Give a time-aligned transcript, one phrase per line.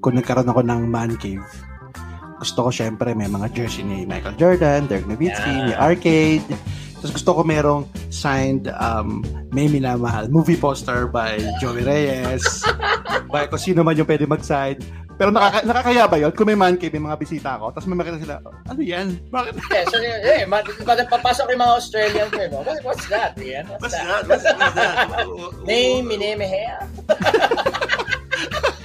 [0.00, 1.44] kung nagkaroon ako ng man cave,
[2.40, 5.66] gusto ko syempre may mga jersey ni Michael Jordan, Dirk Nowitzki, yeah.
[5.68, 6.48] ni Arcade.
[7.00, 12.44] Tapos gusto ko merong signed um, May Minamahal movie poster by Joey Reyes.
[13.32, 14.76] by kung sino man yung pwede mag-sign.
[15.20, 16.32] Pero nakaka- nakakaya ba yun?
[16.32, 19.20] Kung may man cave, may mga bisita ako, tapos may makita sila, ano yan?
[19.28, 19.52] Bakit?
[19.72, 20.64] yeah, so, eh, ma-
[21.12, 23.36] papasok yung mga Australian ko, eh, what, what's that?
[23.36, 23.68] Yan?
[23.68, 24.24] What's, what's that?
[24.24, 24.28] that?
[24.28, 25.64] What's that?
[25.68, 26.88] Name, minimehea.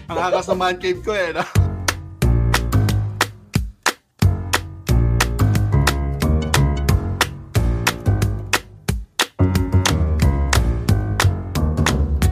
[0.06, 1.42] Ang akas ng man cave ko eh, no?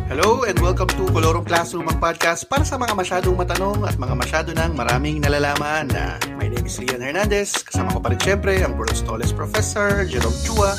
[0.06, 4.16] Hello and welcome to Colorong Classroom, ang podcast para sa mga masyadong matanong at mga
[4.22, 5.90] masyado ng maraming nalalaman.
[6.38, 7.58] My name is Lian Hernandez.
[7.58, 10.78] Kasama ko pa rin syempre ang world's tallest professor, Jerome Chua.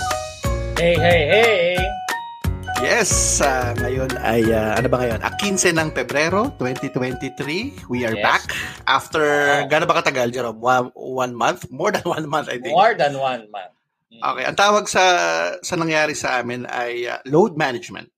[0.78, 2.03] Hey, hey, hey!
[2.82, 5.22] Yes, uh, ngayon ay, uh, ano ba ngayon?
[5.22, 7.86] A 15 ng Pebrero 2023.
[7.86, 8.24] We are yes.
[8.24, 8.44] back
[8.90, 9.22] after,
[9.62, 9.70] oh.
[9.70, 10.58] gano'n ba katagal, Jerome?
[10.58, 11.70] One, one month?
[11.70, 12.74] More than one month, I think.
[12.74, 13.74] More than one month.
[14.10, 14.22] Mm.
[14.26, 15.04] Okay, ang tawag sa
[15.62, 18.10] sa nangyari sa amin ay uh, load management.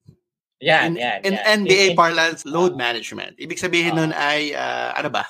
[0.65, 1.45] Yan, in, yan, in yan.
[1.69, 3.37] NBA in, parlance, load uh, management.
[3.37, 5.25] Ibig sabihin uh, nun ay, uh, ano ba?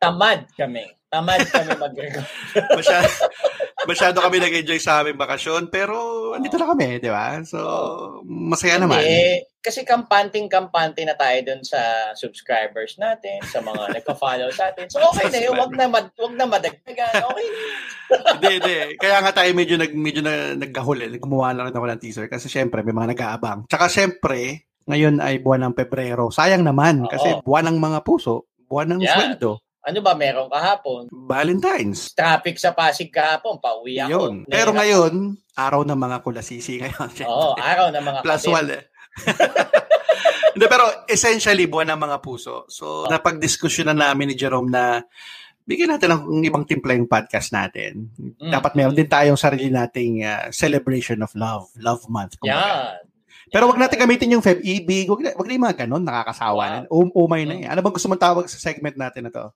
[0.00, 0.84] tamad kami.
[1.12, 2.26] Tamad kami mag-record.
[2.78, 3.08] masyado,
[3.86, 5.96] masyado kami nag-enjoy sa aming bakasyon, pero
[6.34, 7.40] andito na kami, di ba?
[7.46, 7.58] So,
[8.26, 9.00] masaya naman.
[9.00, 14.86] Eh, kasi kampanting-kampante na tayo dun sa subscribers natin, sa mga nagka-follow sa atin.
[14.86, 15.58] So, okay na yun.
[15.58, 17.14] Wag na, mad, wag na madagdagan.
[17.32, 17.46] Okay
[18.38, 18.76] hindi, hindi.
[18.94, 21.10] Kaya nga tayo medyo, nag, medyo na, nagkahuli.
[21.18, 23.66] Gumawa lang ako ng teaser kasi syempre may mga nag-aabang.
[23.66, 26.30] Tsaka syempre, ngayon ay buwan ng Pebrero.
[26.30, 27.10] Sayang naman Oo.
[27.10, 29.18] kasi buwan ng mga puso, buwan ng yeah.
[29.18, 29.58] sweldo.
[29.86, 31.06] Ano ba meron kahapon?
[31.14, 32.10] Valentine's.
[32.10, 34.10] Traffic sa Pasig kahapon, pauwi ako.
[34.10, 34.34] Yun.
[34.50, 37.10] Pero ngayon, araw ng mga kulasisi ngayon.
[37.30, 38.82] Oo, araw ng mga Plus one.
[40.58, 42.66] Hindi, pero essentially, buwan ng mga puso.
[42.66, 45.06] So, napag-diskusyon na namin ni Jerome na
[45.62, 48.10] bigyan natin ng ibang timpla yung podcast natin.
[48.18, 48.50] Mm.
[48.50, 52.42] Dapat meron din tayong sarili nating uh, celebration of love, love month.
[52.42, 52.98] Yeah.
[53.54, 55.06] Pero wag natin gamitin yung Feb-ibig.
[55.06, 56.72] Wag na, wag na yung mga ganun, nakakasawa wow.
[56.74, 56.78] na.
[56.90, 57.66] Um, umay na eh.
[57.70, 59.46] Ano bang gusto mong tawag sa segment natin na to?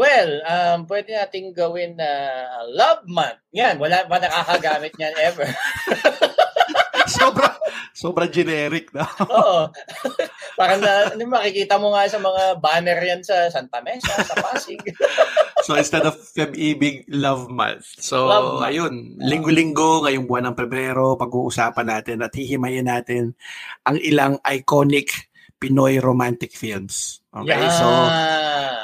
[0.00, 2.08] Well, um, pwede nating gawin na
[2.48, 3.36] uh, love month.
[3.52, 5.44] Yan, wala pa nakakagamit niyan ever.
[7.20, 7.52] sobra,
[7.92, 9.04] sobra generic na.
[9.28, 9.68] Oo.
[10.60, 14.80] Parang na, ano, makikita mo nga sa mga banner yan sa Santa Mesa, sa Pasig.
[15.68, 18.00] so instead of Feb-ibig, Love Month.
[18.00, 18.68] So love month.
[18.72, 23.36] ayun, linggo-linggo, ngayong buwan ng Pebrero, pag-uusapan natin at hihimayin natin
[23.84, 25.28] ang ilang iconic
[25.60, 27.20] Pinoy romantic films.
[27.36, 27.68] Okay, yeah.
[27.68, 27.86] so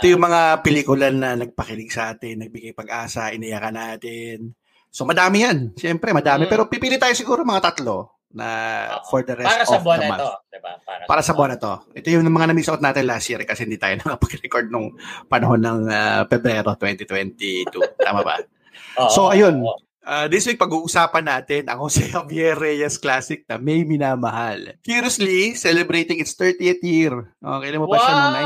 [0.06, 4.54] ito yung mga pelikula na nagpakilig sa atin, nagbigay pag-asa, iniyakan natin.
[4.94, 5.74] So madami yan.
[5.74, 6.46] Siyempre, madami.
[6.46, 6.50] Mm.
[6.54, 8.46] Pero pipili tayo siguro mga tatlo na
[8.86, 10.72] uh, for the rest para sa buwan na ito, diba?
[10.86, 11.74] Para, para sa buwan na to.
[11.90, 14.94] Ito yung mga na-miss out natin last year kasi hindi tayo nakapag-record nung
[15.26, 17.66] panahon ng uh, Pebrero 2022.
[17.98, 18.38] Tama ba?
[19.02, 19.58] Oo, so, ayun.
[19.58, 19.85] Oo.
[20.06, 24.78] Uh, this week, pag-uusapan natin ang Jose Javier Reyes Classic na May Minamahal.
[24.86, 27.34] Curiously, celebrating its 30th year.
[27.42, 28.04] Okay, alam mo pa wow!
[28.06, 28.36] siya noong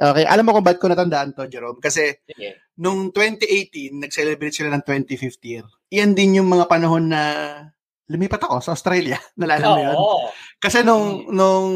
[0.00, 1.76] Okay, alam mo kung ba't ko natandaan to, Jerome?
[1.76, 2.56] Kasi yeah.
[2.80, 5.68] nung 2018, nag-celebrate sila ng 25th year.
[5.92, 7.22] Iyan din yung mga panahon na
[8.08, 9.20] lumipat ako sa Australia.
[9.40, 9.98] Nalala mo yun?
[10.56, 11.36] Kasi nung, mm.
[11.36, 11.72] nung,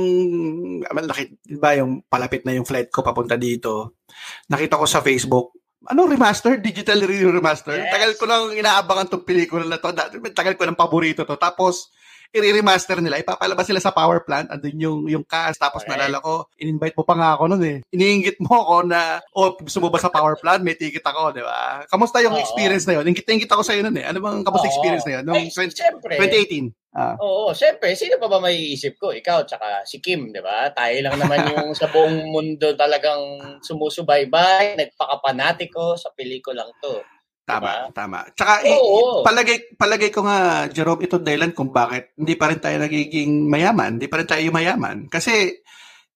[0.88, 4.00] nakita, ba yung palapit na yung flight ko papunta dito,
[4.48, 5.57] nakita ko sa Facebook,
[5.88, 6.60] ano remaster?
[6.60, 7.76] Digital remaster?
[7.80, 7.90] Yes.
[7.90, 9.92] Tagal ko nang inaabangan tong pelikula na to.
[10.36, 11.36] Tagal ko nang paborito to.
[11.40, 11.88] Tapos,
[12.32, 15.96] i-remaster nila, ipapalabas sila sa power plant, andun yung, yung cast, tapos okay.
[15.96, 17.78] nalala ko, in-invite mo pa nga ako noon eh.
[17.92, 20.60] Iniinggit mo ako na, oh, gusto mo ba sa power plant?
[20.60, 21.88] May ticket ako, di ba?
[21.88, 22.42] Kamusta yung Oo.
[22.42, 23.08] experience na yun?
[23.08, 24.06] Ingit-ingit ako sa iyo noon eh.
[24.06, 24.72] Ano bang kamusta Oo.
[24.76, 25.24] experience na yun?
[25.24, 26.72] Nung Ay, 20, syempre, 2018.
[26.98, 27.14] Ah.
[27.20, 29.12] Oo, syempre, sino pa ba may isip ko?
[29.14, 30.72] Ikaw, tsaka si Kim, di ba?
[30.72, 33.20] Tayo lang naman yung sa buong mundo talagang
[33.62, 37.00] sumusubaybay, nagpakapanatiko sa pelikulang to.
[37.48, 37.96] Tama, diba?
[37.96, 38.18] tama.
[38.36, 38.76] Tsaka Oo.
[38.76, 43.48] i- palagay palagay ko nga Jerome ito dahilan kung bakit hindi pa rin tayo nagiging
[43.48, 45.08] mayaman, hindi pa rin tayo mayaman.
[45.08, 45.64] Kasi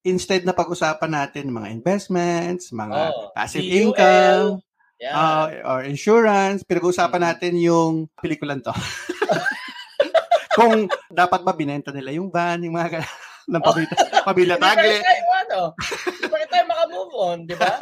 [0.04, 4.60] instead na pag-usapan natin mga investments, mga oh, passive CUL, income,
[5.00, 5.16] yeah.
[5.16, 7.24] uh, or insurance, pinag-uusapan mm-hmm.
[7.32, 8.74] natin yung pelikulan to.
[10.58, 13.00] kung dapat ba binenta nila yung van, yung mga
[13.52, 13.96] ng pamilya,
[14.28, 15.02] pamilya tagle.
[15.02, 15.74] ano,
[16.30, 17.74] bakit tayo makamove on, di ba?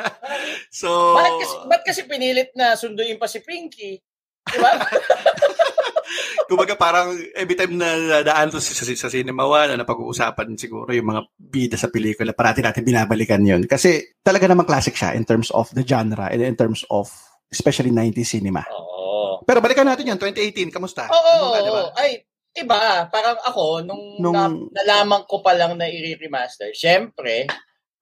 [0.70, 4.00] So, bakit kasi, bakit kasi pinilit na sunduin pa si Pinky?
[4.47, 4.73] Di ba?
[6.50, 10.91] Kumbaga parang every time na daan to sa, sa, sa Cinema One, na pag-uusapan siguro
[10.91, 13.62] yung mga bida sa pelikula, parati natin binabalikan yun.
[13.70, 17.06] Kasi talaga namang classic siya in terms of the genre and in terms of
[17.50, 18.67] especially 90s cinema.
[18.75, 19.47] Oo.
[19.47, 21.06] Pero balikan natin yun, 2018, kamusta?
[21.06, 21.85] Oo, ano diba?
[21.99, 24.35] ay, Iba, parang ako, nung, nung...
[24.35, 24.50] Na,
[24.82, 27.47] nalaman ko pa lang na i-remaster, syempre,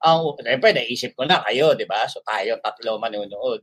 [0.02, 2.06] ang siyempre naisip ko na kayo, 'di ba?
[2.06, 3.62] So tayo tatlo manonood.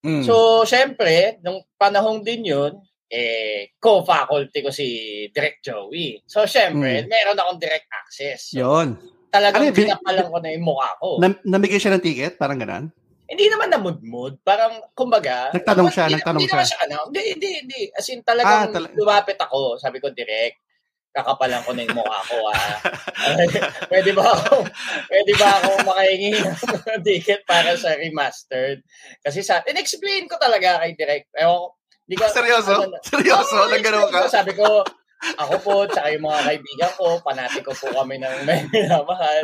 [0.00, 0.24] Mm.
[0.24, 2.72] So, syempre, nung panahong din 'yun,
[3.10, 4.86] eh co-faculty ko si
[5.28, 6.24] Direct Joey.
[6.24, 7.08] So, syempre, mm.
[7.10, 8.56] meron akong direct access.
[8.56, 8.88] So, 'Yon.
[9.30, 11.08] Talagang ano, pinapalang ko na yung mukha ko.
[11.22, 12.90] Na, namigay siya ng ticket, parang ganun?
[13.30, 14.42] Hindi naman namudmud.
[14.42, 15.54] Parang, kumbaga...
[15.54, 16.58] Nagtanong siya, nagtanong siya.
[16.58, 17.80] Hindi siya, ano, hindi, hindi, hindi.
[17.94, 19.78] As in, talagang ah, tal- lumapit ako.
[19.78, 20.59] Sabi ko, direct
[21.10, 22.70] kakapalan ko na yung mukha ko ah.
[23.90, 24.62] pwede ba ako
[25.10, 28.78] pwede ba ako makahingi ng ticket para sa remastered?
[29.22, 31.26] Kasi sa in-explain ko talaga kay Direk.
[31.34, 31.74] Ewan
[32.10, 32.74] di ko, seryoso?
[32.74, 33.54] Ano, seryoso?
[33.54, 34.26] Oh, Nang ganun ka?
[34.26, 34.82] Sabi ko,
[35.38, 39.38] ako po, tsaka yung mga kaibigan ko, panati ko po kami ng may minamahal.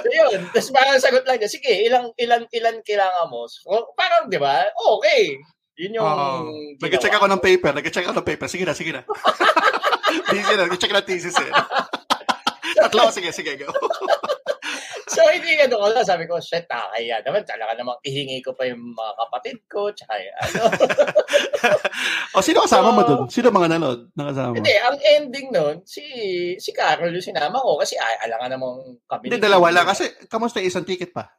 [0.00, 3.44] So yun, tapos parang sagot lang niya, sige, ilang, ilan, ilan kailangan mo?
[3.50, 4.64] So, parang, di ba,
[4.96, 5.36] okay.
[5.76, 6.06] Yun yung...
[6.08, 6.48] Oh,
[6.80, 8.48] nag-check ako ng paper, nag-check ako ng paper.
[8.48, 9.04] Sige na, sige na.
[10.24, 10.70] Busy na.
[10.76, 11.50] Check na thesis eh.
[12.76, 13.72] Tatlo, sige, sige, go.
[15.08, 17.42] so, hindi ano ko sabi ko, shit, nakakaya naman.
[17.48, 20.62] Talaga namang ihingi ko pa yung mga kapatid ko, tsaka ano.
[22.36, 23.20] o, sino kasama so, mo dun?
[23.32, 26.04] Sino mga nanood nakasama Hindi, ang ending nun, si
[26.60, 28.78] si Carol yung sinama ko kasi ay, alangan namang
[29.08, 29.32] kami.
[29.32, 29.86] Hindi, dalawa lang.
[29.88, 31.32] Kasi, kamusta isang ticket pa?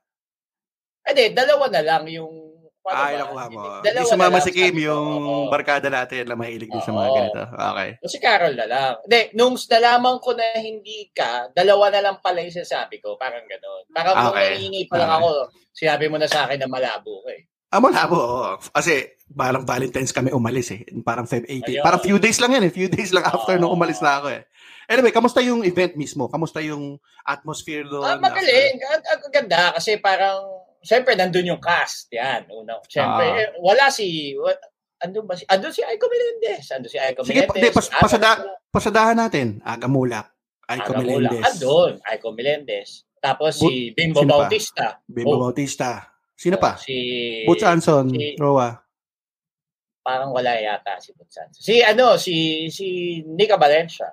[1.05, 2.46] Hindi, dalawa na lang yung
[2.87, 3.61] Paano Ay, nakuha mo.
[3.83, 5.51] Hindi sumama si Kim, yung oh.
[5.51, 7.43] barkada natin na mahilig din sa mga ganito.
[7.51, 7.89] Okay.
[7.99, 8.95] O si Carol na lang.
[9.03, 13.19] Hindi, nung nalaman ko na hindi ka, dalawa na lang pala yung sasabi ko.
[13.19, 13.91] Parang gano'n.
[13.91, 14.23] Parang okay.
[14.23, 15.19] nung nangingi pa lang okay.
[15.19, 15.27] ako,
[15.75, 17.43] sinabi mo na sa akin na malabo ko eh.
[17.67, 18.51] Ah, malabo, oo.
[18.71, 20.87] Kasi parang Valentine's kami umalis eh.
[21.03, 21.67] Parang Feb 18.
[21.67, 21.83] Ayun.
[21.83, 22.71] Parang few days lang yan eh.
[22.71, 23.67] Few days lang after oh.
[23.67, 24.47] nung umalis na ako eh.
[24.87, 26.31] Anyway, kamusta yung event mismo?
[26.31, 26.95] Kamusta yung
[27.27, 28.07] atmosphere doon?
[28.07, 28.79] Ah, magaling.
[28.79, 30.56] Ang ganda kasi parang
[30.87, 32.07] Siyempre, nandun yung cast.
[32.15, 32.79] Yan, una.
[32.87, 33.39] Siyempre, ah.
[33.43, 34.31] Eh, wala si...
[34.39, 34.55] What,
[35.03, 35.43] andun ba si...
[35.51, 36.63] Andun si Aiko Melendez.
[36.71, 37.59] Andun si Aiko Sige, Melendez.
[37.59, 38.29] Sige, pas, pasada,
[38.71, 39.59] pasadahan natin.
[39.67, 40.31] Aga Mulak.
[40.71, 41.43] Aiko Aga Melendez.
[41.43, 41.51] Mulak.
[41.51, 41.91] Andun.
[42.07, 42.89] Aiko Melendez.
[43.19, 44.85] Tapos si Bimbo Sino Bautista.
[44.95, 45.03] Pa?
[45.11, 45.41] Bimbo oh.
[45.43, 45.89] Bautista.
[46.37, 46.79] Sino oh, pa?
[46.79, 46.95] Si...
[47.43, 48.07] Butch Anson.
[48.07, 48.71] Si, Roa.
[50.07, 51.59] Parang wala yata si Butch Anson.
[51.59, 54.07] Si ano, si si Nika Valencia.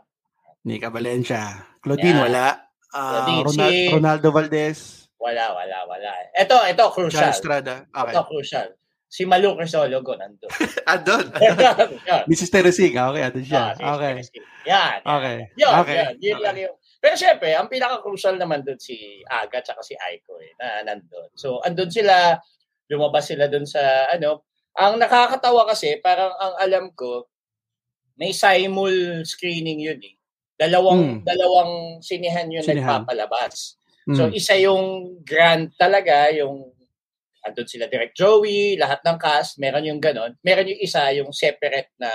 [0.67, 1.71] Nika Valencia.
[1.79, 2.25] Claudine, yeah.
[2.27, 2.47] wala.
[2.91, 3.93] Uh, Claudine, Ronald, si...
[3.93, 4.79] Ronaldo Valdez.
[5.25, 6.11] Wala, wala, wala.
[6.37, 7.33] Ito, ito, crucial.
[7.33, 7.89] Estrada.
[7.89, 8.13] Okay.
[8.13, 8.69] Ito, crucial.
[9.09, 10.51] Si Malu Crisologo nandun.
[10.93, 11.33] andun?
[12.29, 12.53] Mrs.
[12.53, 12.93] Teresing.
[12.93, 13.73] Okay, andun siya.
[13.81, 14.21] Ah, okay.
[14.69, 15.01] Yan.
[15.01, 15.37] Okay.
[15.57, 15.97] Yun, okay.
[15.97, 16.45] Yun, yun okay.
[16.45, 16.77] lang yung...
[17.01, 21.33] Pero syempre, ang pinaka-crucial naman doon si Aga at si Aiko eh, na nandun.
[21.37, 22.37] So, andun sila,
[22.93, 24.45] lumabas sila doon sa, ano,
[24.77, 27.29] ang nakakatawa kasi, parang ang alam ko,
[28.19, 30.17] may simul screening yun eh.
[30.59, 31.21] Dalawang, hmm.
[31.27, 31.73] dalawang
[32.03, 33.03] sinihan yun sinihan.
[33.05, 33.79] nagpapalabas.
[34.13, 34.37] So mm.
[34.37, 36.75] isa yung grand talaga, yung
[37.45, 40.37] andun sila Direct Joey, lahat ng cast, meron yung ganon.
[40.45, 42.09] Meron yung isa, yung separate na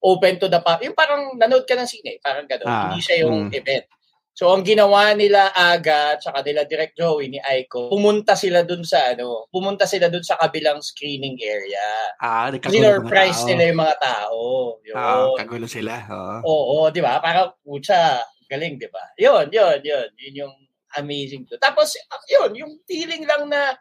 [0.00, 0.92] open to the public.
[0.92, 2.68] Yung parang nanood ka ng sine, parang ganon.
[2.68, 3.56] Ah, Hindi siya yung mm.
[3.56, 3.86] event.
[4.34, 9.14] So ang ginawa nila Aga tsaka nila Direct Joey ni Aiko, pumunta sila dun sa
[9.14, 11.86] ano, pumunta sila dun sa kabilang screening area.
[12.18, 14.40] Ah, Sinurprise nila yung mga tao.
[14.82, 14.96] Yun.
[14.98, 16.02] Ah, kagulo sila.
[16.42, 17.22] Oo, Oo, di ba?
[17.22, 19.06] Parang, putya, galing, di ba?
[19.22, 20.08] Yun, yun, yun.
[20.18, 20.54] Yun yung
[20.98, 21.58] amazing to.
[21.58, 21.94] Tapos,
[22.30, 23.74] yun, yung feeling lang na,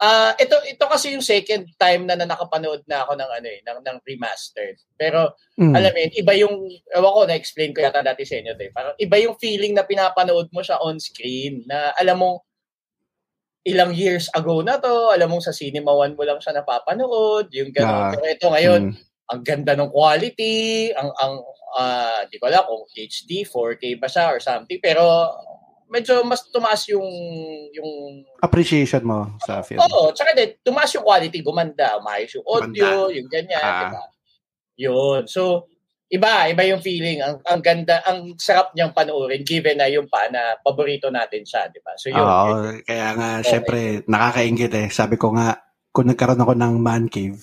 [0.00, 3.60] uh, ito, ito kasi yung second time na, na nakapanood na ako ng, ano eh,
[3.62, 4.76] ng, ng remastered.
[4.96, 5.74] Pero, mm.
[5.74, 6.56] alam mo iba yung,
[6.92, 8.70] ewan ko, na-explain ko yata dati sa inyo, eh.
[8.72, 12.44] parang iba yung feeling na pinapanood mo siya on screen, na alam mo,
[13.64, 17.72] ilang years ago na to, alam mo sa Cinema One mo lang siya napapanood, yung
[17.72, 17.96] gano'n.
[17.96, 18.96] Uh, Pero ito ngayon, mm.
[19.32, 21.40] ang ganda ng quality, ang, ang
[21.74, 25.32] uh, di ko alam kung HD, 4K ba siya or something, pero
[25.88, 27.06] medyo mas tumaas yung
[27.72, 29.80] yung appreciation mo sa film.
[29.80, 33.16] Oo, tsaka din tumaas yung quality, gumanda, umayos yung audio, gumanda.
[33.16, 33.80] yung ganyan, ah.
[33.86, 34.04] diba?
[34.74, 35.22] Yun.
[35.30, 35.70] So,
[36.10, 37.22] iba, iba yung feeling.
[37.22, 41.70] Ang, ang ganda, ang sarap niyang panoorin given na yung pa na paborito natin siya,
[41.70, 41.94] di ba?
[41.94, 42.22] So, yun.
[42.22, 43.48] Oo, kaya nga, okay.
[43.54, 43.78] syempre,
[44.10, 44.88] nakakaingit eh.
[44.90, 45.58] Sabi ko nga,
[45.94, 47.38] kung nagkaroon ako ng man cave,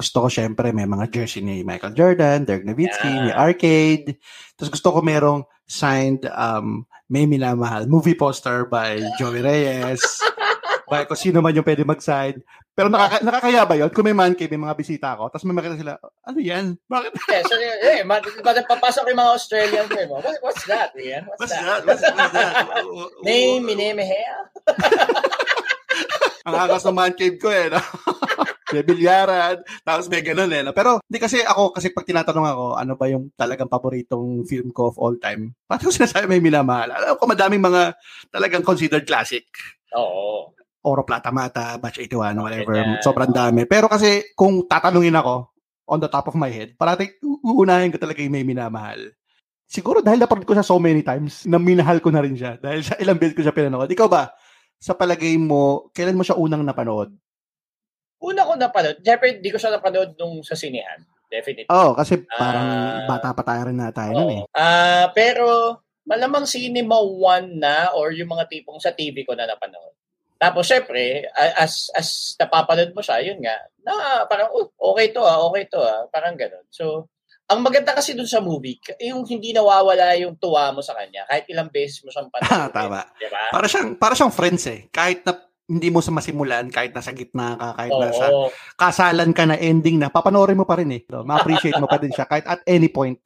[0.00, 3.24] gusto ko syempre may mga jersey ni Michael Jordan, Dirk Nowitzki, yeah.
[3.28, 4.16] ni Arcade.
[4.56, 10.02] Tapos gusto ko merong signed um, May Minamahal movie poster by Joey Reyes.
[10.90, 12.42] by kung sino man yung pwede mag-sign.
[12.74, 13.90] Pero nakaka- nakakaya ba yun?
[13.94, 16.74] Kung may man cave, may mga bisita ako, tapos may makita sila, ano yan?
[16.90, 17.10] Bakit?
[17.30, 18.18] yeah, so, eh, ma-
[18.66, 20.10] papasok yung mga Australian film.
[20.10, 21.30] What, what's that, Ian?
[21.30, 21.62] What's, what's that?
[21.62, 21.86] that?
[21.86, 22.66] What's, what's that?
[23.26, 24.50] Name, minimehea?
[26.50, 27.70] Ang akas ng man cave ko eh.
[27.70, 27.78] No?
[28.72, 30.62] May bilyaran, tapos may ganun eh.
[30.62, 30.74] No?
[30.74, 34.90] Pero hindi kasi ako, kasi pag tinatanong ako, ano ba yung talagang paboritong film ko
[34.90, 36.90] of all time, paano sinasabi may minamahal?
[36.90, 37.94] Alam ko madaming mga
[38.30, 39.46] talagang considered classic.
[39.94, 40.54] Oo.
[40.80, 42.72] Oro Plata Mata, Batch 81, whatever.
[42.72, 43.04] Yeah.
[43.04, 43.68] Sobrang dami.
[43.68, 45.52] Pero kasi kung tatanungin ako,
[45.90, 49.12] on the top of my head, parati uunahin ko talaga yung may minamahal.
[49.66, 52.56] Siguro dahil napanood ko siya so many times, na minahal ko na rin siya.
[52.56, 53.90] Dahil sa ilang beses ko siya pinanood.
[53.90, 54.32] Ikaw ba?
[54.80, 57.12] sa palagay mo, kailan mo siya unang napanood?
[58.20, 59.00] Una ko napanood.
[59.00, 61.00] Siyempre, hindi ko siya napanood nung sa sinihan.
[61.30, 61.70] Definitely.
[61.70, 64.42] Oo, oh, kasi parang uh, bata pa tayo rin na tayo oh, nun eh.
[64.50, 69.94] Uh, pero, malamang Cinema 1 na or yung mga tipong sa TV ko na napanood.
[70.40, 75.38] Tapos, syempre, as, as napapanood mo siya, yun nga, na parang, oh, okay to ah,
[75.48, 76.64] okay to ah, parang ganun.
[76.72, 77.12] So,
[77.50, 81.50] ang maganda kasi dun sa movie, yung hindi nawawala yung tuwa mo sa kanya kahit
[81.50, 82.70] ilang beses mo siyang panoorin.
[82.70, 83.00] Tama.
[83.18, 83.42] Diba?
[83.50, 84.86] Para siyang para siyang friends eh.
[84.94, 85.34] Kahit na
[85.70, 88.02] hindi mo sa masimulan, kahit nasa gitna ka, kahit Oo.
[88.02, 88.24] nasa
[88.74, 91.06] kasalan ka na ending na, papanoorin mo pa rin eh.
[91.06, 93.22] Ma-appreciate mo pa din siya kahit at any point.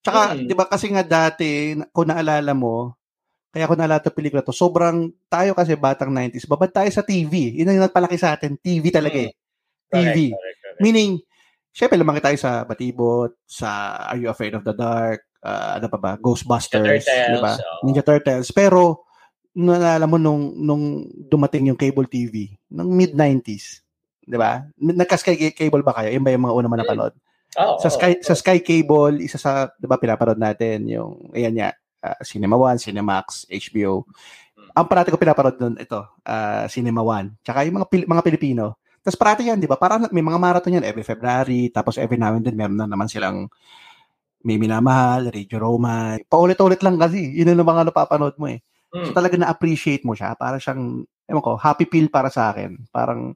[0.00, 0.48] Tsaka, hmm.
[0.48, 2.96] di ba kasi nga dati, kung naalala mo,
[3.52, 7.52] kaya ko naalala ito pelikula to, sobrang tayo kasi batang 90s, babad tayo sa TV.
[7.60, 8.56] Yun ang nagpalaki sa atin.
[8.56, 9.32] TV talaga eh.
[9.92, 10.00] Hmm.
[10.00, 10.32] TV.
[10.32, 10.80] Correct, correct, correct.
[10.80, 11.20] Meaning,
[11.68, 15.98] syempre lumaki tayo sa Batibot, sa Are You Afraid of the Dark, uh, ano pa
[16.00, 17.60] ba, Ghostbusters, di ba?
[17.84, 18.48] Ninja Turtles.
[18.56, 19.03] Pero,
[19.54, 23.80] naalala mo nung, nung dumating yung cable TV, nung mid-90s,
[24.26, 24.66] di ba?
[24.76, 26.10] Nagka-Sky Cable ba kayo?
[26.10, 27.14] Yun ba yung mga una mo napanood?
[27.54, 31.54] Oh, sa Sky oh, sa Sky Cable, isa sa 'di ba pinaparod natin yung ayan
[31.54, 31.68] niya,
[32.02, 34.02] uh, Cinema 1, Cinemax, HBO.
[34.02, 34.82] Hmm.
[34.82, 37.46] Ang parati ko pinaparod doon ito, uh, Cinema 1.
[37.46, 39.78] Tsaka yung mga Pil- mga Pilipino, tapos parati yan, di ba?
[39.78, 43.06] Parang may mga marathon yan every February, tapos every now and then meron na naman
[43.06, 43.46] silang
[44.44, 46.20] may minamahal, Radio Roman.
[46.24, 47.32] Paulit-ulit lang kasi.
[47.36, 48.60] Yun ang mga napapanood mo eh.
[48.94, 49.10] Mm.
[49.10, 50.38] So talaga na-appreciate mo siya.
[50.38, 52.78] Para siyang, ewan ko, happy feel para sa akin.
[52.94, 53.34] Parang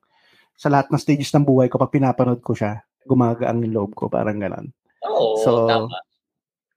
[0.55, 4.07] sa lahat ng stages ng buhay ko, pag pinapanood ko siya, gumagaan yung loob ko.
[4.07, 4.71] Parang ganon.
[5.03, 5.99] Oo, so, tama.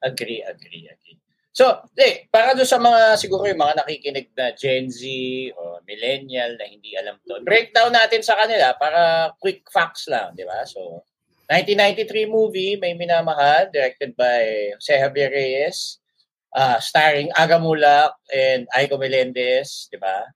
[0.02, 1.18] Agree, agree, agree.
[1.54, 5.06] So, eh, para doon sa mga, siguro yung mga nakikinig na Gen Z
[5.54, 10.42] o millennial na hindi alam to, breakdown natin sa kanila para quick facts lang, di
[10.42, 10.66] ba?
[10.66, 11.06] So,
[11.52, 16.01] 1993 movie, May Minamahal, directed by Jose Javier Reyes,
[16.56, 20.28] uh, starring Aga Mulak and Aiko Melendez, di ba?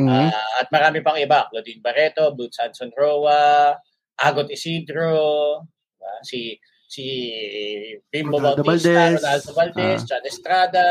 [0.00, 0.28] Mm-hmm.
[0.32, 3.76] Uh, at marami pang iba, Claudine Barreto, Boots Hanson Roa,
[4.20, 5.64] Agot Isidro,
[5.96, 6.12] diba?
[6.24, 6.40] si
[6.88, 7.04] si
[8.12, 10.88] Bimbo Ronaldo Bautista, Valdez, Ronaldo Valdez, uh, John Estrada,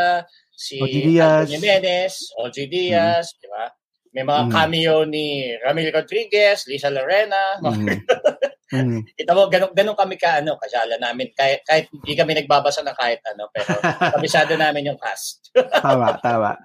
[0.50, 0.78] si.
[0.82, 3.38] Antonio Jimenez, OG Diaz, mm.
[3.38, 3.66] di ba?
[4.12, 4.52] May mga mm.
[4.52, 7.60] cameo ni Ramil Rodriguez, Lisa Lorena.
[7.64, 7.88] Mm.
[8.76, 9.00] mm.
[9.16, 11.32] Kita mo, ganun, ganun kami ka, ano, kasala namin.
[11.32, 13.72] Kahit, kahit hindi kami nagbabasa ng kahit ano, pero
[14.20, 15.56] kabisado namin yung cast.
[15.56, 16.60] tama, tama.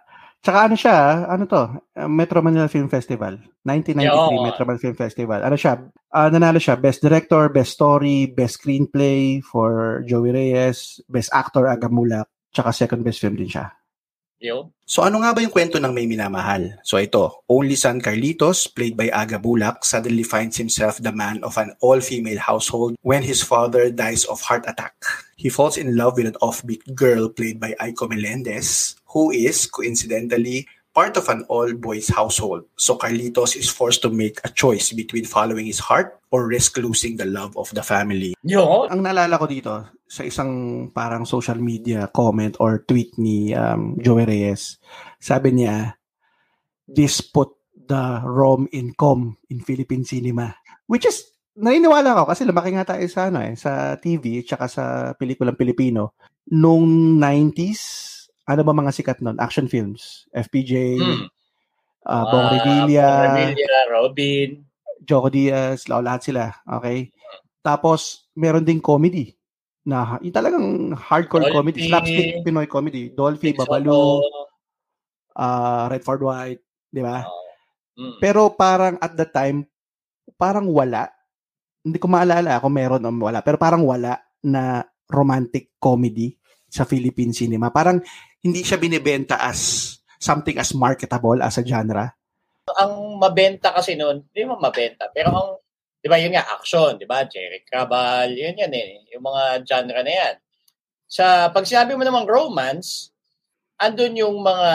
[0.46, 1.62] Tsaka ano siya, ano to,
[1.98, 3.34] uh, Metro Manila Film Festival.
[3.66, 4.46] 1993 Yo.
[4.46, 5.40] Metro Manila Film Festival.
[5.42, 11.34] Ano siya, uh, nanalo siya, Best Director, Best Story, Best Screenplay for Joey Reyes, Best
[11.34, 13.74] Actor Agamulak, tsaka second best film din siya.
[14.84, 16.76] So ano nga ba yung kwento ng may minamahal?
[16.84, 21.56] So ito, only son Carlitos, played by Aga Bulak, suddenly finds himself the man of
[21.56, 24.92] an all-female household when his father dies of heart attack.
[25.36, 30.68] He falls in love with an offbeat girl played by Aiko Melendez, who is, coincidentally,
[30.96, 32.64] part of an all-boys household.
[32.80, 37.20] So Carlitos is forced to make a choice between following his heart or risk losing
[37.20, 38.32] the love of the family.
[38.40, 38.88] Yo.
[38.88, 44.24] Ang naalala ko dito, sa isang parang social media comment or tweet ni um, Joey
[44.24, 44.80] Reyes,
[45.20, 46.00] sabi niya,
[46.88, 50.56] this put the ROM in com in Philippine cinema.
[50.88, 51.28] Which is,
[51.60, 56.16] naniniwala ako kasi lumaki nga tayo sa, ano, eh, sa TV at sa pelikulang Pilipino.
[56.56, 58.15] Noong 90s,
[58.46, 59.36] ano ba mga sikat nun?
[59.42, 60.30] Action films.
[60.30, 61.26] FPJ, mm.
[62.06, 64.48] uh, Bong Revilla, Bong Revilla, Robin,
[65.02, 66.54] Joko Diaz, lahat sila.
[66.78, 67.10] Okay?
[67.66, 69.34] Tapos, meron ding comedy
[69.86, 73.10] na yung talagang hardcore Dolphy, comedy, slapstick Pinoy comedy.
[73.10, 74.22] Dolphy, Babalu,
[75.34, 77.22] uh, Redford White, di ba?
[77.22, 78.14] Uh, mm.
[78.22, 79.66] Pero parang at the time,
[80.38, 81.10] parang wala.
[81.86, 83.42] Hindi ko maalala kung meron o wala.
[83.42, 86.34] Pero parang wala na romantic comedy
[86.66, 87.70] sa Philippine cinema.
[87.70, 88.02] Parang
[88.46, 92.14] hindi siya binebenta as something as marketable as a genre?
[92.78, 95.10] Ang mabenta kasi noon, hindi mo mabenta.
[95.10, 95.50] Pero ang,
[95.98, 97.26] di ba, yun nga, action, di ba?
[97.26, 99.02] Jerry Cabal, yun yan eh.
[99.14, 100.34] Yung mga genre na yan.
[101.06, 103.10] Sa, pag sinabi mo namang romance,
[103.78, 104.70] andun yung mga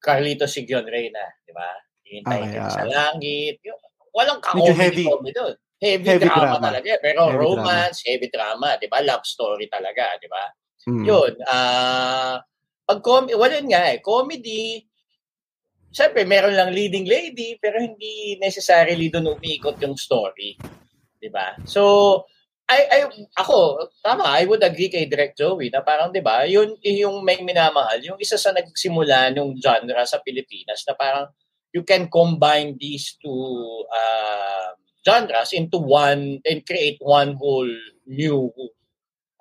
[0.00, 1.68] Carlito Sigion Reyna, di ba?
[2.04, 3.56] Hintay okay, uh, sa langit.
[3.64, 3.80] Yung,
[4.12, 5.56] walang ka-comedy doon.
[5.80, 6.92] Heavy, heavy drama, drama talaga.
[7.00, 8.08] Pero heavy romance, drama.
[8.08, 8.98] heavy drama, di ba?
[9.00, 10.44] Love story talaga, di ba?
[10.84, 11.04] Mm.
[11.08, 11.32] Yun.
[11.48, 12.34] Ah, uh,
[12.84, 14.84] pag com- wala nga eh, comedy,
[15.88, 20.56] syempre meron lang leading lady, pero hindi necessarily doon umiikot yung story.
[21.18, 21.56] 'Di ba?
[21.64, 22.24] So,
[22.64, 22.98] I, I,
[23.36, 27.36] ako, tama, I would agree kay Direct Joey na parang, di ba, yun, yung may
[27.44, 31.28] minamahal, yung isa sa nagsimula nung genre sa Pilipinas na parang
[31.76, 34.72] you can combine these two uh,
[35.04, 37.68] genres into one and create one whole
[38.08, 38.48] new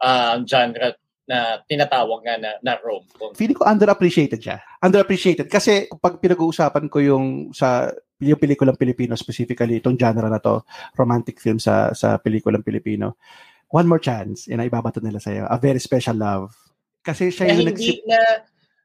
[0.03, 0.91] uh, genre
[1.23, 3.31] na tinatawag nga na, na rom-com.
[3.31, 4.59] Feeling ko underappreciated siya.
[4.83, 7.87] Underappreciated kasi pag pinag-uusapan ko yung sa
[8.19, 10.63] yung pelikulang Pilipino specifically itong genre na to,
[10.99, 13.19] romantic film sa sa pelikulang Pilipino.
[13.73, 15.49] One More Chance, yun ibabato nila sa iyo.
[15.49, 16.53] A Very Special Love.
[17.01, 18.19] Kasi siya na yung hindi nagsip- na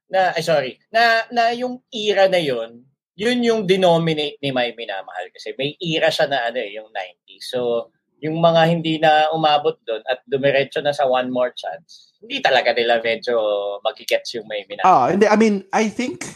[0.09, 2.83] na ay sorry, na na yung era na yon,
[3.19, 7.45] yun yung denominate ni May Minamahal kasi may era siya na ano eh, yung 90s.
[7.51, 12.43] So yung mga hindi na umabot doon at dumiretso na sa one more chance, hindi
[12.43, 13.39] talaga nila medyo
[13.83, 14.91] magigets yung may minamahal.
[14.91, 15.27] Ah, hindi.
[15.27, 16.27] I mean, I think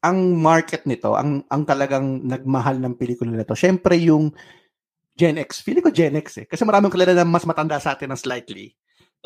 [0.00, 4.32] ang market nito, ang ang talagang nagmahal ng pelikula nito, syempre yung
[5.18, 5.60] Gen X.
[5.66, 6.46] Feeling ko Gen X eh.
[6.46, 8.70] Kasi maraming kilala na mas matanda sa atin ng slightly.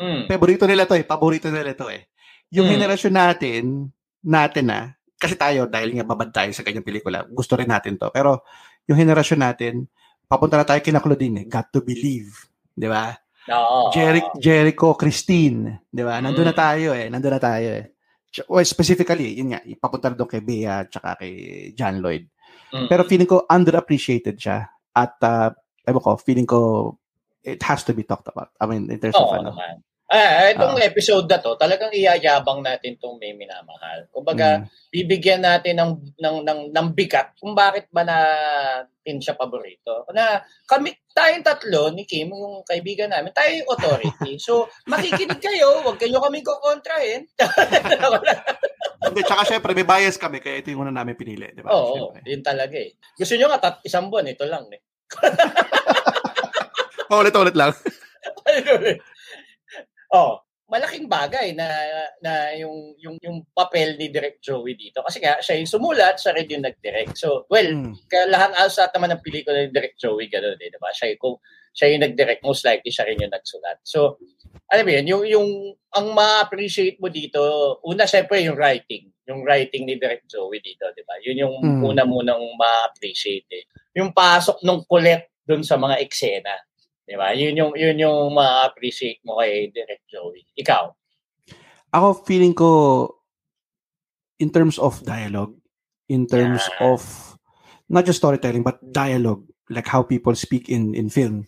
[0.01, 0.25] Mm.
[0.25, 1.05] Paborito nila to eh.
[1.05, 2.09] Paborito nila to eh.
[2.49, 2.73] Yung mm.
[2.73, 3.63] henerasyon natin,
[4.25, 8.09] natin na, kasi tayo, dahil nga babad tayo sa kanyang pelikula, gusto rin natin to.
[8.09, 8.41] Pero
[8.89, 9.85] yung henerasyon natin,
[10.27, 11.47] papunta na tayo kina Claudine eh.
[11.49, 12.49] Got to believe.
[12.73, 13.13] Di ba?
[13.49, 13.91] No.
[13.91, 15.87] Jeric- Jericho, Christine.
[15.87, 16.19] Di ba?
[16.23, 16.49] Nandun mm.
[16.51, 17.07] na tayo eh.
[17.11, 17.85] Nandun na tayo eh.
[18.49, 21.33] Well, specifically, yun nga, ipapunta na doon kay Bea at kay
[21.77, 22.25] John Lloyd.
[22.73, 22.89] Mm.
[22.89, 24.65] Pero feeling ko underappreciated siya.
[24.93, 25.53] At uh,
[25.85, 26.59] ewan ko, feeling ko
[27.45, 28.49] it has to be talked about.
[28.57, 29.51] I mean, in terms Oo, of ano.
[29.53, 29.85] Naman.
[30.13, 34.05] Ah, itong uh, episode na to, talagang iyayabang natin tong may minamahal.
[34.13, 34.93] Kumbaga, mm.
[34.93, 35.91] bibigyan natin ng
[36.21, 40.05] ng ng ng bigat kung bakit ba natin siya paborito.
[40.13, 44.37] Na kami tayong tatlo ni Kim, yung kaibigan namin, tayo yung authority.
[44.45, 47.25] So, makikinig kayo, wag kayo kami kokontrahin.
[49.03, 51.73] Hindi, tsaka syempre, may bias kami, kaya ito yung una namin pinili, di ba?
[51.73, 52.21] Oo, syempre.
[52.29, 52.97] yun talaga eh.
[53.17, 54.81] Gusto nyo nga, tat- isang buwan, ito lang eh.
[57.09, 57.73] Paulit-ulit lang.
[60.13, 60.39] Oh,
[60.71, 61.67] malaking bagay na
[62.23, 66.33] na yung yung yung papel ni Direk Joey dito kasi nga siya yung sumulat, siya
[66.33, 67.13] rin yung nag-direct.
[67.19, 68.09] So, well, mm.
[68.09, 70.89] kaya lahat sa naman ng pelikula ni Direk Joey ganoon eh, 'di ba?
[70.95, 71.37] Siya yung
[71.73, 73.81] siya yung nag-direct, most likely siya rin yung nagsulat.
[73.81, 74.21] So,
[74.69, 75.49] alam mo yun, yung, yung
[75.89, 77.41] ang ma-appreciate mo dito,
[77.81, 79.09] una syempre yung writing.
[79.25, 81.17] Yung writing ni Direk Joey dito, di ba?
[81.17, 81.81] Yun yung mm.
[81.81, 83.65] una munang ma-appreciate eh.
[83.97, 86.53] Yung pasok ng kulit dun sa mga eksena.
[87.03, 87.35] Di ba?
[87.35, 90.47] Yun yung, yun yung ma-appreciate mo kay Direct Joey.
[90.55, 90.83] Ikaw?
[91.93, 92.69] Ako feeling ko
[94.39, 95.53] in terms of dialogue,
[96.09, 96.89] in terms yeah.
[96.89, 97.01] of
[97.91, 101.45] not just storytelling but dialogue, like how people speak in in film.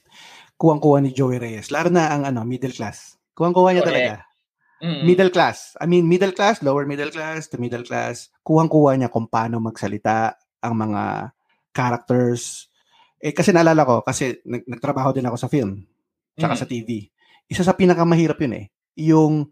[0.55, 1.71] Kuwang-kuha ni Joey Reyes.
[1.73, 3.19] Lalo na ang ano, middle class.
[3.35, 3.91] Kuwang-kuha niya okay.
[3.91, 4.13] talaga.
[4.83, 5.03] Mm-hmm.
[5.07, 5.57] Middle class.
[5.79, 8.31] I mean, middle class, lower middle class to middle class.
[8.43, 11.31] Kuwang-kuha niya kung paano magsalita ang mga
[11.75, 12.71] characters,
[13.25, 15.81] eh, kasi naalala ko, kasi nag- nagtrabaho din ako sa film,
[16.37, 16.61] tsaka mm.
[16.61, 16.89] sa TV.
[17.49, 18.65] Isa sa pinakamahirap yun eh.
[19.01, 19.49] Yung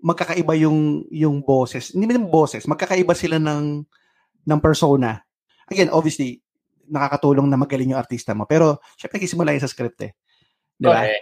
[0.00, 1.92] magkakaiba yung yung boses.
[1.92, 3.84] Hindi man boses, magkakaiba sila ng
[4.48, 5.20] ng persona.
[5.68, 6.40] Again, obviously,
[6.88, 8.48] nakakatulong na magaling yung artista mo.
[8.48, 10.12] Pero, syempre, nagsisimula yun sa script eh.
[10.80, 11.04] Di ba?
[11.04, 11.20] Okay.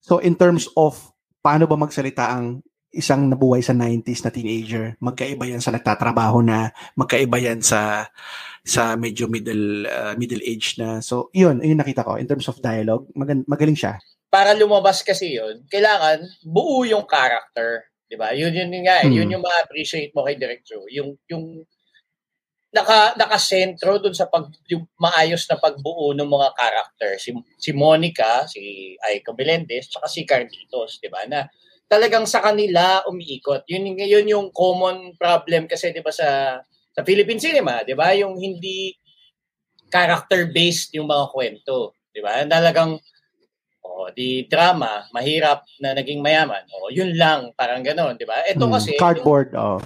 [0.00, 0.96] So, in terms of
[1.44, 4.84] paano ba magsalita ang isang nabuhay sa 90s na teenager.
[5.02, 8.08] Magkaiba yan sa nagtatrabaho na, magkaiba yan sa
[8.64, 11.04] sa medyo middle uh, middle age na.
[11.04, 14.00] So, yun, yun nakita ko in terms of dialogue, mag- magaling siya.
[14.32, 18.32] Para lumabas kasi yun, kailangan buo yung character, 'di ba?
[18.32, 19.12] Yun yun nga, hmm.
[19.12, 21.66] yun yung ma-appreciate mo kay Direct Joe, yung yung
[22.74, 28.50] naka nakasentro dun sa pag yung maayos na pagbuo ng mga character si si Monica,
[28.50, 31.22] si Aiko Melendez, tsaka si Carlitos, 'di ba?
[31.30, 31.46] Na
[31.94, 33.62] talagang sa kanila umiikot.
[33.70, 36.58] Yun, yun yung common problem kasi 'di ba sa
[36.90, 38.10] sa Philippine cinema, 'di ba?
[38.18, 38.90] Yung hindi
[39.86, 42.42] character-based yung mga kwento, 'di ba?
[42.50, 42.98] Talagang
[43.86, 46.66] oh, di drama, mahirap na naging mayaman.
[46.74, 48.42] Oh, yun lang, parang ganoon, 'di ba?
[48.42, 49.80] Ito hmm, kasi cardboard, yung, oh.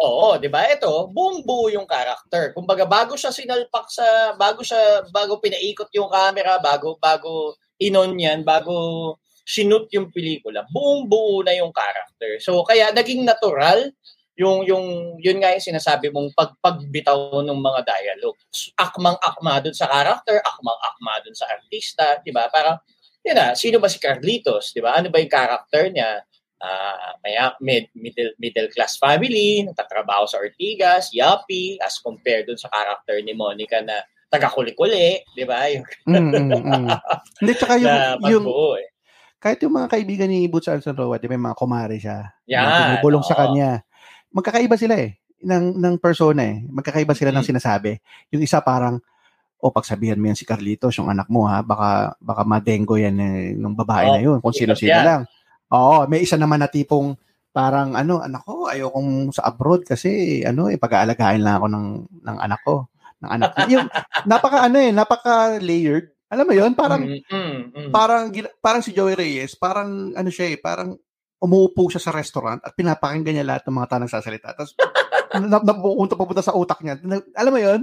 [0.00, 0.64] Oo, 'di ba?
[0.64, 2.56] Ito, buong buo yung character.
[2.56, 8.40] Kumbaga bago siya sinalpak sa bago siya bago pinaikot yung camera, bago bago inon yan,
[8.40, 12.38] bago sinut yung pelikula, buong buo na yung character.
[12.38, 13.90] So kaya naging natural
[14.38, 14.86] yung yung
[15.18, 18.38] yun nga yung sinasabi mong pagpagbitaw ng mga dialogue.
[18.78, 22.46] Akmang-akma dun sa character, akmang-akma dun sa artista, 'di ba?
[22.48, 22.78] Para
[23.26, 24.96] yun na, sino ba si Carlitos, 'di ba?
[24.96, 26.22] Ano ba yung character niya?
[26.60, 32.68] Uh, may mid, middle middle class family, nagtatrabaho sa Ortigas, yuppie as compared dun sa
[32.68, 34.00] character ni Monica na
[34.32, 35.68] taga-kuli-kuli, 'di ba?
[35.68, 36.88] Yung mm, mm, mm.
[37.44, 38.88] Hindi tsaka yung yung eh
[39.40, 42.28] kahit yung mga kaibigan ni Boots Alson Roa, di ba, mga kumare siya.
[42.44, 43.00] Yeah.
[43.00, 43.80] Bulong sa kanya.
[44.30, 46.60] Magkakaiba sila eh, ng, ng persona eh.
[46.68, 47.40] Magkakaiba sila mm-hmm.
[47.40, 47.90] ng sinasabi.
[48.36, 49.00] Yung isa parang,
[49.60, 53.16] o oh, pagsabihan mo yan si Carlitos, yung anak mo ha, baka, baka madengo yan
[53.16, 55.04] eh, ng babae oh, na yun, kung sino-sino yeah.
[55.08, 55.22] lang.
[55.72, 57.16] Oo, may isa naman na tipong,
[57.50, 61.86] parang ano, anak ko, ayokong sa abroad kasi ano, eh, pag-aalagain lang ako ng,
[62.28, 62.76] ng anak ko
[63.20, 63.60] ng anak ko.
[63.68, 63.86] yung
[64.24, 66.72] napaka ano eh, napaka layered alam mo 'yon?
[66.78, 67.90] Parang mm, mm, mm.
[67.90, 68.30] parang
[68.62, 70.94] parang si Joey Reyes, parang ano siya eh, parang
[71.40, 74.52] umuupo siya sa restaurant at pinapakinggan niya lahat ng mga tanang sasalita.
[74.52, 74.76] Tapos,
[75.64, 77.00] napupunta papunta sa utak niya.
[77.32, 77.80] Alam mo yun?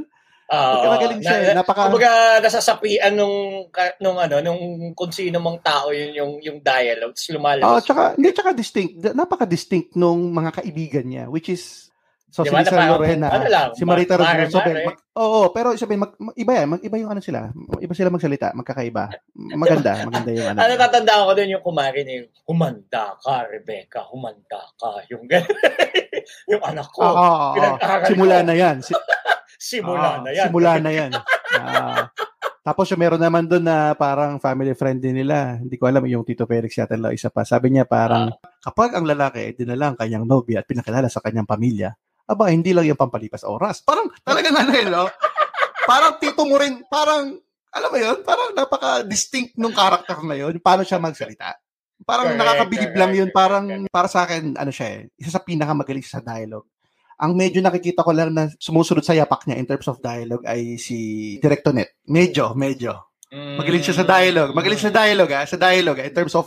[0.48, 1.44] Uh, magaling siya.
[1.44, 1.56] Na, eh.
[1.60, 3.68] Napaka Kumbaga nasasapian nung
[4.00, 7.68] nung ano nung kung sino mang tao yun yung yung dialogue lumalabas.
[7.68, 8.96] Oh, tsaka hindi tsaka distinct.
[9.12, 11.87] Napaka distinct nung mga kaibigan niya which is
[12.28, 14.52] So, diba, si Lisa Lorena, ano lang, si Marita Rodriguez.
[14.52, 16.68] Mag, oo, pero sabihin, mag, mag, iba yan.
[16.76, 17.56] Mag, iba yung ano sila.
[17.80, 18.52] Iba sila magsalita.
[18.52, 19.16] Magkakaiba.
[19.56, 19.92] Maganda.
[20.12, 20.58] Maganda yung ano.
[20.60, 24.04] ano tatandaan ko doon yung kumari niya yung, humanda ka, Rebecca.
[24.12, 25.08] Humanda ka.
[25.08, 25.24] Yung
[26.52, 27.00] yung anak ko.
[27.00, 28.48] Oo, oh, oh, Simula ko.
[28.52, 28.76] na yan.
[28.84, 28.92] Si,
[29.72, 30.48] simula oh, na yan.
[30.52, 31.12] Simula na yan.
[31.56, 32.04] uh,
[32.68, 35.64] tapos yung meron naman doon na parang family friend din nila.
[35.64, 37.48] Hindi ko alam yung Tito Felix yata lang isa pa.
[37.48, 41.96] Sabi niya parang kapag ang lalaki dinala ang kanyang nobya at pinakilala sa kanyang pamilya,
[42.28, 43.82] aba, hindi lang yung pampalipas oras.
[43.88, 45.08] Parang talaga na eh, no?
[45.88, 47.40] Parang tito mo rin, parang,
[47.72, 51.56] alam mo yun, parang napaka-distinct nung character na yun, paano siya magsalita.
[52.04, 56.04] Parang correct, nakakabilib lang yun, parang para sa akin, ano siya eh, isa sa pinakamagaling
[56.04, 56.68] sa dialogue.
[57.18, 60.78] Ang medyo nakikita ko lang na sumusunod sa yapak niya in terms of dialogue ay
[60.78, 61.98] si Directonet.
[62.06, 63.18] Medyo, medyo.
[63.34, 64.54] Magaling siya sa dialogue.
[64.54, 66.46] Magaling sa dialogue, ah, sa dialogue, ah, in terms of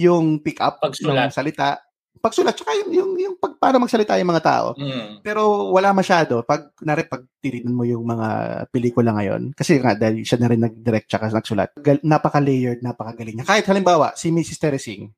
[0.00, 1.84] yung pick up ng salita
[2.24, 4.66] pagsulat tsaka yung yung, yung pag paano magsalita yung mga tao.
[4.80, 5.20] Mm.
[5.20, 8.28] Pero wala masyado pag nare pag tinitin mo yung mga
[8.72, 11.76] pelikula ngayon kasi nga dahil siya na rin nag-direct tsaka nagsulat.
[11.84, 13.44] Gal, napaka-layered, napakagaling niya.
[13.44, 14.56] Kahit halimbawa si Mrs.
[14.56, 15.12] Teresing,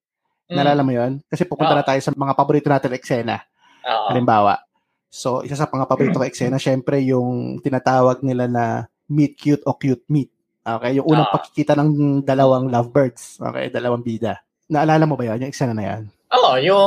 [0.51, 0.57] mm.
[0.59, 1.23] nalala mo 'yon?
[1.31, 1.79] Kasi pupunta oh.
[1.79, 3.39] na tayo sa mga paborito natin eksena.
[3.87, 4.11] Oh.
[4.11, 4.59] Halimbawa.
[5.07, 8.65] So, isa sa mga paborito ko eksena, syempre yung tinatawag nila na
[9.07, 10.35] meet cute o cute meet.
[10.67, 11.35] Okay, yung unang oh.
[11.39, 13.39] pagkikita ng dalawang lovebirds.
[13.39, 14.43] Okay, dalawang bida.
[14.67, 16.03] Naalala mo ba 'yan, yung eksena na 'yan?
[16.37, 16.87] Oo, yung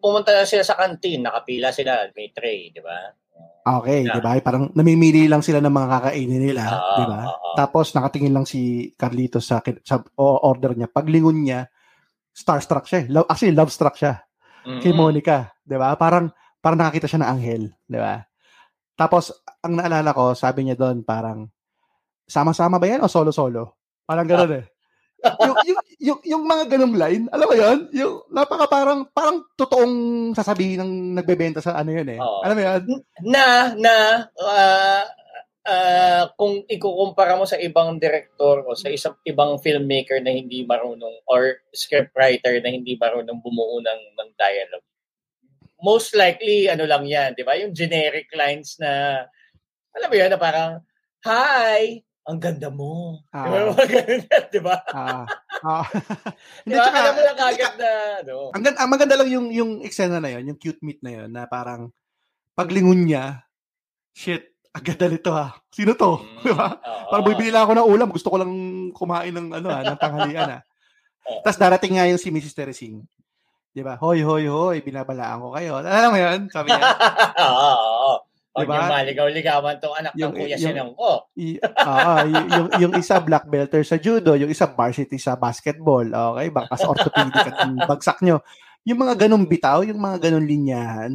[0.00, 3.12] pumunta na sila sa canteen, nakapila sila, may tray, di ba?
[3.60, 4.16] Okay, yeah.
[4.16, 4.40] di ba?
[4.40, 7.20] Parang namimili lang sila ng mga kakainin nila, uh, di ba?
[7.28, 10.88] Uh, uh, Tapos nakatingin lang si Carlito sa, sa order niya.
[10.88, 11.68] Paglingon niya,
[12.32, 13.04] starstruck siya.
[13.12, 14.24] Love, actually, love struck siya.
[14.64, 14.80] Mm-hmm.
[14.80, 15.92] Kay Monica, di ba?
[16.00, 16.32] Parang,
[16.64, 18.24] parang nakakita siya ng anghel, di ba?
[18.96, 21.44] Tapos, ang naalala ko, sabi niya doon, parang,
[22.24, 23.76] sama-sama ba yan o solo-solo?
[24.08, 24.79] Parang gano'n eh
[25.20, 27.78] yung, yung, yung, yung mga ganung line, alam mo yun?
[27.92, 29.94] Yung napaka parang, parang totoong
[30.32, 32.18] sasabihin ng nagbebenta sa ano yun eh.
[32.20, 32.40] Oo.
[32.44, 32.82] Alam mo yun?
[33.28, 33.44] Na,
[33.76, 33.94] na,
[34.40, 35.04] uh,
[35.66, 41.24] uh, kung ikukumpara mo sa ibang director o sa isang ibang filmmaker na hindi marunong
[41.28, 44.86] or scriptwriter na hindi marunong bumuo ng, ng dialogue,
[45.80, 47.56] most likely, ano lang yan, di ba?
[47.56, 49.24] Yung generic lines na,
[49.96, 50.72] alam mo yun, na parang,
[51.20, 53.22] Hi, ang ganda mo.
[53.32, 53.48] Ah.
[53.48, 53.58] Di ba?
[53.74, 54.76] Mga di ba?
[54.92, 55.24] Ah.
[55.64, 55.86] ah.
[56.64, 56.88] Hindi, diba?
[56.88, 57.90] Alam mo lang kagad na,
[58.28, 58.38] no?
[58.52, 61.48] Ang, ang maganda lang yung, yung eksena na yon yung cute meet na yon na
[61.48, 61.88] parang
[62.52, 63.44] paglingon niya,
[64.12, 65.56] shit, agad nito ha.
[65.72, 66.20] Sino to?
[66.20, 66.68] Mm, di ba?
[66.78, 68.52] Uh, parang bibili lang ako ng ulam, gusto ko lang
[68.94, 70.60] kumain ng ano ha, ng tanghalian ha.
[71.24, 72.54] Uh, Tapos darating nga yung si Mrs.
[72.54, 73.02] Teresing.
[73.70, 73.94] Di ba?
[74.02, 75.78] Hoy, hoy, hoy, binabalaan ko kayo.
[75.78, 76.40] Alam mo yun?
[76.50, 76.82] Sabi niya.
[77.46, 78.29] Oo,
[78.60, 78.78] Huwag diba?
[78.78, 81.10] yung maligaw-ligawan tong anak yung, ng kuya yung, sinong ko.
[81.32, 86.04] Y- uh, yung, yung isa black belter sa judo, yung isa varsity sa basketball.
[86.04, 86.48] Okay?
[86.52, 87.56] Baka sa orthopedic at
[87.88, 88.44] bagsak nyo.
[88.84, 91.12] Yung mga ganong bitaw, yung mga ganong linyahan,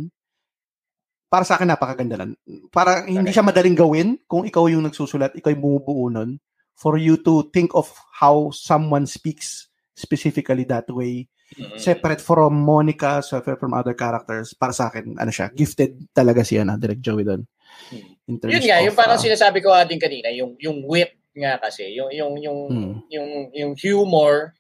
[1.30, 2.32] para sa akin napakaganda lang.
[2.72, 6.40] Para hindi siya madaling gawin kung ikaw yung nagsusulat, ikaw yung bumubuo nun,
[6.76, 11.78] for you to think of how someone speaks specifically that way Mm-hmm.
[11.78, 16.66] Separate from Monica, separate from other characters, para sa akin, ano siya, gifted talaga siya
[16.66, 17.46] na Direct Joey doon.
[17.94, 18.42] Mm.
[18.50, 21.94] Yun nga, of, yung parang uh, sinasabi ko din kanina, yung yung wit nga kasi,
[21.94, 22.94] yung yung yung mm.
[23.14, 24.58] yung yung humor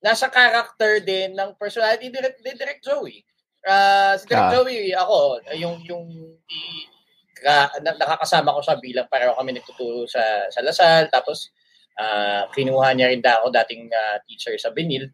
[0.00, 3.26] nasa character din ng personality ni Direct, Direct Joey.
[3.66, 6.06] Uh, si Direct uh, Joey, ako, yung yung
[6.46, 6.86] i,
[7.40, 10.20] ka, nakakasama ko sa bilang pareho kami nagtuturo sa
[10.52, 11.50] sa Lasal tapos
[11.96, 15.08] uh, kinuha niya rin da ako dating uh, teacher sa Benil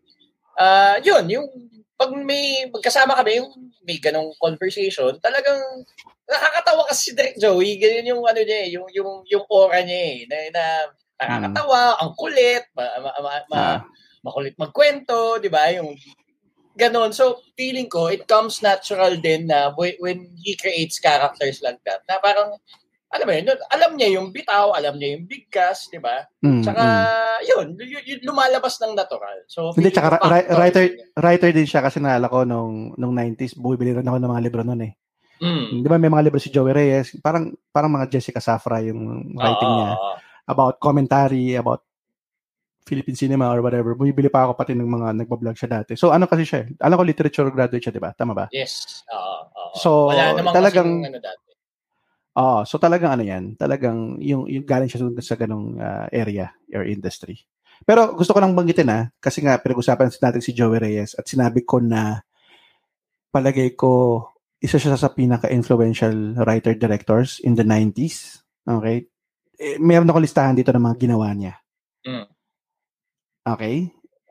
[0.56, 1.48] uh, yun, yung
[1.96, 3.50] pag may magkasama kami, yung
[3.86, 5.60] may ganong conversation, talagang
[6.26, 10.00] nakakatawa kasi si Direk Joey, ganyan yung ano niya, eh, yung yung yung aura niya
[10.12, 10.64] eh, na, na
[11.16, 11.98] nakakatawa, mm.
[12.02, 13.78] ang kulit, ma, ma, ma, ma, ah.
[14.20, 15.72] makulit magkwento, 'di ba?
[15.72, 15.96] Yung
[16.76, 17.16] ganon.
[17.16, 22.20] So, feeling ko, it comes natural din na when he creates characters like that, na
[22.20, 22.60] parang
[23.16, 26.22] alam mo yun, alam niya yung bitaw, alam niya yung bigkas, di ba?
[26.44, 27.40] Mm, tsaka, mm.
[27.48, 29.38] yun, y- y- lumalabas ng natural.
[29.48, 30.84] So, Hindi, tsaka ra- writer,
[31.16, 34.62] writer din siya kasi naalala ko nung, nung 90s, bumibili rin ako ng mga libro
[34.62, 34.92] noon eh.
[35.40, 35.84] Mm.
[35.84, 39.68] Di ba may mga libro si Joey Reyes, parang parang mga Jessica Safra yung writing
[39.68, 39.90] uh, niya
[40.48, 41.84] about commentary, about
[42.88, 43.92] Philippine cinema or whatever.
[43.92, 45.92] Bumibili pa ako pati ng mga nagbablog siya dati.
[45.92, 48.16] So ano kasi siya, eh, alam ko literature graduate siya, di ba?
[48.16, 48.46] Tama ba?
[48.48, 49.04] Yes.
[49.12, 51.45] Uh, uh, so Wala talagang ano dati
[52.36, 56.84] Oh, so talagang ano 'yan, talagang yung yung galing siya sa ganung uh, area or
[56.84, 57.40] industry.
[57.84, 61.64] Pero gusto ko lang banggitin ah, kasi nga pinag-usapan natin si Joey Reyes at sinabi
[61.64, 62.24] ko na
[63.32, 64.24] palagay ko
[64.56, 68.40] isa siya sa pinaka-influential writer-directors in the 90s.
[68.64, 69.04] Okay?
[69.60, 71.54] Eh, meron ako listahan dito ng mga ginawa niya.
[72.08, 72.26] Mm.
[73.44, 73.76] Okay?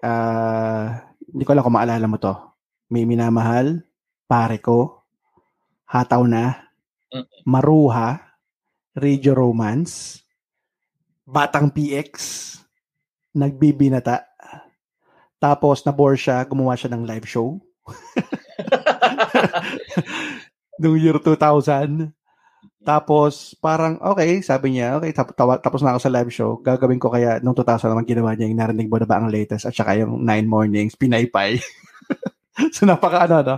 [0.02, 0.98] Uh,
[1.30, 2.34] hindi ko alam kung maalala mo to.
[2.90, 3.86] May minamahal,
[4.26, 5.06] pare ko,
[5.86, 6.65] hataw na.
[7.48, 8.20] Maruha,
[8.96, 10.24] radio romance,
[11.26, 12.12] batang PX,
[13.36, 14.36] nagbibinata,
[15.46, 17.60] tapos nabore siya, gumawa siya ng live show.
[20.82, 22.12] Noong year 2000.
[22.86, 27.10] Tapos, parang, okay, sabi niya, okay, tap- tapos na ako sa live show, gagawin ko
[27.10, 29.98] kaya noong 2000 naman ginawa niya yung narinig mo na ba ang latest at saka
[29.98, 31.58] yung Nine Mornings, Pinaypay.
[32.76, 33.56] so, napaka, ano, no?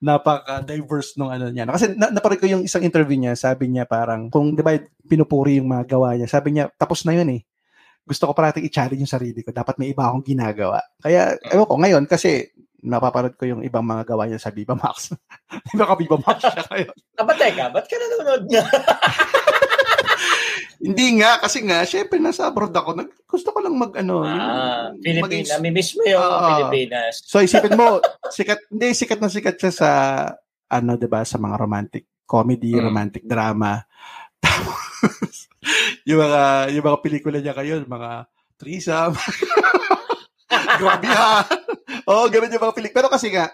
[0.00, 1.68] napaka diverse nung ano niya.
[1.68, 5.60] Kasi na, naparin ko yung isang interview niya, sabi niya parang, kung, di ba, pinupuri
[5.60, 7.42] yung mga gawa niya, sabi niya, tapos na yun eh.
[8.08, 9.52] Gusto ko parating i-challenge yung sarili ko.
[9.52, 10.80] Dapat may iba akong ginagawa.
[10.98, 12.48] Kaya, ewan ko, ngayon, kasi
[12.80, 15.12] napapanood ko yung ibang mga gawa niya sa Viva Max.
[15.68, 16.90] Di ka Viva Max siya kayo?
[17.20, 18.64] Aba, teka, ba't ka nanonood niya?
[20.80, 22.96] Hindi nga, kasi nga, syempre nasa abroad ako.
[22.96, 25.52] Nag, gusto ko lang mag, ano, ah, yung, Pilipinas.
[25.52, 27.20] Mag- Namimiss mo yung uh, Pilipinas.
[27.20, 28.00] So, isipin mo,
[28.32, 29.90] sikat, hindi, sikat na sikat siya sa,
[30.72, 32.84] ano, di ba, sa mga romantic comedy, hmm.
[32.88, 33.84] romantic drama.
[34.40, 35.52] Tapos,
[36.08, 38.10] yung mga, yung mga pelikula niya kayo, mga
[38.56, 39.14] threesome.
[40.80, 41.44] Grabe ha.
[42.08, 42.92] Oo, oh, ganun yung mga pelik.
[42.96, 43.52] Pero kasi nga,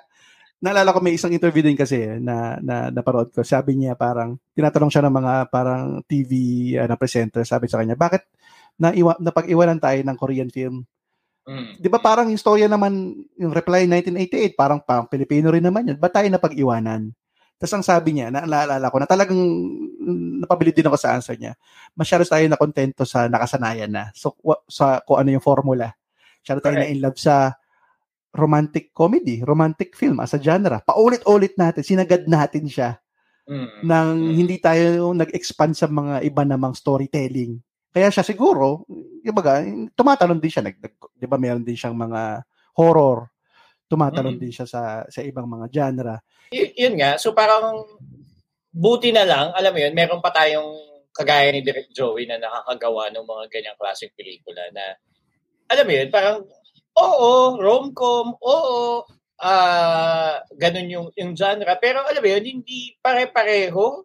[0.60, 3.44] naalala ko may isang interview din kasi eh, na, na naparod ko.
[3.44, 6.32] Sabi niya parang, tinatanong siya ng mga parang TV
[6.80, 8.24] uh, na presenter, sabi sa kanya, bakit
[8.76, 10.84] na iwa, napag-iwanan tayo ng Korean film?
[11.46, 11.78] Mm.
[11.78, 15.94] 'Di ba parang yung storya naman yung reply 1988 parang pang Pilipino rin naman 'yun.
[15.94, 17.14] Ba tayo napag-iwanan?
[17.56, 19.38] Tapos ang sabi niya, naalala ko na talagang
[20.42, 21.56] napabilid din ako sa answer niya.
[21.96, 24.12] Masyado tayo na kontento sa nakasanayan na.
[24.12, 24.36] So
[24.68, 25.96] sa kung ano yung formula.
[26.44, 26.82] Masyado tayo okay.
[26.84, 27.56] na in love sa
[28.37, 30.85] romantic comedy, romantic film as a genre.
[30.85, 33.01] Paulit-ulit natin, sinagad natin siya
[33.49, 33.83] mm.
[33.87, 34.33] nang mm.
[34.37, 37.57] hindi tayo nag-expand sa mga iba namang storytelling.
[37.90, 38.85] Kaya siya siguro,
[39.25, 39.64] ibaga,
[39.96, 40.68] tumatalon din siya.
[40.68, 40.77] Nag,
[41.16, 42.44] 'Di ba meron din siyang mga
[42.77, 43.33] horror.
[43.88, 44.42] Tumatalon mm.
[44.42, 46.20] din siya sa sa ibang mga genre.
[46.53, 47.16] Y- yun nga.
[47.16, 47.88] So parang
[48.68, 50.77] buti na lang, alam mo yun, meron pa tayong
[51.16, 55.01] kagaya ni Direk Joey na nakakagawa ng mga ganyang klaseng pelikula na
[55.72, 56.44] alam mo yun, parang
[56.96, 59.04] Oo, rom-com, oo.
[59.37, 61.76] Ah, ganun yung yung genre.
[61.76, 64.00] Pero alam mo yun, hindi pare-pareho.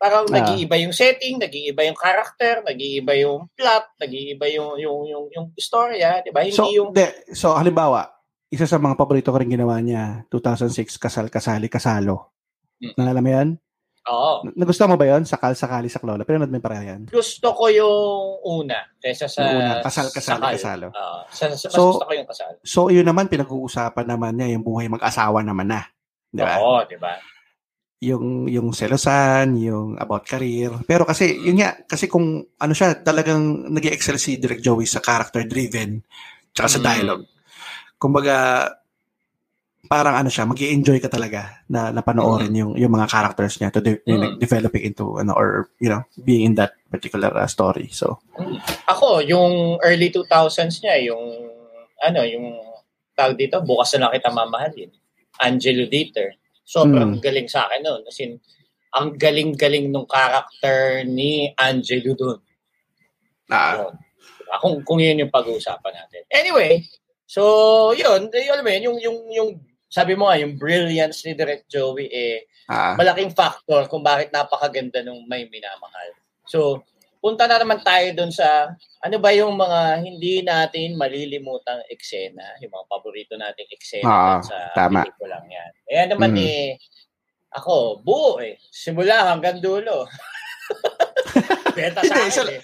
[0.00, 0.34] Parang ah.
[0.34, 6.24] nag-iiba yung setting, nag-iiba yung character, nag-iiba yung plot, nag-iiba yung yung yung yung istorya,
[6.26, 6.42] 'di ba?
[6.42, 8.10] Hindi so, yung de, So halimbawa,
[8.50, 12.34] isa sa mga paborito ko rin ginawa niya, 2006 Kasal Kasali Kasalo.
[12.82, 12.98] Hmm.
[12.98, 13.61] Nalala mo 'yan?
[14.10, 14.42] Oo.
[14.58, 16.26] Nagustuhan mo ba yon Sakal Sakali sa Lola?
[16.26, 17.06] Pero mo pareho yan?
[17.06, 20.54] Gusto ko yung una kaysa sa yung una, kasal kasali sakal.
[20.58, 20.86] kasalo.
[20.90, 21.18] Oo.
[21.30, 22.52] Sa, sa, so, gusto ko yung kasal.
[22.66, 25.86] So yun naman pinag-uusapan naman niya yung buhay mag-asawa naman na.
[26.34, 26.58] Di ba?
[26.58, 27.14] Oo, di ba?
[28.02, 30.74] Yung yung selosan, yung about career.
[30.82, 35.46] Pero kasi yun nga kasi kung ano siya talagang nag-excel si Direct Joey sa character
[35.46, 36.02] driven
[36.50, 36.86] tsaka sa mm.
[36.90, 37.24] dialogue.
[38.02, 38.66] Kumbaga
[39.90, 42.60] parang ano siya, magi enjoy ka talaga na napanoorin mm-hmm.
[42.60, 44.38] yung yung mga characters niya to de- mm-hmm.
[44.38, 47.90] developing into ano or you know, being in that particular uh, story.
[47.90, 48.22] So
[48.86, 51.52] ako yung early 2000s niya, yung
[52.02, 52.58] ano, yung
[53.14, 54.90] tawag dito, bukas na lang kita mamahalin.
[55.38, 56.34] Angelo Dieter.
[56.66, 57.22] Sobrang mm.
[57.22, 58.02] galing sa akin noon.
[58.06, 58.38] As in,
[58.92, 62.40] ang galing-galing nung character ni Angelo doon.
[63.48, 63.72] Ah.
[63.78, 63.82] So,
[64.60, 66.22] kung, kung yun yung pag-uusapan natin.
[66.28, 66.84] Anyway,
[67.24, 69.50] so yun, alam mo yun, yung, yung, yung
[69.92, 72.96] sabi mo nga, yung brilliance ni Direct Joey, eh, ah.
[72.96, 76.16] malaking factor kung bakit napakaganda nung may minamahal.
[76.48, 76.80] So,
[77.20, 78.72] punta na naman tayo doon sa
[79.04, 84.72] ano ba yung mga hindi natin malilimutang eksena, yung mga paborito nating eksena ah, sa
[84.72, 85.04] tama.
[85.04, 85.70] lang yan.
[85.92, 86.40] Ayan naman mm.
[86.40, 86.66] eh,
[87.52, 88.56] ako, buo eh.
[88.72, 90.08] Simula hanggang dulo.
[91.76, 92.60] Beta sa akin eh.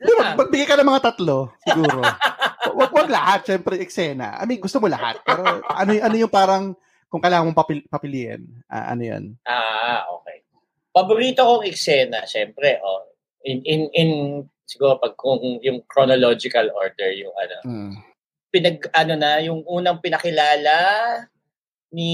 [0.00, 2.00] Di ba, magbigay ka ng mga tatlo, siguro.
[2.80, 4.40] wag, wag lahat, syempre, eksena.
[4.40, 5.20] I mean, gusto mo lahat.
[5.20, 6.72] Pero ano, ano yung parang,
[7.12, 9.24] kung kailangan mong papil, papiliin, uh, ano yun?
[9.44, 10.40] Ah, okay.
[10.90, 13.12] Paborito kong eksena, syempre, oh,
[13.44, 14.10] in, in, in,
[14.64, 17.92] siguro, pag kung yung chronological order, yung ano, mm.
[18.48, 20.78] pinag, ano na, yung unang pinakilala
[21.92, 22.10] ni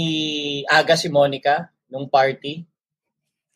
[0.67, 2.67] Aga si Monica nung party,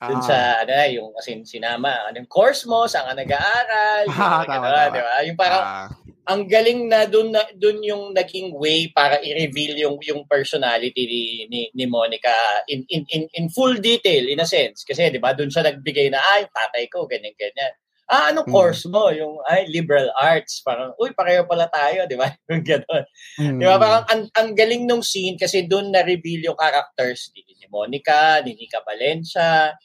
[0.00, 0.64] dun sa, ah.
[0.64, 5.16] ano, yung, kasi sinama, anong course mo, saan ka nag-aaral, ah, tama, ano, di ba?
[5.28, 5.88] Yung parang, ah.
[6.24, 11.22] ang galing na dun, na, dun yung naging way para i-reveal yung, yung personality ni,
[11.52, 12.32] ni, ni Monica
[12.64, 14.88] in, in, in, in full detail, in a sense.
[14.88, 17.76] Kasi, di ba, dun siya nagbigay na, ah, yung tatay ko, ganyan, ganyan.
[18.08, 18.56] ah, anong mm.
[18.56, 19.12] course mo?
[19.12, 20.64] Yung, ay, liberal arts.
[20.64, 22.26] Parang, uy, pareho pala tayo, di ba?
[22.50, 23.04] Yung gano'n.
[23.36, 23.58] Mm.
[23.60, 23.76] Di ba?
[23.76, 28.56] Parang, ang, ang galing nung scene kasi doon na-reveal yung characters ni, ni Monica, ni
[28.58, 29.76] Nika Valencia,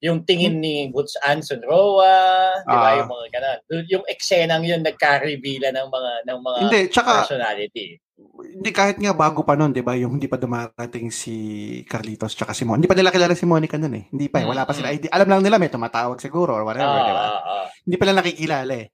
[0.00, 2.88] yung tingin ni Boots Anson Roa, di ba?
[2.88, 3.58] Uh, yung mga ganun.
[3.92, 8.00] Yung eksenang yun nagka-reveal ng mga ng mga hindi, tsaka, personality.
[8.40, 9.96] Hindi kahit nga bago pa noon, 'di ba?
[10.00, 11.36] Yung hindi pa dumarating si
[11.84, 12.80] Carlitos tsaka si Mon.
[12.80, 14.04] Hindi pa nila kilala si Monica noon eh.
[14.08, 14.48] Hindi pa eh.
[14.48, 15.12] Wala pa sila idea.
[15.12, 17.24] Alam lang nila may tumatawag siguro or whatever, uh, 'di ba?
[17.24, 17.64] Uh, uh.
[17.84, 18.86] Hindi pa nila nakikilala eh.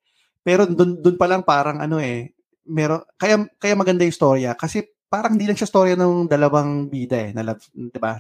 [0.42, 2.34] Pero doon doon pa lang parang ano eh,
[2.66, 7.18] meron kaya kaya maganda yung storya kasi parang hindi lang siya storya ng dalawang bida
[7.18, 8.18] eh, na 'di ba?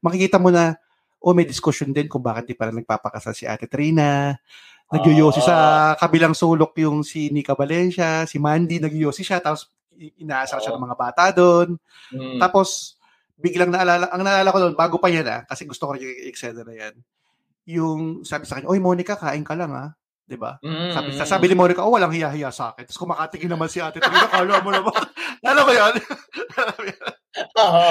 [0.00, 0.80] Makikita mo na
[1.22, 4.34] o may discussion din kung bakit di pa rin nagpapakasal si Ate Trina.
[4.92, 5.56] Nagyoyosi uh, sa
[5.96, 10.84] kabilang sulok yung si Nika Valencia, si Mandy, nagyoyosi siya, tapos inaasar uh, siya ng
[10.84, 11.80] mga bata doon.
[12.12, 12.36] Mm.
[12.36, 12.98] Tapos,
[13.40, 16.66] biglang naalala, ang naalala ko doon, bago pa yan ah, kasi gusto ko rin yung
[16.66, 16.94] na yan,
[17.64, 19.96] yung sabi sa kanya, Oy, Monica, kain ka lang ah.
[20.26, 20.56] 'di ba?
[20.62, 20.90] Mm-hmm.
[20.94, 22.88] Sabi sabi ni Monica, oh, walang hiya-hiya sa akin.
[22.88, 25.02] Tapos kumakatingin naman si Ate Trina, kala mo naman.
[25.44, 25.94] Alam mo 'yan?
[27.62, 27.88] Oo.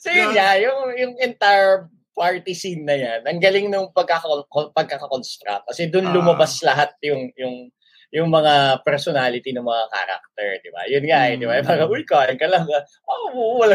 [0.00, 5.66] So yun, yeah, yung yung entire party scene na yan, ang galing nung pagkaka- pagkaka-construct.
[5.68, 6.14] Kasi doon ah.
[6.14, 7.68] lumabas uh, lahat yung, yung,
[8.14, 10.82] yung mga personality ng mga character, di ba?
[10.86, 11.58] Yun nga, eh, di ba?
[11.58, 11.66] Mm.
[11.66, 12.62] Parang, uy, kain ka lang.
[13.10, 13.74] Oh, wala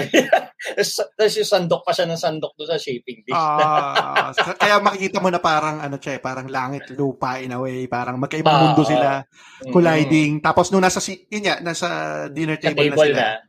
[1.19, 3.35] Tapos yung sandok pa siya ng sandok doon sa shaping dish.
[3.35, 7.91] uh, kaya makikita mo na parang, ano siya, eh, parang langit, lupa in a way.
[7.91, 9.27] Parang magkaibang uh, mundo sila
[9.67, 10.39] colliding.
[10.39, 10.47] Mm-hmm.
[10.47, 11.87] Tapos nung nasa, yun nga, nasa
[12.31, 13.19] dinner table, table na sila.
[13.19, 13.48] Na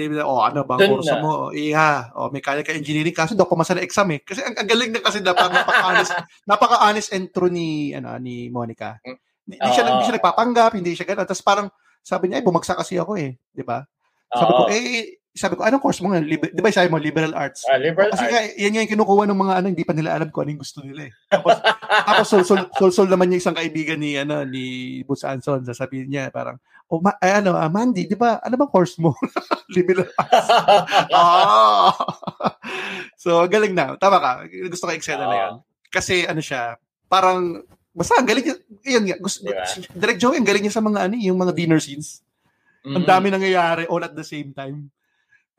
[0.00, 1.20] David, oh, ano bang Dun kurso na.
[1.20, 1.32] mo?
[1.52, 3.12] Iya, oh, mechanical engineering.
[3.12, 4.24] Kaso daw pumasa na exam eh.
[4.24, 6.12] Kasi ang, ang galing na kasi dapat napaka-honest,
[6.50, 8.96] napaka-honest and true ni, ano, ni Monica.
[9.44, 11.28] Hindi uh, siya, hindi siya nagpapanggap, hindi siya gano'n.
[11.28, 11.68] Tapos parang,
[12.00, 13.36] sabi niya, eh, bumagsak kasi ako eh.
[13.52, 13.84] Di ba?
[14.32, 16.26] Sabi ko, eh, sabi ko, anong course mo ngayon?
[16.26, 17.62] Liber- di ba sabi mo, liberal arts?
[17.62, 18.34] Uh, liberal Kasi arts.
[18.34, 20.82] nga, yan yung kinukuha ng mga ano, hindi pa nila alam kung ano yung gusto
[20.82, 21.12] nila eh.
[21.30, 21.54] Tapos,
[22.10, 26.10] tapos sol, sol, sol, sol naman yung isang kaibigan ni, ano, ni Boots Anson, sasabihin
[26.10, 26.58] niya, parang,
[26.90, 29.14] oh, ma- ay, ano, ah, Mandy, di ba, ano bang course mo?
[29.78, 30.50] Liberal arts.
[31.14, 31.94] oh.
[33.22, 33.94] so, galing na.
[34.02, 34.30] Tama ka.
[34.66, 35.30] Gusto ko oh.
[35.30, 35.52] na yan.
[35.94, 36.74] Kasi, ano siya,
[37.06, 37.62] parang,
[37.94, 39.62] basta, galing niya, yun nga, gusto, diba?
[39.94, 42.26] Direct Joey, ang galing niya sa mga, ano, yung mga dinner scenes.
[42.82, 42.96] Mm-hmm.
[42.98, 44.90] Ang dami nangyayari all at the same time.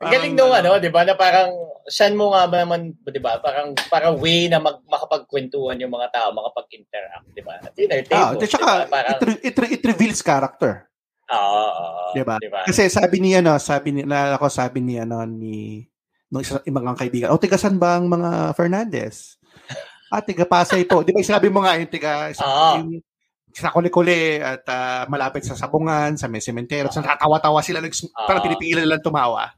[0.02, 1.54] Ang galing nung ano, 'di ba, na parang
[1.86, 6.34] saan mo nga naman, 'di ba, parang parang way na mag, makapagkwentuhan yung mga tao,
[6.34, 7.54] makapag-interact, 'di ba?
[7.62, 8.18] At dinner table.
[8.18, 8.90] Ah, tsaka, diba?
[8.90, 10.90] parang, it, it, it reveals character.
[11.32, 12.02] Oo, oo.
[12.18, 12.36] Diba?
[12.42, 12.66] diba?
[12.66, 15.86] Kasi sabi ni ano, sabi ni na ako sabi ni ano ni
[16.32, 17.30] ng isa ibang kaibigan.
[17.30, 19.38] O tiga saan ba ang mga Fernandez?
[20.12, 21.04] ah, tiga Pasay po.
[21.06, 22.98] Di ba sabi mo nga yung tiga sa, yung,
[23.52, 26.88] sa kuli-kuli at uh, malapit sa sabungan, sa may sementero.
[26.88, 29.52] Uh, sa tatawa-tawa sila, nag, uh, parang pinipigilan lang tumawa.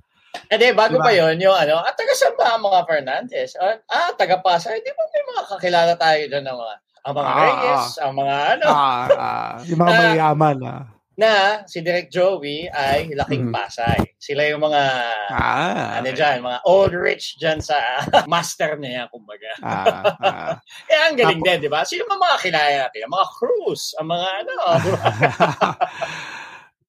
[0.51, 1.07] Eh di, bago diba?
[1.07, 3.57] pa yon yung ano, at taga saan ba ang mga Fernandez?
[3.57, 4.85] Ah, ah taga Pasay.
[4.85, 8.15] Di ba may mga kakilala tayo dyan ng mga, ang mga ah, Reyes, ah, ang
[8.17, 8.67] mga ano.
[8.69, 10.59] Ah, ah, yung mga mayayaman.
[10.65, 13.55] Ah na si Direk Joey ay laking mm-hmm.
[13.55, 14.03] Pasay.
[14.19, 14.83] Sila yung mga
[15.31, 18.03] ah, ano dyan, mga old rich dyan sa
[18.33, 19.53] master niya, kumbaga.
[19.63, 20.53] Ah, ah.
[20.91, 21.87] Kaya ang galing Apo, din, di ba?
[21.87, 23.07] Sino mga kilala natin?
[23.07, 24.55] Ang mga Cruz, ang mga ano.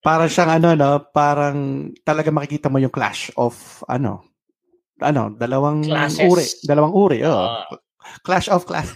[0.06, 0.92] parang siyang ano, no?
[1.10, 4.22] Parang talaga makikita mo yung clash of ano,
[5.02, 6.30] ano, dalawang Classes.
[6.30, 6.46] uri.
[6.62, 7.66] Dalawang uri, oh.
[7.66, 7.82] Uh.
[8.22, 8.94] Clash of class.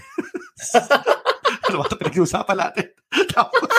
[1.66, 2.88] ano ba ito pinag-uusapan natin?
[3.34, 3.74] Tapos,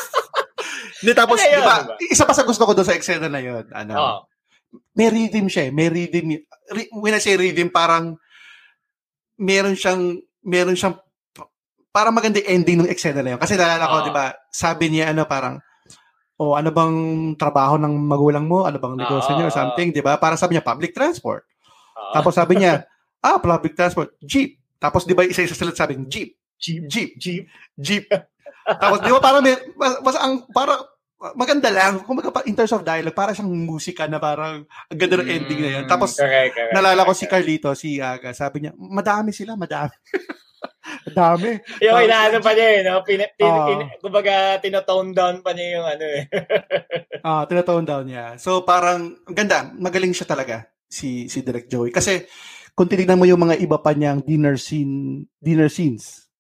[1.01, 1.97] hindi, tapos, di ba, diba?
[2.13, 4.19] isa pa sa gusto ko doon sa eksena na yun, ano, oh.
[4.93, 5.73] may rhythm siya eh.
[5.73, 6.45] May rhythm.
[6.93, 8.21] When I say rhythm, parang
[9.41, 11.01] meron siyang, meron siyang,
[11.89, 13.41] parang maganda ending ng eksena na yun.
[13.41, 14.05] Kasi nalala ko, oh.
[14.05, 15.57] di ba, sabi niya, ano, parang,
[16.41, 16.97] o ano bang
[17.37, 18.65] trabaho ng magulang mo?
[18.65, 19.37] Ano bang negosyo oh.
[19.37, 20.17] niyo or something, di ba?
[20.17, 21.45] Para sabi niya, public transport.
[21.93, 22.17] Oh.
[22.17, 22.89] Tapos sabi niya,
[23.27, 24.57] ah, public transport, jeep.
[24.81, 26.41] Tapos di ba isa-isa sila sabi, jeep.
[26.61, 26.89] Jeep.
[26.89, 27.11] Jeep.
[27.17, 27.45] Jeep.
[27.77, 28.05] Jeep.
[28.69, 30.85] Tapos, di ba, parang may, mas, mas ang, parang,
[31.37, 32.05] maganda lang.
[32.05, 35.61] Kung pa, in terms of dialogue, para siyang musika na parang ang ganda ng ending
[35.61, 35.85] na yan.
[35.89, 39.97] Mm, Tapos, correct, correct, nalala ko si Carlito, si Aga, sabi niya, madami sila, madami.
[41.09, 41.61] madami.
[41.85, 43.01] yung inaano pa niya eh, no?
[43.07, 46.23] Pin, pin, uh, pin, kumbaga, tinatone down pa niya yung ano eh.
[47.27, 48.41] Ah, uh, tinatone down niya.
[48.41, 51.93] So, parang, ang ganda, magaling siya talaga, si, si Direct Joey.
[51.93, 52.25] Kasi,
[52.73, 56.31] kung tinignan mo yung mga iba pa niyang dinner scene, dinner scenes,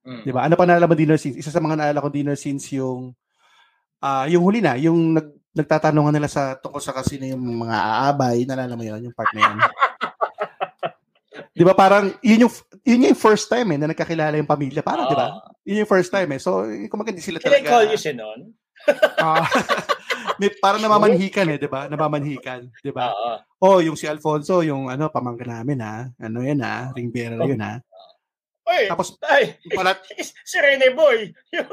[0.00, 0.22] Mm.
[0.24, 0.48] 'Di ba?
[0.48, 1.36] Ano pa naalala mo dinner scenes?
[1.36, 3.12] Isa sa mga naalala ko dinner scenes yung
[4.00, 8.48] uh, yung huli na, yung nag, nagtatanungan nila sa tungkol sa kasino yung mga aabay,
[8.48, 9.58] naalala mo 'yon, yung part na 'yon.
[11.50, 12.52] 'Di ba parang yun yung
[12.86, 15.28] yun yung first time eh na nagkakilala yung pamilya, parang uh, 'di ba?
[15.66, 16.40] Yun yung first time eh.
[16.40, 17.58] So, hindi sila talaga.
[17.58, 18.38] Can I call you Sinon?
[19.20, 19.44] uh,
[20.40, 21.90] may parang namamanhikan eh, 'di ba?
[21.90, 23.12] Namamanhikan, 'di ba?
[23.60, 26.06] Oh, yung si Alfonso, yung ano pamangkin namin ha.
[26.22, 27.82] Ano 'yan ha, ring bearer 'yun ha.
[28.70, 29.98] Oy, tapos, ay, pala,
[30.46, 31.34] si Rene Boy.
[31.58, 31.66] yung,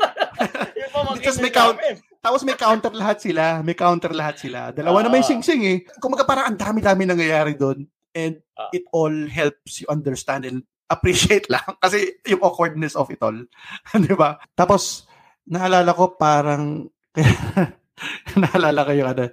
[0.81, 1.77] yung tapos may count,
[2.25, 3.61] tapos may counter lahat sila.
[3.61, 4.73] May counter lahat sila.
[4.73, 5.27] Dalawa uh, na may ah.
[5.29, 5.77] sing-sing eh.
[6.01, 7.85] Kung parang ang dami-dami nangyayari doon.
[8.17, 11.77] And uh, it all helps you understand and appreciate lang.
[11.77, 13.37] Kasi yung awkwardness of it all.
[13.93, 14.41] Di ba?
[14.57, 15.05] Tapos,
[15.45, 16.89] naalala ko parang,
[18.41, 19.29] naalala ko yung ano,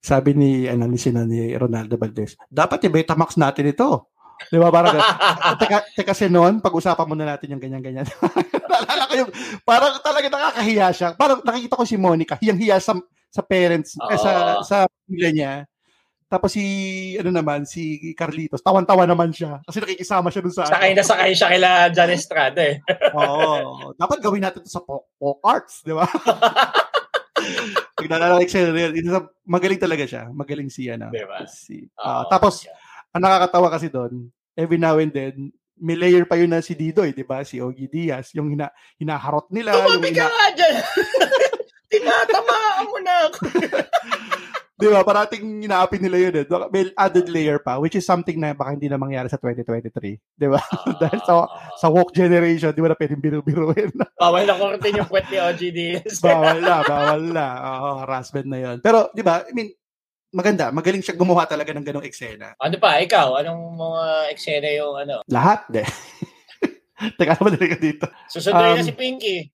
[0.00, 4.12] sabi ni, ano, ni, sina, ni Ronaldo Valdez, dapat i-Betamax natin ito.
[4.50, 4.68] Di ba?
[4.68, 4.98] Parang,
[5.60, 8.08] teka, teka kasi noon, pag-usapan muna natin yung ganyan-ganyan.
[8.68, 9.30] Naalala ko yung,
[9.62, 11.08] parang talaga nakakahiya siya.
[11.16, 12.98] Parang nakikita ko si Monica, hiyang-hiya sa,
[13.32, 15.52] sa parents, eh, sa, sa pamilya niya.
[16.34, 16.64] Tapos si,
[17.14, 19.62] ano naman, si Carlitos, tawan-tawa naman siya.
[19.62, 20.66] Kasi nakikisama siya dun sa...
[20.66, 20.98] Sakay ano.
[20.98, 22.82] na sakay siya kila John Estrada eh.
[23.18, 23.94] Oo.
[23.94, 26.10] Dapat gawin natin ito sa folk, folk arts, di ba?
[28.02, 28.74] Naglalalik siya.
[29.46, 30.26] Magaling talaga siya.
[30.34, 31.14] Magaling si, ano.
[31.14, 31.46] Diba?
[31.46, 32.74] Si, uh, oh, tapos, yeah
[33.14, 34.26] ang nakakatawa kasi doon,
[34.58, 37.46] every now and then, may layer pa yun na si Didoy, di ba?
[37.46, 39.70] Si Ogie Diaz, yung hina, hinaharot nila.
[39.70, 40.26] Tumabi yung hina...
[40.26, 40.74] ka nga dyan!
[41.94, 43.40] Tinatamaan mo na ako.
[44.74, 45.06] Di ba?
[45.06, 46.44] Parating inaapin nila yun eh.
[46.70, 50.18] May added layer pa, which is something na baka hindi na mangyari sa 2023.
[50.34, 50.58] Di ba?
[50.58, 51.46] Uh, Dahil sa,
[51.78, 53.94] sa woke generation, di ba na pwedeng biru-biruin.
[54.22, 56.18] bawal na kortin yung kwet ni Ogie Diaz.
[56.18, 57.46] bawal na, bawal na.
[57.62, 58.76] Oo, oh, harassment na yun.
[58.82, 59.70] Pero, di ba, I mean,
[60.34, 60.74] maganda.
[60.74, 62.58] Magaling siya gumawa talaga ng ganong eksena.
[62.58, 62.98] Ano pa?
[62.98, 63.46] Ikaw?
[63.46, 64.04] Anong mga
[64.34, 65.22] eksena yung ano?
[65.30, 65.86] Lahat, de.
[67.18, 68.06] Teka naman ka dito.
[68.26, 69.50] Susunduin um, na si Pinky.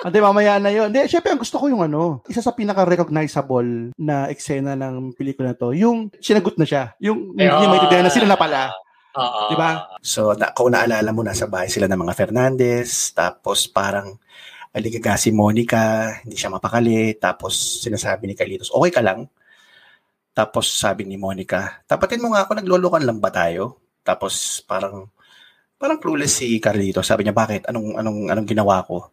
[0.00, 0.88] Hindi, mamaya na yun.
[0.88, 5.58] Hindi, syempre, ang gusto ko yung ano, isa sa pinaka-recognizable na eksena ng pelikula na
[5.60, 6.96] to, yung sinagot na siya.
[7.04, 8.72] Yung, eh, yung may na sila na pala.
[9.10, 9.98] Uh, Di ba?
[10.00, 14.16] So, na, kung naalala mo, nasa bahay sila ng mga Fernandez, tapos parang
[14.70, 19.26] aligaga si Monica, hindi siya mapakali, tapos sinasabi ni Carlitos, okay ka lang?
[20.30, 23.82] Tapos sabi ni Monica, tapatin mo nga ako, naglolokan lang ba tayo?
[24.06, 25.10] Tapos parang,
[25.74, 27.04] parang clueless si Carlitos.
[27.04, 27.66] Sabi niya, bakit?
[27.66, 29.10] Anong, anong, anong ginawa ko?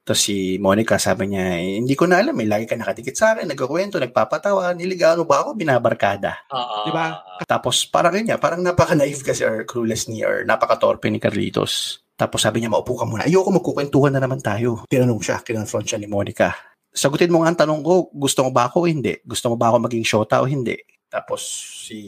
[0.00, 3.36] Tapos si Monica, sabi niya, eh, hindi ko na alam, eh, lagi ka nakatikit sa
[3.36, 6.48] akin, nagkakwento, nagpapatawa, niligawan mo ba ako, binabarkada.
[6.48, 6.88] Uh-huh.
[6.88, 7.20] Di ba?
[7.44, 12.00] Tapos parang niya, parang napaka-naive kasi or clueless ni or napaka-torpe ni Carlitos.
[12.16, 13.24] Tapos sabi niya, maupo ka muna.
[13.28, 14.84] Ayoko magkukwentuhan na naman tayo.
[14.88, 16.52] Tinanong siya, kinonfront siya ni Monica.
[16.90, 19.14] Sagutin mo nga ang tanong ko, gusto mo ba ako o hindi?
[19.24, 20.76] Gusto mo ba ako maging shota o hindi?
[21.08, 21.40] Tapos
[21.88, 21.98] si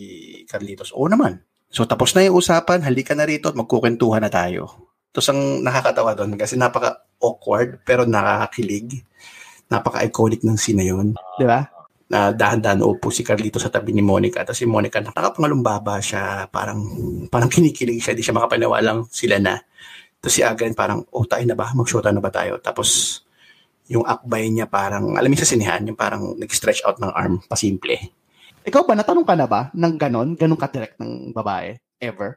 [0.45, 1.41] Carlitos, oo naman.
[1.73, 4.92] So tapos na yung usapan, halika na rito at magkukwentuhan na tayo.
[5.13, 9.05] Tapos ang nakakatawa doon kasi napaka-awkward pero nakakakilig.
[9.69, 11.09] Napaka-iconic ng scene na yun.
[11.37, 11.73] Di ba?
[12.13, 14.45] na dahan-dahan upo si Carlito sa tabi ni Monica.
[14.45, 16.85] Tapos si Monica, nakapangalumbaba siya, parang,
[17.33, 19.57] parang kinikilig siya, di siya makapaniwalang sila na.
[20.21, 21.73] Tapos si Agan parang, oh, tayo na ba?
[21.73, 22.61] Mag-shota na ba tayo?
[22.61, 23.25] Tapos,
[23.89, 27.97] yung akbay niya parang, alam mo sa sinihan, yung parang nag-stretch out ng arm, pasimple.
[28.63, 30.37] Ikaw ba, natanong ka na ba ng ganon?
[30.37, 31.81] Ganon ka-direct ng babae?
[31.97, 32.37] Ever?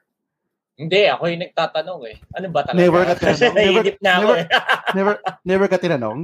[0.75, 2.17] Hindi, ako yung nagtatanong eh.
[2.35, 2.83] Ano ba talaga?
[2.83, 3.55] Never ka tinanong?
[3.59, 4.47] never, na ako never, eh.
[4.97, 5.13] never,
[5.47, 6.19] never ka tinanong?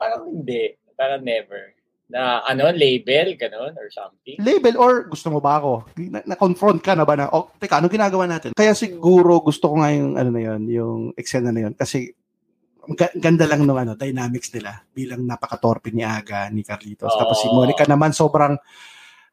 [0.00, 0.62] Parang hindi.
[0.96, 1.74] Parang never
[2.04, 4.36] na ano, label, ganun, or something?
[4.36, 5.88] Label or gusto mo ba ako?
[5.96, 8.52] Na- confront ka na ba na, oh, teka, anong ginagawa natin?
[8.52, 11.74] Kaya siguro gusto ko nga yung, ano na yun, yung eksena na yun.
[11.74, 12.12] Kasi,
[13.16, 17.16] ganda lang ng ano, dynamics nila bilang napaka-torpe ni Aga, ni Carlitos.
[17.16, 17.18] Oh.
[17.18, 18.60] Tapos si Monica naman sobrang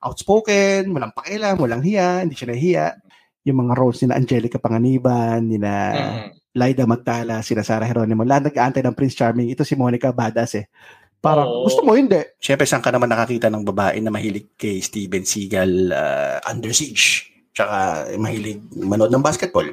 [0.02, 2.88] outspoken, walang pakialam, walang hiya, hindi siya nahiya.
[3.48, 6.54] Yung mga roles ni Angelica Panganiban, ni na mm.
[6.58, 9.50] Laida Magtala, sila Sarah Geronimo, lahat nag-aantay ng Prince Charming.
[9.50, 10.66] Ito si Monica Badass eh.
[11.22, 11.70] Parang oh.
[11.70, 12.18] gusto mo, hindi.
[12.42, 17.30] Siyempre, saan ka naman nakakita ng babae na mahilig kay Steven Seagal uh, Under Siege?
[17.54, 19.70] Tsaka mahilig manood ng basketball.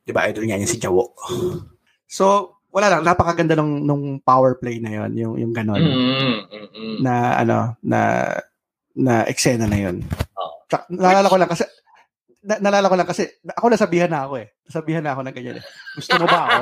[0.00, 0.24] Di ba?
[0.26, 1.12] Idol niya niya si Jawo.
[2.08, 3.04] So, wala lang.
[3.04, 5.78] Napakaganda nung, nung power play na yon yung, yung ganon.
[5.84, 6.96] Mm-hmm.
[7.04, 8.00] Na, ano, na,
[8.96, 10.00] na eksena na yon
[10.34, 10.64] oh.
[10.64, 11.68] Tsaka, naalala ko lang kasi,
[12.40, 14.48] na, nalala ko lang kasi ako nasabihan na ako eh.
[14.64, 15.64] Nasabihan na ako ng ganyan eh.
[15.96, 16.60] Gusto mo ba ako?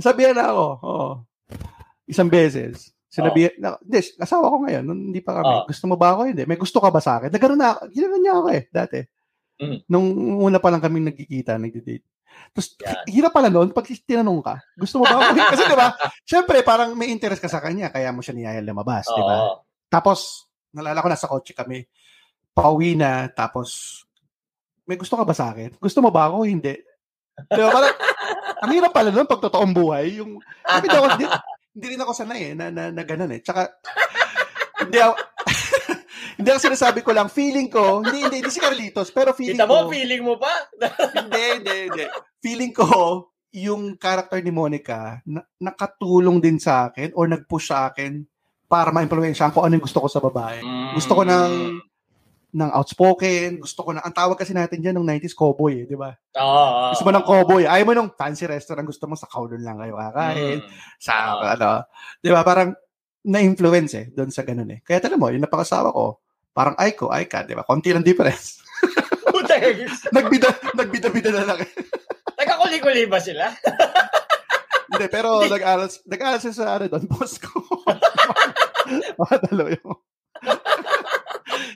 [0.00, 0.66] nasabihan na ako.
[0.82, 1.08] Oo.
[2.08, 2.92] Isang beses.
[3.12, 3.52] Sinabi, oh.
[3.60, 5.52] na, hindi, asawa ko ngayon, hindi pa kami.
[5.52, 5.64] Oh.
[5.68, 6.32] Gusto mo ba ako?
[6.32, 6.48] Hindi.
[6.48, 7.28] May gusto ka ba sa akin?
[7.28, 8.98] Nagkaroon na, ginawa niya ako eh, dati.
[9.60, 9.78] Mm.
[9.92, 10.06] Nung
[10.40, 12.08] una pa lang kami nagkikita, nagde-date.
[12.56, 13.04] Tapos, yeah.
[13.12, 15.36] hirap pala noon, pag tinanong ka, gusto mo ba ako?
[15.52, 15.92] Kasi di ba,
[16.24, 19.16] syempre, parang may interest ka sa kanya, kaya mo siya niyaya lumabas, oh.
[19.16, 19.36] di ba?
[19.92, 21.84] Tapos, nalala ko, nasa kotse kami,
[22.56, 24.00] pauwi na, tapos,
[24.86, 25.78] may gusto ka ba sa akin?
[25.78, 26.46] Gusto mo ba ako?
[26.46, 26.74] Hindi.
[27.48, 27.94] Di ba, parang,
[28.62, 31.02] ang hirap pala noon, pag totoong buhay, yung, sabi daw,
[31.72, 33.40] hindi rin ako sanay eh, na, na, na ganun eh.
[33.40, 33.72] Tsaka,
[34.84, 35.14] hindi ako,
[36.38, 39.66] hindi ako sinasabi ko lang, feeling ko, hindi, hindi, hindi si Carlitos, pero feeling Kita
[39.66, 39.88] ko.
[39.88, 40.52] mo, feeling mo pa?
[41.18, 42.04] hindi, hindi, hindi.
[42.42, 42.88] Feeling ko,
[43.52, 48.24] yung character ni Monica, na, nakatulong din sa akin or nag-push sa akin
[48.66, 50.64] para ma-impluensyahan ko ano yung gusto ko sa babae.
[50.64, 50.96] Mm.
[50.96, 51.52] Gusto ko ng
[52.52, 53.64] ng outspoken.
[53.64, 56.12] Gusto ko na, ang tawag kasi natin dyan ng 90s cowboy, eh, di ba?
[56.36, 56.92] Oo.
[56.92, 57.64] gusto mo ng cowboy.
[57.64, 60.60] Ayaw mo ng fancy restaurant, gusto mo sa kowloon lang kayo kakain.
[60.60, 60.68] Mm.
[61.00, 61.70] Sa, uh, ano,
[62.20, 62.44] di ba?
[62.44, 62.76] Parang
[63.24, 64.80] na-influence eh, doon sa ganun eh.
[64.84, 66.20] Kaya tala mo, yung napakasawa ko,
[66.52, 67.64] parang Aiko, Aika, di ba?
[67.64, 68.60] Konti lang difference.
[70.14, 71.60] nagbida, nagbida-bida na lang.
[72.36, 73.48] Nagkakuli-kuli ba sila?
[74.92, 77.64] Hindi, pero nag-aral, nag-aral siya sa ano doon, boss ko.
[79.20, 79.96] Mga dalawa yung...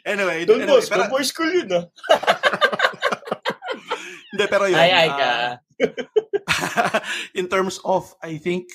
[0.07, 1.11] anyway, Don anyway, boss, pero...
[1.11, 1.85] boys school yun, ah.
[4.33, 4.79] Hindi, pero yun.
[4.79, 5.29] Ay, ay ka.
[5.29, 5.53] Uh,
[7.41, 8.71] in terms of, I think,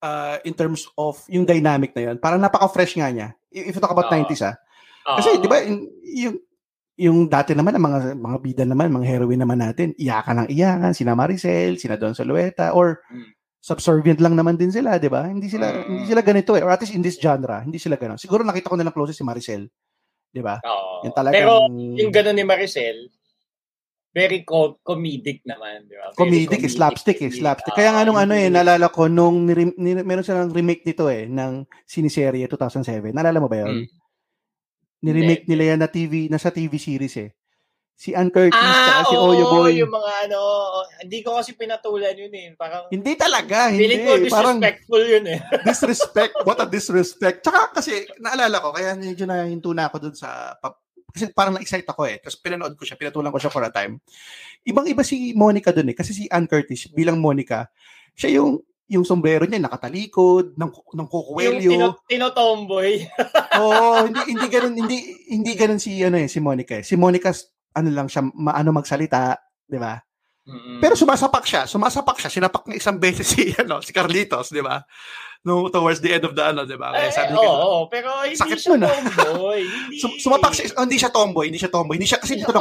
[0.00, 3.36] uh, in terms of yung dynamic na yun, parang napaka-fresh nga niya.
[3.52, 4.56] If you talk about uh, 90s, ah.
[5.04, 6.36] Kasi, di ba, yung,
[6.96, 10.92] yung dati naman, ang mga, mga bida naman, mga heroine naman natin, iyakan ng iyakan,
[10.94, 15.28] sina Maricel, sina Don Solueta, or hmm subservient lang naman din sila, 'di ba?
[15.28, 15.84] Hindi sila mm.
[15.86, 16.64] hindi sila ganito eh.
[16.64, 18.16] Or at least in this genre, hindi sila ganoon.
[18.16, 19.68] Siguro nakita ko na lang closest si Maricel.
[20.30, 20.56] 'Di ba?
[20.62, 21.06] Oo.
[21.06, 21.36] Yung talagang...
[21.36, 23.10] Pero yung ganoon ni Maricel,
[24.10, 26.14] very co- comedic naman, 'di ba?
[26.14, 27.74] Comedic, comedic, slapstick eh, slapstick.
[27.74, 31.26] Kaya nga nung ano eh, naalala ko nung ni, ni, meron silang remake nito eh
[31.26, 33.14] ng siniserye 2007.
[33.14, 33.86] Naalala mo ba 'yon?
[33.86, 33.88] Mm.
[35.00, 37.32] Ni-remake nila yan na TV, na sa TV series eh
[38.00, 39.76] si Ann Curtis ah, si Oyo Boy.
[39.76, 40.40] yung mga ano,
[41.04, 42.56] hindi ko kasi pinatulan yun eh.
[42.56, 43.84] Parang, hindi talaga, hindi.
[43.84, 45.38] Feeling ko disrespectful parang, yun eh.
[45.68, 47.44] disrespect, what a disrespect.
[47.44, 50.56] Tsaka kasi, naalala ko, kaya medyo nahinto na ako dun sa,
[51.12, 52.16] kasi parang na-excite ako eh.
[52.24, 54.00] Tapos pinanood ko siya, pinatulan ko siya for a time.
[54.64, 55.96] Ibang-iba si Monica dun eh.
[55.98, 57.68] Kasi si Ann Curtis, bilang Monica,
[58.16, 61.62] siya yung yung sombrero niya nakatalikod ng ng kukwelyo.
[61.62, 63.06] Yung tino, tino-tomboy.
[63.62, 64.98] Oo, hindi hindi ganoon hindi
[65.30, 66.74] hindi ganoon si ano eh si Monica.
[66.74, 66.82] Eh.
[66.82, 67.30] Si Monica
[67.74, 69.98] ano lang siya, maano magsalita, di ba?
[70.50, 70.78] Mm-hmm.
[70.82, 74.82] Pero sumasapak siya, sumasapak siya, sinapak niya isang beses si, ano, si Carlitos, di ba?
[75.40, 76.92] No towards the end of the ano, 'di ba?
[76.92, 78.88] Kaya eh, sabi eh, oo, oh, pero hindi sakit siya na.
[78.92, 79.60] tomboy.
[79.88, 79.96] hindi.
[80.20, 81.96] sumapak siya, oh, hindi siya tomboy, hindi siya tomboy.
[81.96, 82.60] Hindi siya kasi dito na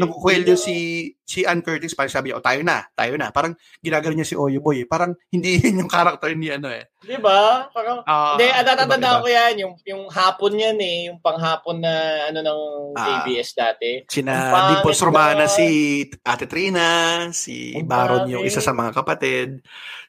[0.00, 3.52] nagkukwelyo si si Ann Curtis parang sabi, "Oh, tayo na, tayo na." Parang
[3.84, 4.82] ginagano niya si Oyo Boy.
[4.82, 4.86] Eh.
[4.88, 6.88] Parang hindi yun yung character ni ano eh.
[7.04, 7.68] 'Di ba?
[7.68, 12.40] Parang uh, hindi, natatandaan ko 'yan, yung yung hapon niyan eh, yung panghapon na ano
[12.40, 12.60] ng
[12.96, 14.08] uh, ABS dati.
[14.08, 19.60] Sina Dimples Romana si Ate Trina, si Baron yung isa sa mga kapatid.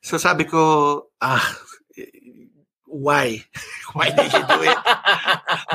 [0.01, 0.59] So sabi ko,
[1.21, 1.45] ah,
[2.91, 3.39] why?
[3.95, 4.79] why did you do it?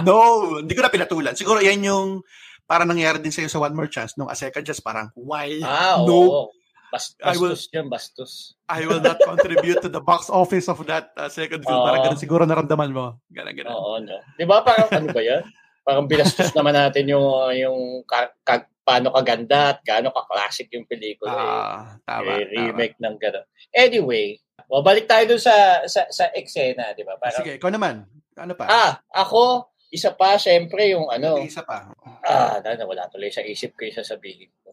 [0.05, 0.17] no,
[0.61, 1.35] hindi ko na pinatulan.
[1.35, 2.21] Siguro yan yung
[2.69, 5.59] parang nangyari din sa'yo sa One More Chance nung a second just parang why?
[5.65, 6.13] Ah, no.
[6.13, 6.43] Oo.
[6.87, 8.33] Bast- bastos I will, yan, bastos.
[8.71, 11.83] I will not contribute to the box office of that uh, second film.
[11.83, 13.19] Uh, parang ganun siguro naramdaman mo.
[13.35, 13.75] Ganun, ganun.
[13.75, 14.23] Oo, no.
[14.39, 15.43] Di ba parang ano ba yan?
[15.83, 17.27] Parang binastos naman natin yung
[17.59, 21.35] yung ka, ka, paano kaganda at gaano ka-classic yung pelikula.
[21.35, 22.07] Ah, eh.
[22.07, 23.05] tama, eh, remake tama.
[23.11, 23.47] ng gano'n.
[23.75, 24.39] Anyway,
[24.71, 27.19] o, balik tayo dun sa, sa, sa eksena, di ba?
[27.19, 28.07] Parang, Sige, ikaw naman.
[28.39, 28.71] Ano pa?
[28.71, 31.43] Ah, ako, isa pa, syempre, yung ano.
[31.43, 31.91] Isa pa.
[32.23, 34.71] Ah, na, wala tuloy sa isip ko yung sasabihin ko.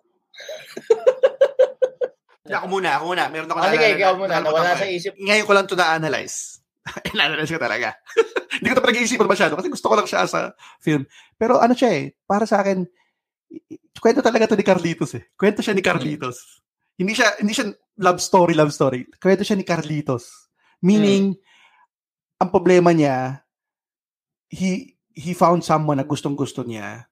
[2.54, 3.24] ako muna, ako muna.
[3.34, 3.74] Meron ako na.
[3.74, 4.42] Sige, ikaw muna.
[4.42, 5.18] Nawala sa isip.
[5.18, 6.62] Ngayon ko lang ito na-analyze.
[7.18, 7.98] Na-analyze ko talaga.
[8.62, 11.06] Hindi ko ito pag-iisipan masyado kasi gusto ko lang siya sa film.
[11.38, 12.86] Pero ano siya eh, para sa akin,
[14.00, 15.32] kwento talaga to ni Carlitos eh.
[15.38, 16.64] Kwento siya ni Carlitos.
[16.98, 19.06] Hindi siya hindi siya love story, love story.
[19.18, 20.52] Kwento siya ni Carlitos.
[20.84, 22.42] Meaning, hmm.
[22.44, 23.42] ang problema niya,
[24.52, 27.08] he he found someone na gustong-gusto niya.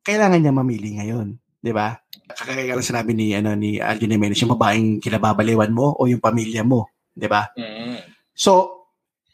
[0.00, 1.36] Kailangan niya mamili ngayon.
[1.64, 1.96] 'di ba?
[2.28, 6.60] Kakagaya lang sinabi ni ano ni Alvin Jimenez, yung babaeng kinababaliwan mo o yung pamilya
[6.60, 7.48] mo, 'di ba?
[7.56, 8.04] Mm.
[8.36, 8.84] So,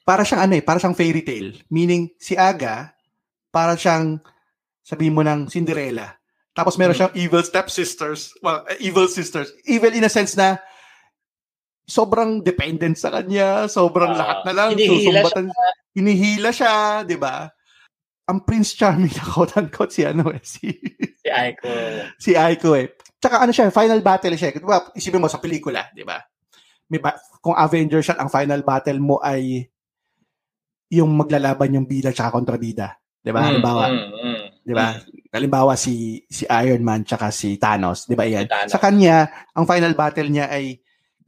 [0.06, 1.66] para siyang ano eh, para siyang fairy tale.
[1.74, 2.94] Meaning si Aga
[3.50, 4.22] para siyang
[4.86, 6.19] sabi mo ng Cinderella.
[6.60, 7.00] Tapos meron mm.
[7.00, 8.36] siyang evil stepsisters.
[8.44, 9.48] Well, uh, evil sisters.
[9.64, 10.60] Evil in a sense na
[11.88, 16.74] sobrang dependent sa kanya, sobrang uh, lahat na lang, hinihila susumbatan, siya, hinihila siya
[17.08, 17.48] di ba?
[18.28, 20.68] Ang Prince Charming na quote-unquote si ano eh, si...
[21.16, 21.72] si Aiko.
[22.20, 22.92] si Aiko eh.
[23.16, 24.52] Tsaka ano siya, final battle siya.
[24.52, 26.20] Di ba, isipin mo sa pelikula, di ba?
[26.92, 29.64] May ba, kung Avengers siya, ang final battle mo ay
[30.94, 33.00] yung maglalaban yung bida tsaka kontrabida.
[33.18, 33.42] Di ba?
[33.42, 34.29] Mm, Halimbawa, mm, mm,
[34.70, 34.94] 'di ba?
[35.34, 38.22] Halimbawa si si Iron Man tsaka si Thanos, 'di ba?
[38.22, 38.46] Iyan.
[38.70, 40.78] Sa kanya, ang final battle niya ay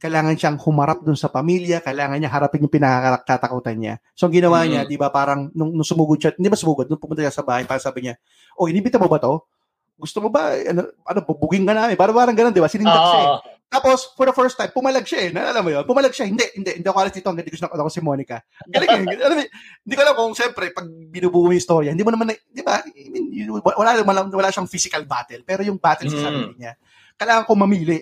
[0.03, 3.95] kailangan siyang humarap dun sa pamilya, kailangan niya harapin yung pinakakatakutan niya.
[4.11, 4.67] So, ang ginawa mm.
[4.67, 7.39] niya, di ba, parang nung, nung sumugod siya, hindi ba sumugod, nung pumunta siya sa
[7.39, 8.19] bahay, parang sabi niya,
[8.59, 9.47] oh, inibita mo ba to?
[9.95, 11.95] Gusto mo ba, ano, ano bubugin ka namin?
[11.95, 12.67] Parang parang ganun, di ba?
[12.67, 13.31] Sinindak uh, siya eh.
[13.73, 15.29] Tapos, for the first time, pumalag siya eh.
[15.33, 15.81] Naalala mo yun?
[15.81, 16.29] Pumalag siya.
[16.29, 16.77] Hindi, hindi.
[16.77, 18.37] Hindi ako alis dito hanggang di ko ako si Monica.
[18.69, 19.17] Galing eh.
[19.17, 19.43] alam mo,
[19.81, 22.85] hindi ko alam kung siyempre, pag binubuo mo yung story, hindi mo naman, di ba?
[22.85, 25.41] I mean, wala, wala, wala siyang physical battle.
[25.41, 26.13] Pero yung battle mm.
[26.13, 26.77] sa sarili niya,
[27.17, 27.97] kailangan kong mamili.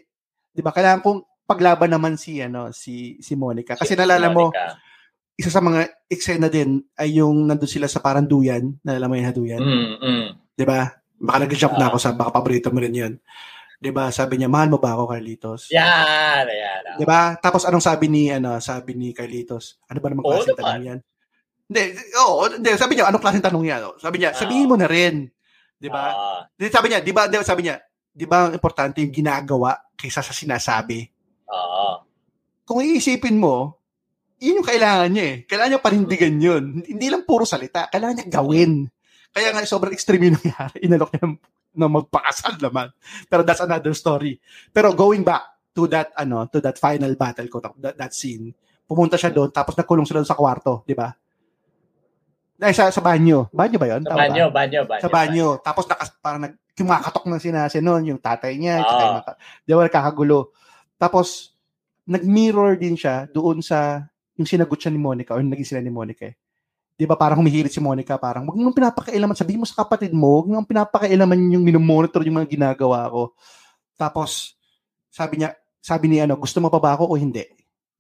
[0.51, 0.75] Di ba?
[0.75, 3.79] Kailangan kong paglaban naman si, ano, si, si Monica.
[3.79, 4.51] Kasi si nalala mo,
[5.39, 8.77] isa sa mga eksena din ay yung nandun sila sa parang duyan.
[8.85, 9.61] Nalala mo yung duyan?
[9.63, 10.27] Mm, mm.
[10.53, 10.85] 'Di ba?
[11.17, 13.13] Baka nag-jump na ako sa baka paborito mo rin 'yun.
[13.81, 14.13] 'Di ba?
[14.13, 17.01] Sabi niya, "Mahal mo ba ako, Carlitos?" Yan, yan.
[17.01, 17.33] 'Di ba?
[17.41, 19.81] Tapos anong sabi ni ano, sabi ni Carlitos?
[19.89, 20.99] Ano ba namang klaseng Oo tanong 'yan?
[21.71, 21.81] Hindi,
[22.19, 23.81] oo, hindi, sabi niya, anong klaseng tanong 'yan?
[23.97, 25.25] Sabi niya, sabihin mo na rin.
[25.81, 26.03] 'Di ba?
[26.13, 26.41] Ah.
[26.69, 27.25] Sabi niya, 'di ba?
[27.41, 27.81] Sabi niya,
[28.13, 31.09] 'di ba ang importante yung ginagawa kaysa sa sinasabi?
[31.49, 32.05] Oo.
[32.69, 33.81] Kung iisipin mo,
[34.37, 35.37] yun yung kailangan niya eh.
[35.49, 36.63] Kailangan niya panindigan yun.
[36.85, 37.89] Hindi lang puro salita.
[37.89, 38.85] Kailangan niya gawin.
[39.31, 40.77] Kaya nga sobrang extreme yung nangyari.
[40.85, 41.25] Inalok niya
[41.75, 42.91] na magpakasal naman.
[43.27, 44.39] Pero that's another story.
[44.71, 48.51] Pero going back to that ano, to that final battle ko, that, that scene,
[48.83, 51.11] pumunta siya doon tapos nakulong sila sa kwarto, di ba?
[52.61, 53.49] Ay, sa, sa banyo.
[53.49, 54.05] Banyo ba yun?
[54.05, 54.61] Sa banyo, ba?
[54.61, 55.01] banyo, banyo.
[55.01, 55.15] Sa banyo.
[55.17, 55.47] banyo.
[55.65, 58.85] Tapos nakas, parang nag, kumakatok ng sinase noon, yung tatay niya, oh.
[58.85, 59.33] tsaka
[59.65, 60.53] di ba, kakagulo.
[61.01, 61.57] Tapos,
[62.05, 64.05] nag-mirror din siya doon sa
[64.37, 66.35] yung sinagot siya ni Monica or naging sila ni Monica eh.
[67.01, 70.37] 'Di ba parang humihirit si Monica parang wag mo pinapakailaman sabihin mo sa kapatid mo,
[70.37, 73.33] wag mo pinapakailaman yung minomonitor yung mga ginagawa ko.
[73.97, 74.53] Tapos
[75.09, 77.41] sabi niya, sabi niya ano, gusto mo pa ba ako o hindi?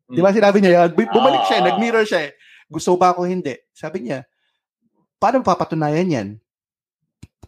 [0.05, 0.13] Hmm.
[0.13, 0.93] 'Di ba sinabi niya yan?
[0.93, 1.73] Bumalik siya, ah.
[1.73, 2.29] nag-mirror siya.
[2.29, 2.31] Eh.
[2.69, 3.57] Gusto ba ako hindi?
[3.73, 4.21] Sabi niya,
[5.17, 6.27] paano papatunayan yan?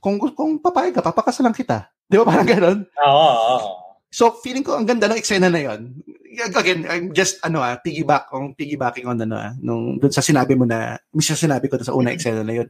[0.01, 1.85] Kung kung papayag ka, papakasalan kita.
[2.09, 2.79] 'Di ba parang ganoon?
[2.97, 3.29] Oo.
[3.29, 3.61] Oh,
[4.09, 6.01] So feeling ko ang ganda ng eksena na 'yon
[6.41, 10.57] again, I'm just ano ah, piggyback on piggybacking on ano ah, nung doon sa sinabi
[10.57, 12.67] mo na, mismo sinabi ko doon sa una eksena na 'yon.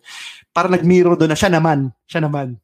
[0.51, 2.59] Para nag-mirror doon na siya naman, siya naman.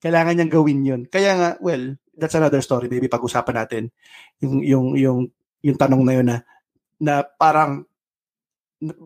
[0.00, 1.02] Kailangan niyang gawin 'yon.
[1.10, 3.10] Kaya nga, well, that's another story, baby.
[3.10, 3.82] Pag-usapan natin
[4.38, 5.18] yung yung yung
[5.60, 6.38] yung tanong na 'yon na
[7.00, 7.84] na parang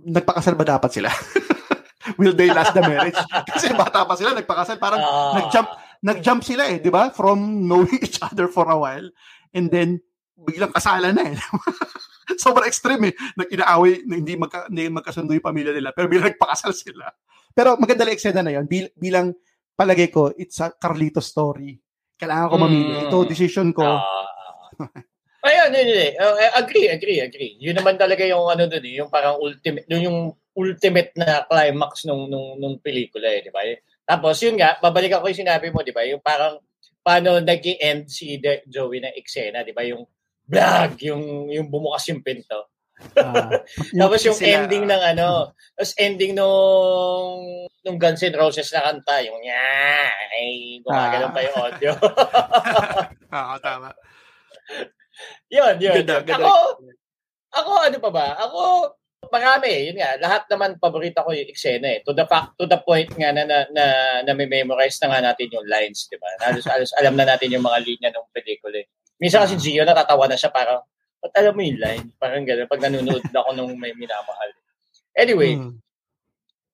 [0.05, 1.11] nagpakasal ba dapat sila?
[2.21, 3.17] Will they last the marriage?
[3.55, 4.77] Kasi bata pa sila, nagpakasal.
[4.79, 5.69] Parang uh, nag-jump,
[6.05, 7.11] nag-jump sila eh, di ba?
[7.11, 9.09] From knowing each other for a while.
[9.57, 10.05] And then,
[10.35, 11.37] biglang kasalan na eh.
[12.43, 13.15] Sobrang extreme eh.
[13.39, 15.95] Nag-inaaway na hindi, magka, hindi magkasundo yung pamilya nila.
[15.95, 17.13] Pero bilang nagpakasal sila.
[17.55, 18.67] Pero maganda lang eksena na yun.
[18.67, 19.37] Bil- bilang
[19.79, 21.79] palagay ko, it's a Carlito story.
[22.19, 22.91] Kailangan ko mamili.
[22.91, 23.03] Mm.
[23.11, 23.87] Ito, decision ko.
[23.87, 24.27] Uh,
[25.47, 27.53] ayun, yun, yun, uh, agree, agree, agree.
[27.59, 30.19] Yun naman talaga yung ano dun eh, yung parang ultimate, yung, yung
[30.55, 33.67] ultimate na climax nung nung nung pelikula eh, di ba?
[34.07, 36.07] Tapos yun nga, babalik ako yung sinabi mo, di ba?
[36.07, 36.63] Yung parang
[37.05, 39.83] paano nag-end si De- Joey ng eksena, di ba?
[39.85, 40.07] Yung
[40.45, 42.69] blag, yung, yung bumukas yung pinto.
[43.19, 43.59] Uh,
[44.01, 49.21] tapos yung sila, ending ng ano, tapos ending nung nung Guns N' Roses na kanta,
[49.27, 49.61] yung nya,
[50.09, 51.91] ay gumagalaw uh, pa yung audio.
[53.37, 53.91] Oo, tama.
[55.53, 55.95] yun, yun.
[56.01, 56.25] Ganda.
[56.25, 56.49] Ganda.
[56.49, 56.53] Ako,
[57.53, 58.27] ako ano pa ba?
[58.41, 58.61] Ako,
[59.29, 62.01] marami, yun nga, lahat naman paborito ko yung eksena eh.
[62.09, 63.85] To the fact, to the point nga na na, na,
[64.25, 66.29] na may memorize na nga natin yung lines, di ba?
[66.49, 68.89] Alos, alos, alam na natin yung mga linya ng pelikula eh.
[69.19, 70.83] Minsan kasi Gio, natatawa na siya parang,
[71.23, 72.07] ba't alam mo yung line?
[72.19, 74.51] Parang gano'n, pag nanonood ako nung may minamahal.
[75.15, 75.79] Anyway, mm.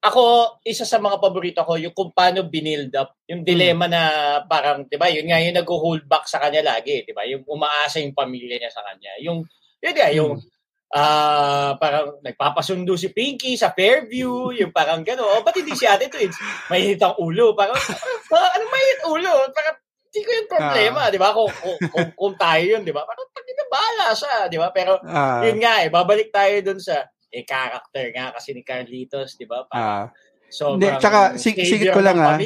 [0.01, 3.93] ako, isa sa mga paborito ko, yung kung paano binild up, yung dilemma mm.
[3.93, 4.03] na
[4.49, 7.29] parang, di ba, yun nga yung nag-hold back sa kanya lagi, di ba?
[7.29, 9.13] Yung umaasa yung pamilya niya sa kanya.
[9.21, 9.45] Yung,
[9.81, 10.59] yun nga, yung, mm
[10.91, 15.39] ah uh, parang nagpapasundo si Pinky sa Fairview, yung parang gano'n.
[15.39, 16.35] O, ba't hindi si Ate Twins?
[16.67, 17.55] May hitang ulo.
[17.55, 17.79] Parang,
[18.31, 19.31] parang ano may ulo?
[19.55, 19.79] Parang,
[20.11, 21.31] hindi ko yung problema, uh, di ba?
[21.31, 23.07] Kung, kung, kung, kung tayo yun, di ba?
[23.07, 24.69] Parang na bahala siya, di ba?
[24.75, 29.39] Pero uh, yun nga eh, babalik tayo dun sa eh, character nga kasi ni Carlitos,
[29.39, 29.63] di ba?
[29.71, 32.43] Parang, uh, so, hindi, tsaka, sig- sigit ko lang ha.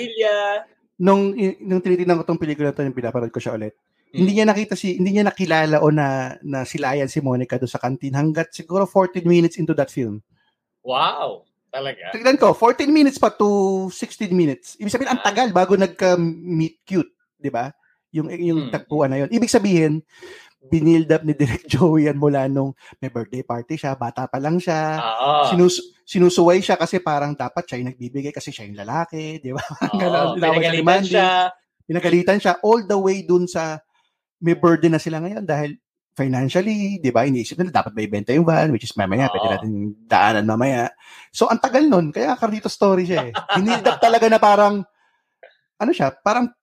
[1.00, 1.32] Nung,
[1.64, 3.72] nung tinitingnan ko tong pelikula to, yung pinapanood ko siya ulit,
[4.12, 4.20] hmm.
[4.20, 7.82] hindi niya nakita si hindi niya nakilala o na na silayan si Monica do sa
[7.82, 10.20] kantin hanggat siguro 14 minutes into that film.
[10.84, 11.48] Wow.
[11.74, 12.14] Talaga?
[12.14, 14.78] Tignan ko, 14 minutes pa to 16 minutes.
[14.78, 15.26] Ibig sabihin, ang ah.
[15.26, 17.10] tagal bago nagka-meet cute.
[17.44, 17.68] 'Di ba?
[18.16, 18.72] Yung yung hmm.
[18.72, 19.28] tagpuan na 'yon.
[19.28, 20.00] Ibig sabihin,
[20.68, 24.56] binild up ni Direk Joey yan mula nung may birthday party siya, bata pa lang
[24.56, 25.00] siya.
[25.00, 25.76] Uh, Sinus,
[26.08, 29.64] sinusuway siya kasi parang dapat siya yung nagbibigay kasi siya yung lalaki, di ba?
[30.04, 31.28] Uh, pinagalitan siya.
[31.84, 33.76] Pinagalitan siya all the way dun sa
[34.40, 35.76] may burden na sila ngayon dahil
[36.14, 39.48] financially, di ba, iniisip nila dapat may benta yung van, which is mamaya, uh, pwede
[39.50, 39.70] natin
[40.06, 40.94] daanan mamaya.
[41.34, 43.32] So, ang tagal nun, kaya Carlito story siya eh.
[43.58, 44.86] Binild up talaga na parang,
[45.74, 46.54] ano siya, parang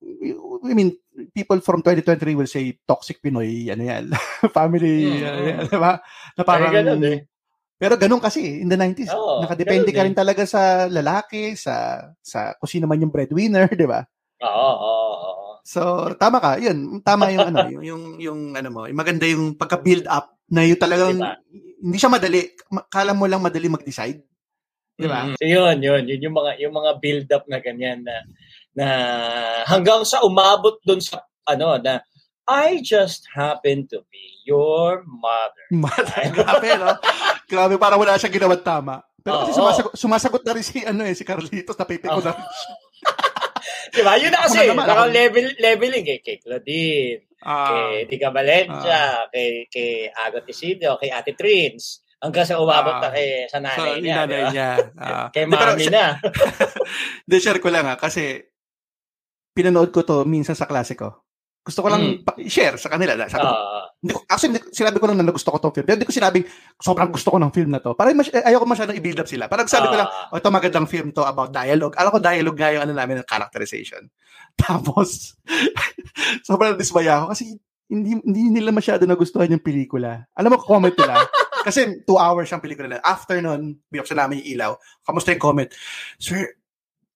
[0.00, 0.96] I mean,
[1.32, 4.04] people from 2023 will say toxic Pinoy, ano yan,
[4.56, 5.28] family, mm-hmm.
[5.28, 5.92] ano yan, di ba?
[6.36, 7.18] Na parang, ganun, eh.
[7.80, 9.08] Pero ganun kasi in the 90s.
[9.16, 10.20] Oh, nakadepende ka rin eh.
[10.20, 14.04] talaga sa lalaki, sa sa kung sino man yung breadwinner, di ba?
[14.44, 15.52] Oo, oo, oo.
[15.64, 16.60] So, tama ka.
[16.60, 20.68] Yun, tama yung ano, yung, yung, yung ano mo, yung maganda yung pagka-build up na
[20.68, 21.40] yung talagang diba?
[21.80, 22.40] hindi siya madali.
[22.92, 24.20] Kala mo lang madali mag-decide.
[25.00, 25.24] Di ba?
[25.24, 25.36] Mm-hmm.
[25.40, 28.20] So, yun, yun, yun yung mga yung mga build up na ganyan na
[28.74, 28.88] na
[29.66, 32.04] hanggang sa umabot doon sa ano na
[32.50, 35.66] I just happen to be your mother.
[35.86, 36.34] Mother.
[36.34, 36.98] Grabe, no?
[37.46, 39.06] Grabe, para wala siyang ginawang tama.
[39.22, 42.24] Pero kasi sumasagot, sumasagot na rin si, ano eh, si Carlitos, napipiko oh.
[42.24, 42.74] na rin siya.
[43.94, 44.18] di ba?
[44.18, 44.66] Yun na kasi.
[44.66, 46.18] Naman, parang level, leveling eh.
[46.18, 52.02] Kay Claudine, uh, kay Tika Valencia, uh, kay, kay Agot Isidio, kay Ate Trins.
[52.20, 54.14] Hanggang sa umabot uh, na kay sa nanay so, niya.
[54.26, 54.50] Nanay diba?
[54.50, 54.70] niya.
[54.98, 56.18] Uh, kay mami na.
[57.30, 58.49] De, share ko lang ha, kasi
[59.54, 61.26] pinanood ko to minsan sa klase ko.
[61.60, 62.48] Gusto ko lang mm.
[62.48, 63.12] share sa kanila.
[63.28, 65.84] Sabi ko, uh, hindi ko, actually, sinabi ko lang na gusto ko tong film.
[65.84, 66.48] Pero hindi ko sinabing,
[66.80, 67.92] sobrang gusto ko ng film na to.
[67.92, 69.44] Parang mas, eh, ayoko masyadong i-build up sila.
[69.44, 71.92] Parang sabi uh, ko lang, oh, ito magandang film to about dialogue.
[72.00, 74.08] Alam ko dialogue nga yung ano namin ng characterization.
[74.64, 75.36] Tapos,
[76.48, 77.44] sobrang dismaya ako kasi
[77.92, 80.24] hindi, hindi nila masyado nagustuhan yung pelikula.
[80.32, 81.28] Alam mo, comment nila.
[81.66, 83.04] kasi two hours yung pelikula na.
[83.04, 84.72] After nun, binuksan namin yung ilaw.
[85.04, 85.68] Kamusta yung comment?
[86.16, 86.56] Sir,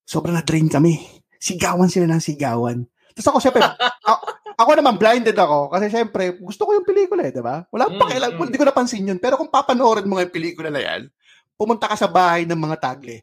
[0.05, 1.24] sobrang na-drain kami.
[1.45, 3.63] Sigawan sila ng sigawan tapos ako syempre,
[4.11, 4.19] ako,
[4.59, 7.63] ako naman blinded ako kasi syempre gusto ko yung pelikula eh, di ba?
[7.71, 9.19] Wala pa kailan, mm, hindi ko napansin yun.
[9.23, 11.07] Pero kung papanoorin mo yung pelikula na yan,
[11.55, 13.23] pumunta ka sa bahay ng mga tagle,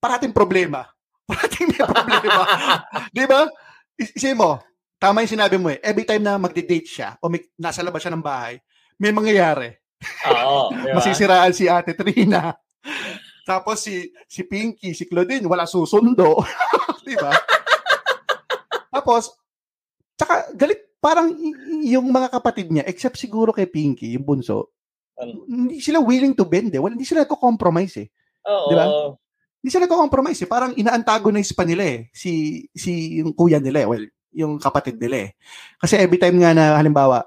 [0.00, 0.88] parating problema.
[1.26, 2.46] Parating may problema.
[3.18, 3.50] di ba?
[3.98, 4.62] Isipin mo,
[4.94, 8.14] tama yung sinabi mo eh, every time na magde-date siya o may, nasa labas siya
[8.14, 8.62] ng bahay,
[8.94, 9.74] may mangyayari.
[10.30, 10.70] Oo.
[10.70, 11.02] Diba?
[11.02, 12.54] Masisiraan si Ate Trina.
[13.42, 16.46] Tapos si si Pinky, si Claudine, wala susundo.
[17.06, 17.30] Di ba?
[18.90, 19.30] Tapos,
[20.18, 21.30] tsaka galit parang
[21.86, 24.74] yung mga kapatid niya, except siguro kay Pinky, yung bunso,
[25.16, 25.46] ano?
[25.46, 26.82] hindi sila willing to bend eh.
[26.82, 28.08] Wala, hindi sila nagko-compromise eh.
[28.50, 28.68] Oo.
[28.68, 28.86] Di ba?
[29.62, 30.48] Hindi sila nagko-compromise eh.
[30.50, 31.98] Parang ina-antagonize pa nila eh.
[32.12, 33.88] Si, si yung kuya nila eh.
[33.88, 34.04] Well,
[34.36, 35.30] yung kapatid nila eh.
[35.80, 37.24] Kasi every time nga na halimbawa,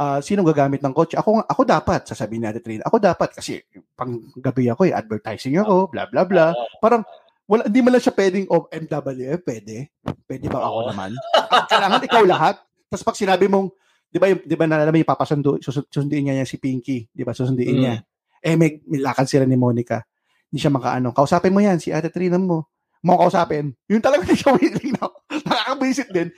[0.00, 1.14] uh, sino gagamit ng kotse?
[1.14, 2.82] Ako, ako dapat, sasabihin natin train.
[2.82, 3.62] Ako dapat kasi
[3.94, 6.56] pang gabi ako eh, advertising ako, bla bla bla.
[6.82, 7.06] Parang
[7.50, 9.90] wala, hindi man lang siya pwedeng of MWF, pwede.
[10.22, 11.10] Pwede ba ako naman?
[11.66, 12.62] Kailangan ikaw lahat.
[12.86, 13.74] Tapos pag sinabi mong,
[14.06, 17.82] di ba, di ba nalalaman yung papasundo, susunduin niya si Pinky, di ba, susunduin mm.
[17.82, 17.94] niya.
[18.38, 19.98] Eh, may, may lakad sila ni Monica.
[20.46, 21.10] Hindi siya makaano.
[21.10, 22.70] Kausapin mo yan, si Ate Trina mo.
[23.00, 23.72] Mo kausapin.
[23.88, 25.08] Yun talaga hindi siya willing na.
[25.48, 26.28] Nakakabisit din.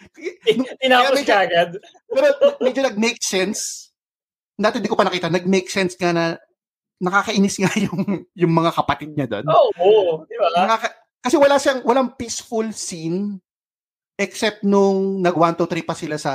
[0.78, 1.74] Tinapos ka agad.
[2.06, 2.26] Pero
[2.62, 3.90] medyo nag-make sense.
[4.54, 5.26] Dati hindi ko pa nakita.
[5.26, 6.38] Nag-make sense nga na
[7.02, 9.44] nakakainis nga yung yung mga kapatid niya doon.
[9.50, 10.46] Oo, oh, oh, di ba?
[10.54, 13.38] Nakaka- kasi wala siyang, walang peaceful scene
[14.18, 16.32] except nung nag 1, 2, 3 pa sila sa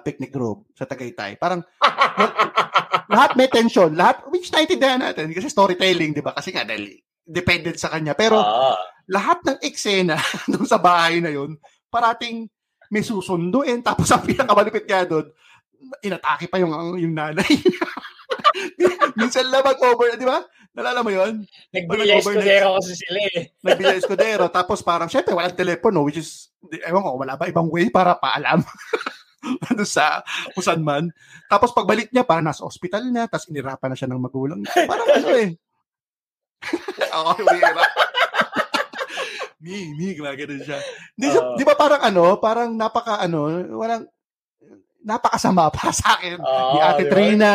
[0.00, 1.40] picnic group sa Tagaytay.
[1.40, 1.64] Parang
[3.12, 3.90] lahat may tension.
[3.92, 6.36] Lahat, which naiintindihan natin kasi storytelling, di ba?
[6.36, 8.14] Kasi nga, dahil dependent sa kanya.
[8.14, 8.78] Pero ah.
[9.10, 10.16] lahat ng eksena
[10.52, 11.58] doon sa bahay na yun,
[11.90, 12.46] parating
[12.92, 13.82] may susunduin.
[13.82, 15.26] Tapos ang pinakamalupit nga doon,
[16.04, 17.46] inatake pa yung, yung nanay.
[19.18, 20.40] Minsan lang mag-over, di ba?
[20.76, 21.48] Nalala mo yun?
[21.72, 23.48] Nagbigay escudero kasi sila eh.
[23.64, 24.44] Nagbigay escudero.
[24.52, 26.52] Tapos parang, syempre, walang telepono, which is,
[26.84, 28.60] ewan ko, wala ba ibang way para paalam?
[29.72, 30.20] ano sa
[30.52, 31.08] kung saan man.
[31.48, 34.60] Tapos pagbalik niya, parang nasa ospital niya, tapos inirapan na siya ng magulang.
[34.68, 35.50] Parang ano eh.
[37.16, 37.88] Ako, hirap.
[39.64, 40.78] mi, mi, gumagano siya.
[41.16, 43.48] Di, uh, di ba parang ano, parang napaka ano,
[43.80, 44.04] walang,
[45.06, 46.42] napakasama para sa akin.
[46.42, 47.12] Oh, ni Ate diba?
[47.14, 47.52] Trina,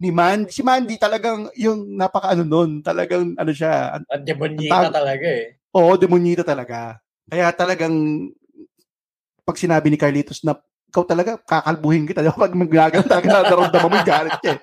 [0.00, 0.48] ni Mandy.
[0.48, 4.00] Si Mandy talagang yung napaka ano nun, talagang ano siya.
[4.00, 5.60] Ang demonyita tag- talaga eh.
[5.76, 6.96] Oo, demonyita talaga.
[7.28, 7.94] Kaya talagang
[9.44, 10.56] pag sinabi ni Carlitos na
[10.88, 12.24] ikaw talaga, kakalbuhin kita.
[12.32, 14.56] Pag magagawa talaga na naramdaman mo yung galit niya.
[14.56, 14.60] Eh.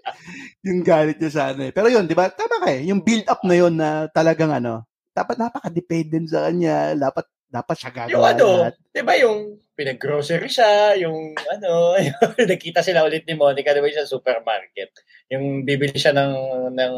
[0.63, 1.71] yung galit niya sana eh.
[1.75, 2.33] Pero yun, di ba?
[2.33, 2.81] Tama ka eh.
[2.89, 4.81] Yung build up na yun na talagang ano,
[5.13, 6.97] dapat napaka-dependent sa kanya.
[6.97, 8.47] Dapat dapat siya gagawa Yung ano,
[8.89, 12.17] di ba yung pinag-grocery siya, yung ano, yung,
[12.51, 14.93] nakita sila ulit ni Monica, di ba sa supermarket.
[15.33, 16.33] Yung bibili siya ng,
[16.73, 16.93] ng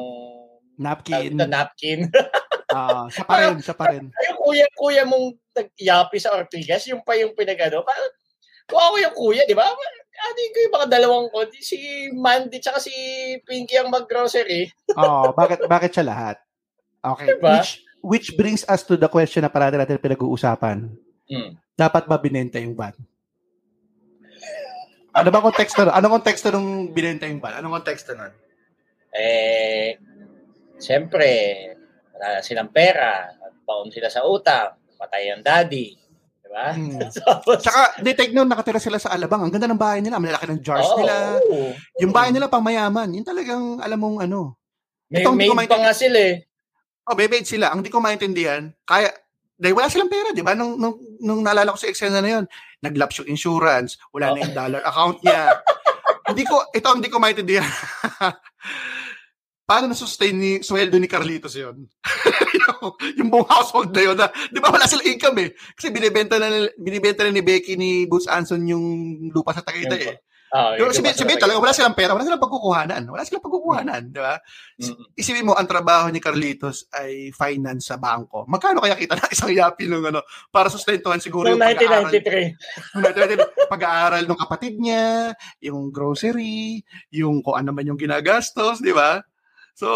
[0.79, 1.31] napkin.
[1.35, 2.07] Na, napkin.
[2.75, 4.03] Ah, uh, siya pa rin, siya pa rin.
[4.09, 8.11] Yung kuya, kuya mong nag-yapi sa Ortigas, yung pa yung pinagano, parang,
[8.65, 9.69] kung ako yung kuya, di ba?
[9.69, 12.91] Ano ko yung mga dalawang ko, si Mandy tsaka si
[13.45, 14.65] Pinky ang mag-grocery.
[14.97, 16.35] Oo, oh, bakit, bakit siya lahat?
[17.05, 17.37] Okay.
[17.37, 17.61] Diba?
[17.61, 17.71] Which,
[18.01, 20.89] which brings us to the question na parati natin pinag-uusapan.
[21.29, 21.57] Mm.
[21.75, 22.95] Dapat ba binenta yung van?
[25.15, 25.87] Ano ba konteksto?
[25.87, 27.59] Ano konteksto nung binenta yung van?
[27.59, 28.31] Anong konteksto nun?
[29.15, 29.95] Eh,
[30.75, 31.27] siyempre,
[32.11, 33.31] wala silang pera.
[33.63, 34.75] Baon sila sa utang.
[34.99, 35.95] Patay ang daddy.
[36.43, 36.67] Diba?
[36.75, 36.99] Hmm.
[37.63, 39.47] Tsaka, detect nung nakatira sila sa Alabang.
[39.47, 40.19] Ang ganda ng bahay nila.
[40.19, 41.15] Malalaki ng jars oh, nila.
[42.03, 43.07] Yung bahay nila pang mayaman.
[43.15, 44.59] Yung talagang, alam mong ano.
[45.07, 46.43] May Itong, made pa nga sila eh.
[47.07, 47.71] Oh, bebed sila.
[47.71, 49.15] Ang di ko maintindihan, kaya,
[49.55, 50.51] dahil wala silang pera, di ba?
[50.51, 52.45] Nung, nung, nung naalala ko sa eksena na yun,
[52.83, 55.63] naglaps yung insurance, wala na yung dollar account niya.
[56.29, 57.65] hindi ko, ito ang di ko maintindihan.
[59.69, 61.87] Paano na-sustain ni, sweldo ni Carlitos yun?
[62.67, 64.15] yung, yung buong household na yun.
[64.19, 65.49] Na, di ba wala silang income eh?
[65.73, 68.85] Kasi binibenta na, binibenta na ni Becky ni Boots Anson yung
[69.31, 70.17] lupa sa Tagaytay eh.
[70.55, 73.03] Oh, yung sabihin, sabihin talaga, wala silang pera, wala silang pagkukuhanan.
[73.11, 74.39] Wala silang pagkukuhanan, di ba?
[74.79, 75.19] Mm-hmm.
[75.19, 78.47] Isipin mo, ang trabaho ni Carlitos ay finance sa bangko.
[78.47, 80.23] Magkano kaya kita na isang yapi nung ano,
[80.55, 82.55] para sustentuhan siguro yung 1993.
[83.67, 86.79] pag-aaral ng kapatid niya, yung grocery,
[87.11, 89.19] yung kung ano man yung ginagastos, di ba?
[89.75, 89.91] So,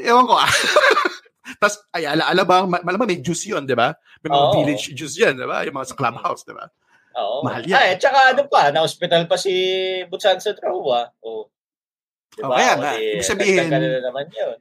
[0.00, 0.48] ewan ko ah.
[1.60, 3.92] Tapos, ay, ala-ala ba, malamang may juice yun, di ba?
[4.24, 4.54] May mga oh.
[4.56, 5.60] village juice yan, di ba?
[5.68, 6.72] Yung mga sa clubhouse, di ba?
[7.14, 7.46] Oo.
[7.46, 7.78] Mahal yan.
[7.78, 9.52] Ay, tsaka ano pa, na-hospital pa si
[10.10, 11.14] Butsan sa Trawa.
[11.22, 11.46] O,
[12.34, 12.50] diba?
[12.50, 12.92] Oh, kaya nga.
[12.98, 14.58] Ibig sabihin, na naman yun.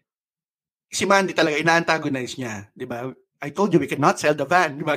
[0.93, 2.69] si Mandy talaga, ina-antagonize niya.
[2.69, 3.09] Di ba?
[3.41, 4.77] I told you we cannot sell the van.
[4.77, 4.93] Di ba?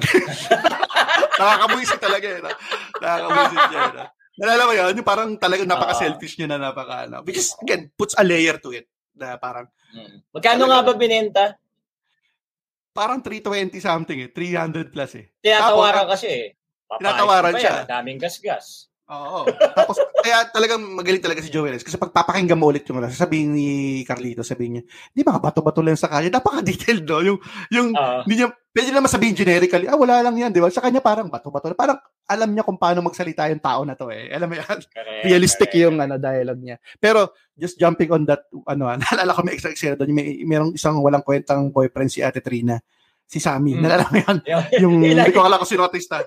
[1.40, 2.26] Nakakabuisit talaga.
[2.28, 2.40] Eh,
[3.00, 3.84] Nakakabuisit niya.
[3.92, 4.04] No?
[4.36, 4.92] Nalala mo yun?
[4.92, 7.24] Yung parang talagang napaka-selfish niya na napaka, ano.
[7.24, 8.84] Which is, again, puts a layer to it.
[9.16, 9.64] Na parang,
[9.96, 10.28] hmm.
[10.36, 11.56] Magkano nga ba binenta?
[12.92, 14.28] Parang 320 something eh.
[14.32, 15.32] 300 plus eh.
[15.40, 16.48] Tinatawaran kasi eh.
[16.94, 17.82] Tinatawaran siya.
[17.82, 18.86] Yan, daming gasgas.
[19.06, 19.46] Oo.
[19.78, 21.78] Tapos, kaya talagang magaling talaga si Joel.
[21.78, 23.68] Kasi pag papakinggan mo ulit yung ano, sasabihin ni
[24.02, 24.84] Carlito, sabihin niya,
[25.14, 26.42] di ba, bato-bato lang sa kanya.
[26.42, 27.22] Napaka-detailed, no?
[27.22, 27.38] Yung,
[27.70, 30.66] yung, uh, hindi niya, pwede naman sabihin generically, ah, wala lang yan, di ba?
[30.74, 31.70] Sa kanya parang bato-bato.
[31.78, 34.26] Parang alam niya kung paano magsalita yung tao na to, eh.
[34.34, 34.78] Alam mo yan?
[34.90, 35.82] Correct, Realistic correct.
[35.86, 36.76] yung ano, dialogue niya.
[36.98, 40.98] Pero, just jumping on that, ano, naalala ko may extra eksena doon, may, merong isang
[40.98, 42.82] walang kwentang boyfriend si Ate Trina
[43.26, 43.74] si Sammy.
[43.74, 43.82] Mm.
[43.82, 44.36] Nalala mo yan?
[44.82, 46.22] yung, hindi ko akala ko sino artista.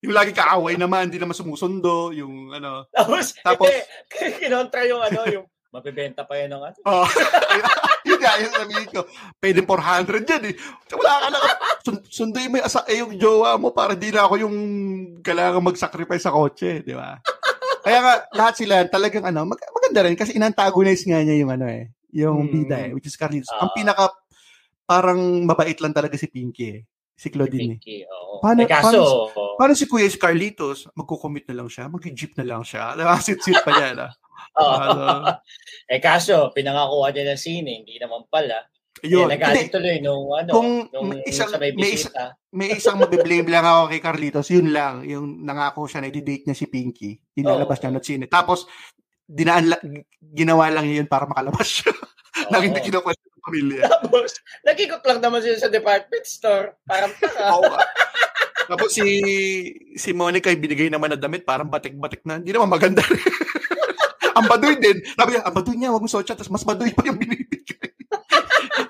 [0.00, 2.88] Yung lagi kaaway naman, hindi naman sumusundo, yung ano.
[2.88, 6.78] Tapos, tapos hindi, kinontra yung ano, yung mabibenta pa yan ng ano.
[6.88, 7.04] Oh,
[8.08, 9.04] yun nga, yung sabihin ko,
[9.44, 10.54] pwede 400 yan eh.
[10.96, 11.38] Wala ka na,
[11.84, 14.56] sund- sunduin mo yung, asa, eh, yung jowa mo para di na ako yung
[15.20, 17.20] kailangan mag-sacrifice sa kotse, di ba?
[17.84, 21.68] Kaya nga, lahat sila talagang ano, mag- maganda rin kasi inantagonize nga niya yung ano
[21.68, 22.52] eh, yung hmm.
[22.56, 23.52] bida eh, which is Carlitos.
[23.52, 23.76] Uh, Ang ah.
[23.76, 24.04] pinaka,
[24.88, 26.80] parang mabait lang talaga si Pinky eh
[27.20, 27.76] si Claudine.
[27.84, 28.40] Si oo.
[28.40, 32.64] Paano, eh, kaso, paano, paano si Kuya Carlitos, magko-commit na lang siya, mag-jeep na lang
[32.64, 32.96] siya.
[33.20, 34.08] Sit-sit pa niya.
[34.56, 34.88] Oo.
[35.90, 38.62] Eh kaso, pinangakuha niya ng sine, hindi naman pala.
[39.02, 39.26] Yun.
[39.26, 43.66] Eh, nagalit tuloy nung ano, kung nung isang, may, may, isa, may isang mabiblame lang
[43.66, 47.90] ako kay Carlitos, yun lang, yung nangako siya na i-date niya si Pinky, inalabas oh.
[47.90, 48.26] niya ng sine.
[48.30, 48.70] Tapos,
[49.26, 49.74] dinaan,
[50.22, 51.90] ginawa lang yun para makalabas siya.
[52.30, 52.54] Oh.
[52.54, 53.84] Nang hindi kinukwento pamilya.
[53.92, 56.76] Tapos, nagikot lang naman sila sa department store.
[56.84, 57.52] Parang taka.
[58.70, 59.06] Tapos si
[59.98, 62.38] si Monica ay binigay naman na damit, parang batik-batik na.
[62.38, 63.02] Hindi naman maganda
[64.38, 65.02] ang baduy din.
[65.18, 67.90] Sabi niya, ang baduy niya, wag mo suot siya, tapos mas baduy pa yung binibigay.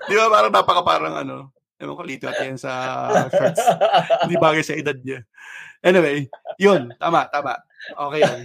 [0.04, 2.72] Di ba, parang napaka parang ano, ewan ko, lito at yan sa
[3.32, 3.64] shorts.
[4.28, 5.24] Hindi bagay sa edad niya.
[5.80, 6.28] Anyway,
[6.60, 7.56] yun, tama, tama.
[7.88, 8.40] Okay yan.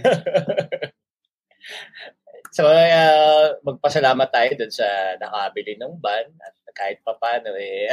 [2.56, 4.88] So, uh, magpasalamat tayo dun sa
[5.20, 7.92] nakabili ng van at kahit pa paano eh.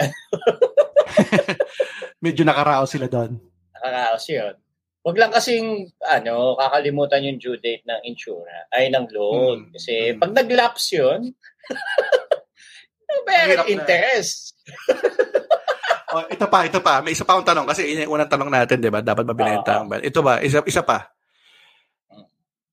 [2.23, 3.43] Medyo nakaraos sila doon.
[3.75, 4.55] Nakaraos yun.
[5.03, 9.67] Huwag lang kasing ano, kakalimutan yung due date ng insurance, ay ng loan.
[9.67, 9.71] Hmm.
[9.75, 10.23] Kasi hmm.
[10.23, 11.35] pag nag-lapse yun,
[13.27, 14.55] very interest.
[16.15, 17.03] oh, ito pa, ito pa.
[17.03, 19.03] May isa pa akong tanong kasi yun yung unang tanong natin, di ba?
[19.03, 19.99] Dapat mabinenta uh-huh.
[19.99, 20.39] Ito ba?
[20.39, 21.11] Isa, isa pa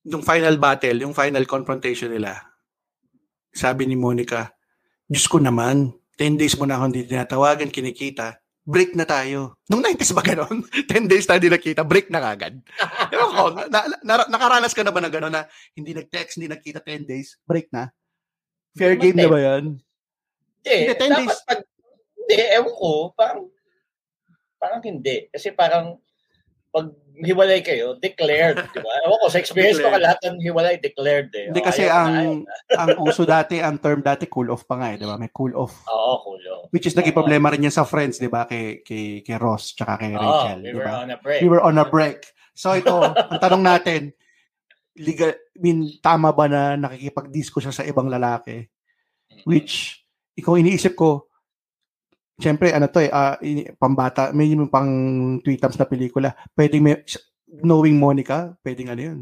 [0.07, 2.41] yung final battle, yung final confrontation nila,
[3.53, 4.55] sabi ni Monica,
[5.11, 9.59] Diyos ko naman, 10 days mo na akong hindi tinatawagan, kinikita, break na tayo.
[9.67, 10.63] Nung 90s ba gano'n?
[10.87, 12.61] 10 days tayo hindi nakita, break na kagad.
[13.13, 15.45] Ewan ko, na, na, nakaranas ka na ba na gano'n na
[15.75, 17.91] hindi nag-text, hindi nagkita 10 days, break na?
[18.79, 19.81] Fair game na ba yan?
[20.63, 21.37] Hindi, hindi 10 days.
[21.43, 21.61] Pag,
[22.15, 23.41] hindi, ewan ko, parang,
[24.61, 25.27] parang hindi.
[25.33, 25.99] Kasi parang,
[26.71, 26.87] pag
[27.23, 28.93] hiwalay kayo, declared, di ba?
[29.07, 31.53] Ewan ko, sa experience ko ka lahat ng hiwalay, declared eh.
[31.53, 32.45] Hindi kasi ang
[32.81, 35.21] ang uso dati, ang term dati, cool off pa nga eh, di ba?
[35.21, 35.85] May cool off.
[35.87, 36.69] Oo, cool off.
[36.75, 38.45] Which is naging problema rin yan sa friends, di ba?
[38.45, 40.61] Kay, kay, kay Ross, tsaka kay Rachel.
[40.61, 41.41] Oh, we were on a break.
[41.41, 42.27] We were on a break.
[42.57, 44.01] So ito, ang tanong natin,
[44.99, 48.67] legal, I mean, tama ba na nakikipag-disco siya sa ibang lalaki?
[49.47, 50.05] Which,
[50.37, 51.30] ikaw iniisip ko,
[52.41, 53.37] Siyempre, ano to eh, uh,
[53.77, 54.89] pambata, may yung pang
[55.45, 56.33] tweetams na pelikula.
[56.57, 56.97] Pwedeng may,
[57.61, 59.19] knowing Monica, pwedeng ano yun.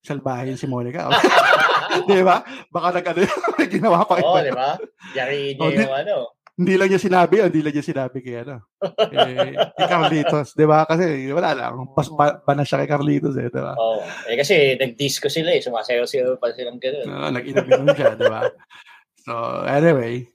[0.00, 1.12] Salbahin si Monica.
[2.08, 2.40] di ba?
[2.72, 3.20] Baka nag ano
[3.60, 4.16] may ginawa pa.
[4.24, 4.80] Oo, oh, di ba?
[5.12, 6.16] Yari niya oh, yung ano.
[6.60, 8.68] Hindi lang niya sinabi, oh, hindi lang niya sinabi kay ano.
[9.16, 10.84] eh, kay Carlitos, di ba?
[10.84, 13.72] Kasi wala lang, pas ba, ba na siya kay Carlitos eh, di ba?
[13.76, 14.00] Oo.
[14.00, 17.08] Oh, eh kasi nag-disco sila eh, sumasayaw sila pa silang gano'n.
[17.08, 18.44] Oo, uh, nag-inabinom siya, di ba?
[19.24, 20.28] So, anyway,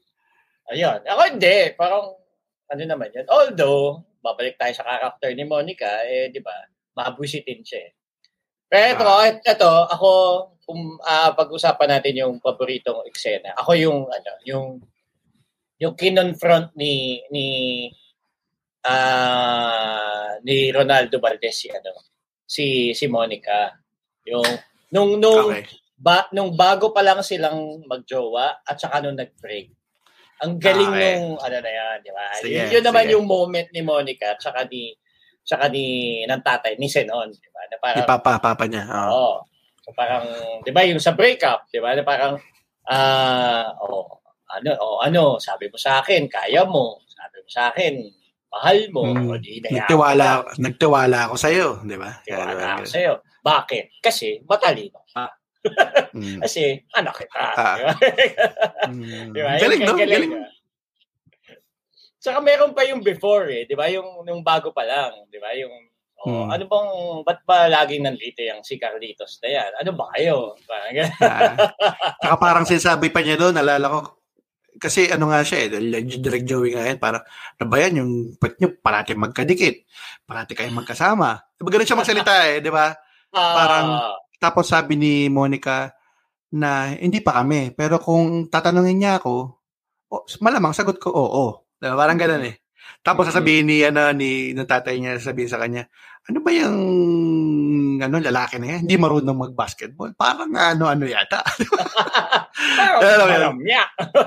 [0.71, 0.99] Ayun.
[1.05, 1.57] Ako hindi.
[1.77, 2.15] Parang,
[2.71, 3.27] ano naman yan.
[3.29, 6.53] Although, babalik tayo sa character ni Monica, eh, di ba,
[6.97, 7.91] mabusitin siya eh.
[8.65, 9.29] Pero ito, ah.
[9.29, 10.09] ito, ako,
[10.67, 13.53] um, uh, pag-usapan natin yung paboritong eksena.
[13.61, 14.67] Ako yung, ano, yung,
[15.77, 17.47] yung kinonfront ni, ni,
[18.81, 21.93] uh, ni Ronaldo Valdez, si, ano,
[22.49, 23.77] si, si Monica.
[24.25, 24.45] Yung,
[24.95, 25.67] Nung, nung, okay.
[25.99, 29.67] ba, nung bago pa lang silang magjowa at saka nung nag-break.
[30.43, 31.15] Ang galing okay.
[31.15, 32.25] nung, ano na yan, di ba?
[32.35, 34.91] Sige, yun, yun naman yung moment ni Monica at saka ni,
[35.47, 37.63] saka ni, ng tatay, ni Senon, di ba?
[37.71, 38.83] Na parang, ni papa, papa niya.
[38.83, 39.15] Oo.
[39.15, 39.35] Oh.
[39.85, 40.25] So parang,
[40.65, 41.95] di ba, yung sa breakup, di ba?
[41.95, 42.35] Na parang,
[42.91, 44.19] ah, uh, oh,
[44.51, 46.99] ano, oh, ano, sabi mo sa akin, kaya mo.
[47.07, 47.93] Sabi mo sa akin,
[48.51, 49.03] mahal mo.
[49.07, 49.31] Hmm.
[49.31, 52.11] O, di nagtiwala, nagtiwala ako sa iyo, di ba?
[52.23, 53.13] Nagtiwala ako sa iyo.
[53.45, 54.01] Bakit?
[54.01, 55.29] Kasi matalino ka.
[56.15, 56.39] Mm.
[56.45, 57.45] Kasi anak kita.
[57.55, 57.77] Ah.
[58.89, 59.33] mm.
[59.33, 59.51] di ba?
[59.59, 59.95] Galing, no?
[59.95, 60.13] Galing.
[60.13, 60.33] galing.
[62.21, 63.85] Saka meron pa yung before eh, di ba?
[63.91, 65.53] Yung, yung bago pa lang, di ba?
[65.53, 65.93] Yung
[66.25, 66.57] Oh, hmm.
[66.57, 66.89] ano bang
[67.21, 69.71] ba't ba laging nandito yung si Carlitos na yan?
[69.83, 70.57] Ano ba kayo?
[70.65, 71.53] Parang ah.
[72.17, 74.25] Saka parang sinasabi pa niya doon, nalala ko,
[74.81, 78.11] kasi ano nga siya eh, direct Joey nga yan, parang, ano ba yan, yung
[78.41, 79.85] pet nyo, parati magkadikit,
[80.25, 81.45] parati kayong magkasama.
[81.55, 82.89] Diba ganun siya magsalita eh, di ba?
[83.29, 85.89] Parang, uh, tapos sabi ni Monica
[86.53, 87.73] na hindi pa kami.
[87.73, 89.33] Pero kung tatanungin niya ako,
[90.13, 91.25] oh, malamang sagot ko, oo.
[91.25, 91.97] Oh, Diba?
[91.97, 92.55] Parang ganun eh.
[93.01, 95.89] Tapos sasabihin ni, ano, ni, ng tatay niya, sasabihin sa kanya,
[96.25, 96.77] ano ba yung
[98.01, 98.85] ano, lalaki na yan?
[98.85, 100.13] Hindi marunong mag-basketball.
[100.17, 101.41] Parang ano-ano yata.
[103.01, 103.83] Alam niya.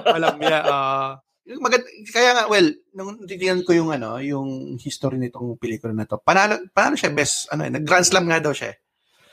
[0.06, 0.58] Alam niya.
[0.66, 1.10] Uh,
[1.56, 1.80] magand
[2.12, 6.60] kaya nga well nung titingnan ko yung ano yung history nitong pelikula na to panalo
[6.76, 8.84] paano siya best ano eh, nag Grand Slam nga daw siya eh.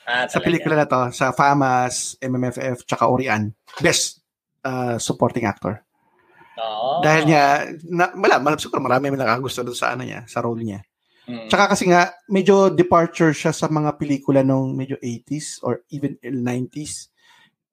[0.05, 3.49] Ah, sa pelikula na to, sa FAMAS, MMFF, tsaka Orian,
[3.81, 4.21] best
[4.61, 5.81] uh, supporting actor.
[6.61, 7.01] Oh.
[7.01, 10.61] Dahil niya, na, wala, malap siguro marami may nakagusto doon sa ano niya, sa role
[10.61, 10.85] niya.
[11.25, 11.49] Mm.
[11.49, 17.09] Tsaka kasi nga, medyo departure siya sa mga pelikula nung medyo 80s or even 90s.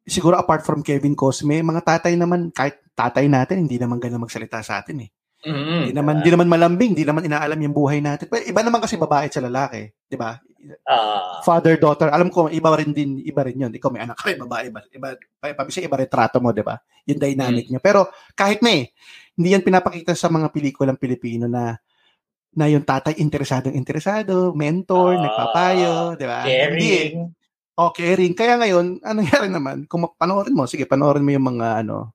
[0.03, 4.65] Siguro apart from Kevin Cosme, mga tatay naman, kahit tatay natin, hindi naman ganun magsalita
[4.65, 5.11] sa atin eh.
[5.43, 5.81] Mm-hmm.
[5.83, 8.31] Hindi naman, di naman malambing, hindi naman inaalam yung buhay natin.
[8.31, 10.39] Pero iba naman kasi babae sa lalaki, di ba?
[10.87, 13.73] Uh, Father, daughter, alam ko, iba rin din, iba rin yun.
[13.75, 15.09] Ikaw may anak ka, babae, iba, iba,
[15.59, 16.79] pabisa, iba retrato mo, di ba?
[17.11, 17.71] Yung dynamic mm.
[17.75, 17.81] niya.
[17.83, 18.07] Pero
[18.39, 18.95] kahit na eh,
[19.35, 21.75] hindi yan pinapakita sa mga pelikulang Pilipino na
[22.53, 26.45] na yung tatay interesadong interesado, mentor, uh, nagpapayo, di ba?
[26.45, 26.77] Caring.
[26.77, 27.11] Hindi, eh.
[27.81, 28.35] oh, caring.
[28.37, 29.77] Kaya ngayon, anong nangyari naman?
[29.89, 32.13] Kung panoorin mo, sige, panoorin mo yung mga ano,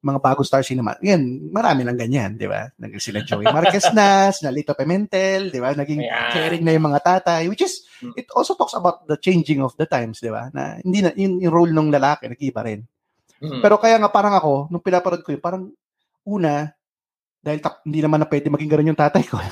[0.00, 0.96] mga bagong star cinema.
[1.04, 2.72] Yan, marami lang ganyan, di ba?
[2.80, 5.76] Naging sila Joey Marquez na, sila Lito Pimentel, di ba?
[5.76, 6.32] Naging yeah.
[6.32, 8.16] caring na yung mga tatay, which is, hmm.
[8.16, 10.48] it also talks about the changing of the times, di ba?
[10.56, 12.80] Na hindi na, yung, yung role ng lalaki, nag-iba rin.
[13.40, 13.64] Mm-hmm.
[13.64, 15.72] Pero kaya nga parang ako, nung pinaparod ko yun, parang
[16.28, 16.68] una,
[17.40, 19.40] dahil tak, hindi naman na pwede maging ganun yung tatay ko.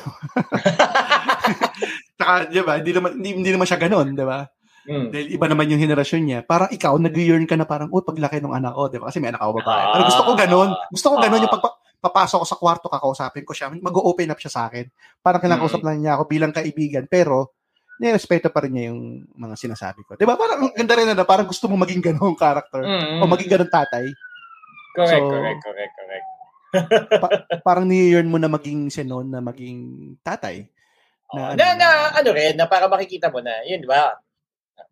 [2.20, 4.44] Saka, di ba, hindi naman, hindi, hindi naman siya ganun, di ba?
[4.88, 5.08] Mm.
[5.12, 6.38] Dahil iba naman yung henerasyon niya.
[6.48, 9.12] Parang ikaw, nag-yearn ka na parang, oh, paglaki ng anak ko, di ba?
[9.12, 9.82] Kasi may anak ako babae.
[9.84, 9.92] Ah.
[9.92, 10.70] Pero gusto ko ganun.
[10.88, 11.44] Gusto ko ganun ah.
[11.44, 11.64] yung pag
[11.98, 14.88] papasok ko sa kwarto, kakausapin ko siya, mag-open up siya sa akin.
[15.20, 15.86] Parang kinakausap mm.
[15.86, 17.04] lang niya ako bilang kaibigan.
[17.04, 17.58] Pero,
[17.98, 20.14] nirespeto pa rin niya yung mga sinasabi ko.
[20.14, 20.38] Di ba?
[20.38, 23.20] Parang ganda rin na, parang gusto mo maging ganung character mm-hmm.
[23.20, 24.06] o maging ganung tatay.
[24.94, 26.26] Correct, so, correct, correct, correct.
[27.22, 30.70] pa- parang ni-yearn mo na maging senon, na maging tatay.
[31.34, 31.88] Na, oh, ano, na, na,
[32.22, 34.14] ano rin, na para makikita mo na, yun, di ba?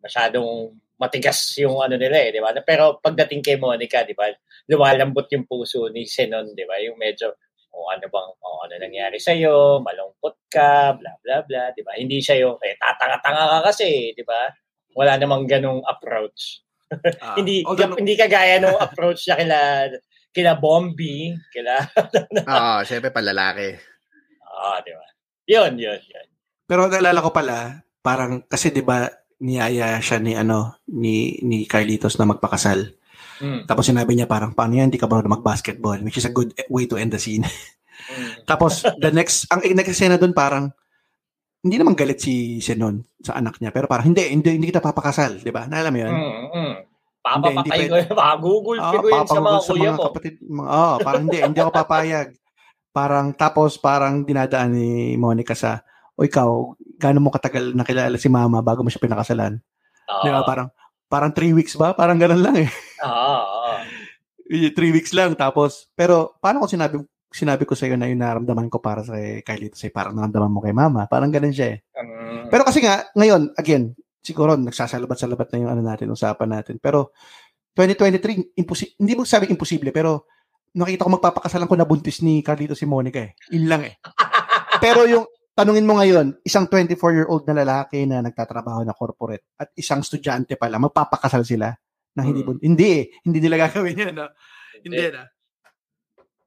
[0.03, 2.57] Masyadong matigas yung ano nila eh, di ba?
[2.64, 4.32] Pero pagdating kay Monica, di ba,
[4.68, 6.80] lumalambot yung puso ni Senon, di ba?
[6.80, 7.37] Yung medyo,
[7.76, 11.93] o ano bang, o ano nangyari sa iyo, malungkot ka, bla bla bla, di ba?
[11.95, 14.49] Hindi siya yung, eh, tatanga-tanga ka kasi, di ba?
[14.97, 16.64] Wala namang ganong approach.
[16.89, 19.61] Uh, hindi although, hindi kagaya nung approach niya kila
[20.30, 21.82] kila Bombi, kila
[22.47, 23.74] Oo, uh, syempre palalaki.
[24.47, 25.07] Oo, uh, di ba?
[25.47, 26.26] Yun, yun, yun.
[26.66, 29.11] Pero naalala ko pala, parang kasi 'di ba
[29.41, 32.97] niyaya siya ni ano ni ni Carlitos na magpakasal.
[33.37, 33.68] Mm.
[33.68, 36.89] Tapos sinabi niya parang paano yan, hindi ka marunong mag-basketball, which is a good way
[36.89, 37.45] to end the scene.
[37.45, 38.45] mm.
[38.51, 40.72] Tapos the next, ang next scene doon parang
[41.66, 45.43] hindi naman galit si Senon sa anak niya, pero parang hindi, hindi, hindi kita papakasal,
[45.43, 45.66] di ba?
[45.66, 46.14] Naalam mo yun?
[46.14, 46.72] Mm, mm.
[47.26, 50.05] Papapatay ko makagugulpi oh, ko yun sa mga sa kuya mga.
[50.07, 52.28] Kapatid, mga, oh, parang hindi, hindi ako papayag.
[52.95, 55.82] Parang, tapos parang dinadaan ni Monica sa,
[56.14, 59.61] o ikaw, gaano mo katagal nakilala si mama bago mo siya pinakasalan?
[60.09, 60.42] Uh, Di ba?
[60.42, 60.68] Parang,
[61.07, 61.92] parang three weeks ba?
[61.92, 62.70] Parang ganun lang eh.
[63.07, 63.40] Oo.
[64.49, 65.36] Uh, three weeks lang.
[65.36, 66.97] Tapos, pero paano ko sinabi
[67.36, 70.64] sinabi ko sa iyo na yung naramdaman ko para sa Kylie say parang naramdaman mo
[70.64, 71.05] kay mama.
[71.05, 71.78] Parang ganun siya eh.
[71.92, 73.92] Um, pero kasi nga, ngayon, again,
[74.24, 76.80] siguro nagsasalabat-salabat na yung ano natin, usapan natin.
[76.80, 77.12] Pero
[77.76, 80.32] 2023, imposi- hindi mo sabi imposible, pero
[80.72, 83.36] nakita ko magpapakasalan ko na buntis ni Carlito si Monica eh.
[83.53, 84.01] Yun lang eh.
[84.84, 90.05] pero yung tanungin mo ngayon, isang 24-year-old na lalaki na nagtatrabaho na corporate at isang
[90.05, 91.73] estudyante pala, magpapakasal sila
[92.13, 92.61] na hindi hmm.
[92.61, 94.15] hindi eh, hindi nila gagawin yan.
[94.15, 94.29] No?
[94.85, 95.25] Hindi, hindi na.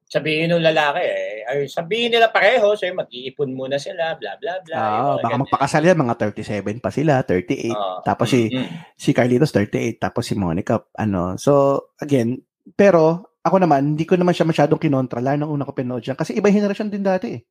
[0.09, 4.77] sabihin ng lalaki eh, ay sabihin nila pareho, so mag-iipon muna sila, bla bla bla.
[4.77, 5.41] Ah, baka ganyan.
[5.45, 7.73] magpakasal yan, mga 37 pa sila, 38.
[7.73, 8.97] Oh, tapos si mm-hmm.
[8.97, 11.37] si Carlitos 38, tapos si Monica ano.
[11.37, 12.41] So, again,
[12.73, 16.17] pero ako naman, hindi ko naman siya masyadong kinontra lalo nung una ko pinanood siya
[16.17, 17.41] kasi iba generation din dati eh.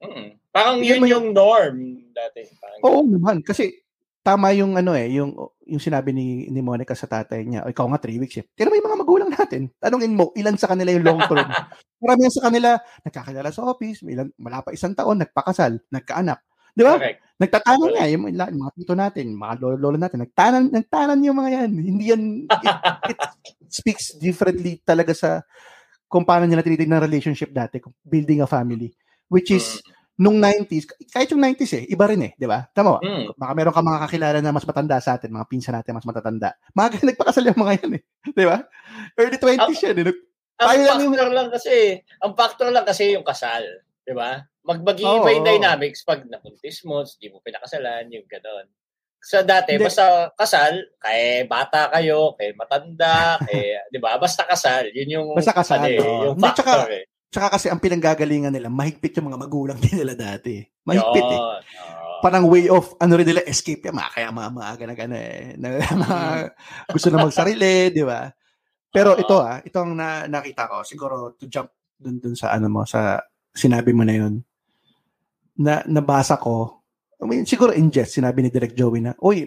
[0.00, 0.28] Mm-hmm.
[0.50, 1.76] Parang yun, yun yung norm
[2.10, 2.48] dati.
[2.56, 3.84] Parang Oo naman, kasi
[4.20, 5.32] tama yung ano eh, yung
[5.64, 8.44] yung sinabi ni ni Monica sa tatay niya, ikaw nga 3 weeks eh.
[8.52, 9.72] Pero may mga magulang natin.
[9.80, 11.46] Tanungin mo, ilan sa kanila yung long term?
[12.02, 16.40] Marami sa kanila nagkakilala sa office, may ilan, wala pa isang taon, nagpakasal, nagkaanak.
[16.74, 16.96] Di ba?
[17.40, 21.70] Nagtatanong nga yung, yung mga tito natin, mga lolo, natin, nagtanan, nagtanan yung mga yan.
[21.72, 22.76] Hindi yan, it,
[23.16, 23.20] it
[23.80, 25.30] speaks differently talaga sa
[26.10, 28.90] kung paano nila tinitignan relationship dati, building a family.
[29.30, 32.68] Which is, mm nung 90s, kahit yung 90s eh, iba rin eh, di ba?
[32.76, 33.40] Tama mm.
[33.40, 36.60] Baka meron ka mga kakilala na mas matanda sa atin, mga pinsan natin mas matatanda.
[36.76, 38.02] Mga nagpakasal yung mga yan eh.
[38.36, 38.60] Di ba?
[39.16, 40.12] Early 20s yan eh.
[40.60, 41.32] Ang factor lang, yung...
[41.32, 41.74] lang kasi,
[42.20, 43.64] ang factor lang kasi yung kasal.
[44.04, 44.44] Di ba?
[44.60, 48.68] Mag mag oh, yung dynamics pag napuntis mo, hindi mo pinakasalan, yung gano'n.
[49.20, 49.88] Sa dati, Hindi.
[49.88, 54.20] basta kasal, kay bata kayo, kay matanda, kay, di ba?
[54.20, 56.22] Basta kasal, yun yung, basta kasal, ano, oh.
[56.28, 57.04] yung factor Hindi, tsaka, eh.
[57.30, 60.58] Tsaka kasi ang pinanggagalingan nila, mahigpit yung mga magulang din nila dati.
[60.82, 61.40] Mahigpit eh.
[62.20, 63.96] Parang way of, ano rin nila, escape yan.
[63.96, 65.40] Mga kaya mga maaga na gano'n eh.
[65.56, 65.66] Na,
[66.04, 66.20] mga,
[66.92, 68.28] gusto na magsarili, di ba?
[68.90, 70.82] Pero ito ah, ito ang na, nakita ko.
[70.82, 73.22] Siguro to jump dun, dun sa ano mo, sa
[73.54, 74.42] sinabi mo na yun.
[75.62, 76.82] Na, nabasa ko,
[77.20, 79.44] I mean, siguro in jest, sinabi ni Direk Joey na, uy,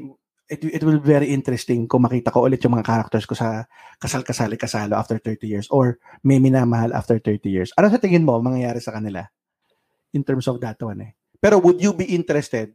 [0.50, 3.64] it, it will be very interesting kung makita ko ulit yung mga characters ko sa
[4.00, 7.70] kasal-kasali kasalo after 30 years or may minamahal after 30 years.
[7.80, 9.24] Ano sa tingin mo mangyayari sa kanila
[10.12, 11.12] in terms of that one eh?
[11.40, 12.72] Pero would you be interested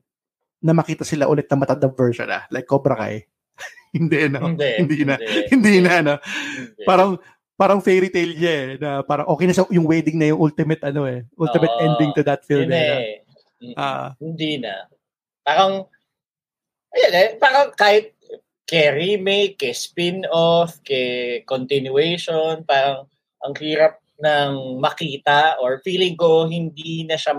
[0.61, 2.49] na makita sila ulit na matandang version ah?
[2.49, 3.25] Like Cobra Kai?
[3.97, 4.53] hindi, no?
[4.53, 5.15] Hindi, hindi na.
[5.17, 6.15] Hindi, hindi na, no?
[6.21, 6.85] Hindi.
[6.85, 7.11] Parang,
[7.59, 10.79] parang fairy tale niya eh, na parang okay na sa yung wedding na yung ultimate
[10.87, 12.71] ano eh, ultimate oh, ending to that film.
[12.71, 13.75] Hindi, eh.
[13.75, 14.87] Uh, hindi na.
[15.43, 15.91] Parang
[16.95, 18.17] Ayan eh, parang kahit
[18.69, 23.09] kay remake, kay spin-off, kay continuation, parang
[23.41, 27.39] ang hirap ng makita or feeling ko hindi na siya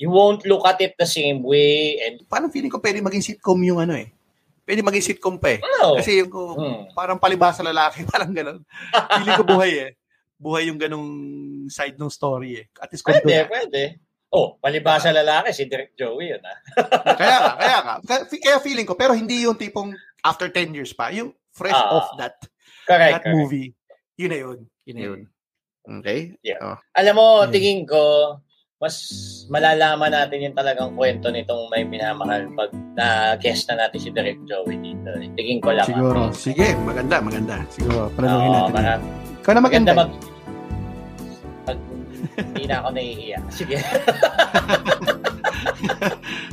[0.00, 3.60] you won't look at it the same way and parang feeling ko pwede maging sitcom
[3.60, 4.08] yung ano eh.
[4.64, 5.60] Pwede maging sitcom pa eh.
[5.60, 6.00] No.
[6.00, 6.96] kasi yung hmm.
[6.96, 8.64] parang palibasa lalaki parang gano'n
[9.20, 9.90] feeling ko buhay eh.
[10.40, 11.08] Buhay yung ganong
[11.68, 12.66] side ng story eh.
[12.80, 16.58] At least pwede, pwede Oh, palibasa lalaki, si Direk Joey yun ah.
[17.18, 17.94] kaya ka, kaya ka.
[18.46, 19.90] Kaya feeling ko, pero hindi yung tipong
[20.22, 22.38] after 10 years pa, yung fresh uh, off that
[22.86, 23.34] correct, that correct.
[23.34, 23.74] movie.
[24.14, 24.58] Yun na yun.
[24.86, 25.20] Yun na yun.
[25.82, 25.98] Hmm.
[25.98, 26.38] Okay?
[26.46, 26.62] Yeah.
[26.62, 26.78] Oh.
[26.94, 27.50] Alam mo, yeah.
[27.50, 28.02] tingin ko,
[28.78, 28.96] mas
[29.50, 34.78] malalaman natin yung talagang kwento nitong may minamahal pag na-guest na natin si Direk Joey
[34.78, 35.10] dito.
[35.34, 35.90] Tingin ko lang.
[35.90, 36.30] Siguro.
[36.30, 36.38] Ako.
[36.38, 37.66] Sige, maganda, maganda.
[37.74, 38.74] Siguro, panaluhin natin.
[38.78, 39.06] Marami.
[39.42, 39.90] Ikaw na maganda.
[39.90, 40.39] maganda mag-
[42.36, 43.38] hindi na ako nahihiya.
[43.52, 43.76] Sige.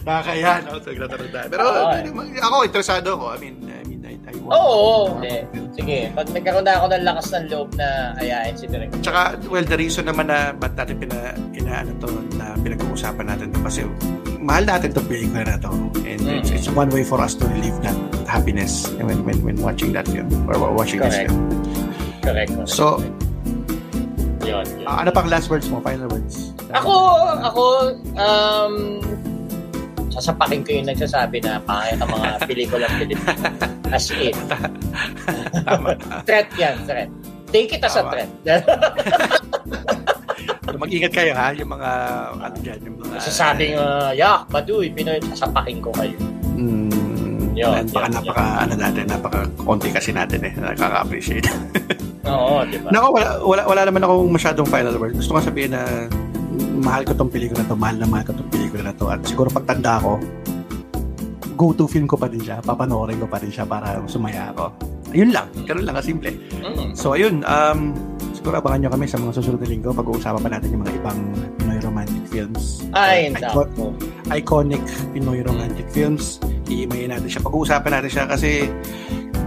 [0.07, 0.79] Nakakaya, no?
[0.79, 1.47] So, tayo.
[1.51, 1.91] Pero oh,
[2.47, 3.25] ako, interesado ako.
[3.35, 4.55] I mean, I mean, I, I want.
[4.55, 5.43] Oo, oh, okay.
[5.75, 8.91] Sige, pag nagkaroon na ako ng lakas ng loob na ayain si Direk.
[9.03, 12.09] Tsaka, well, the reason naman na ba't natin pina, inaano to,
[12.39, 13.81] na pinag-uusapan natin to kasi
[14.39, 15.71] mahal natin to pelikula na to.
[16.07, 16.39] And mm.
[16.39, 17.95] it's, it's one way for us to relieve that
[18.27, 21.27] happiness when when when watching that film or watching Correct.
[21.27, 21.39] this film.
[22.23, 22.51] Correct.
[22.51, 22.69] correct.
[22.69, 22.99] So,
[24.47, 24.87] yun, yun.
[24.87, 25.83] Uh, ano pang last words mo?
[25.83, 26.55] Final words?
[26.71, 26.95] Ako,
[27.43, 27.63] ako,
[28.15, 29.03] um,
[30.09, 33.37] sasapakin ko yung nagsasabi na pangit ang mga pelikulang Pilipino.
[33.91, 34.35] As in.
[36.27, 37.09] threat yan, threat.
[37.53, 38.07] Take it as Tama.
[38.07, 38.29] a threat.
[40.77, 41.89] Mag-ingat kayo ha, yung mga,
[42.37, 43.17] ano dyan, yung mga...
[43.17, 46.13] Sasabing, uh, yak, baduy, Pinoy, sasapakin ko kayo.
[46.53, 46.86] Mm,
[47.57, 48.57] yun, baka yun, napaka, yun.
[48.61, 51.47] ano natin, napaka konti kasi natin eh, nakaka-appreciate.
[52.31, 52.91] Oo, di ba?
[52.91, 55.15] Nako, wala, wala, wala naman ako masyadong final word.
[55.15, 56.11] Gusto ko sabihin na
[56.83, 59.07] mahal ko tong pelikula na to, mahal na mahal ko tong pelikula na to.
[59.07, 60.19] At siguro pagtanda ko,
[61.57, 64.69] go-to film ko pa din siya, papanoorin ko pa din siya para sumaya ako.
[65.15, 66.35] Ayun lang, ganun lang kasimple.
[66.61, 66.93] Mm.
[66.93, 67.95] So ayun, um,
[68.35, 69.89] siguro abangan nyo kami sa mga susunod na linggo.
[69.95, 71.19] Pag-uusapan pa natin yung mga ibang
[71.57, 72.85] Pinoy romantic films.
[72.93, 73.97] Ay, uh, icon-
[74.29, 74.83] iconic
[75.15, 76.37] Pinoy romantic films.
[76.67, 77.41] Iimayin natin siya.
[77.43, 78.67] Pag-uusapan natin siya kasi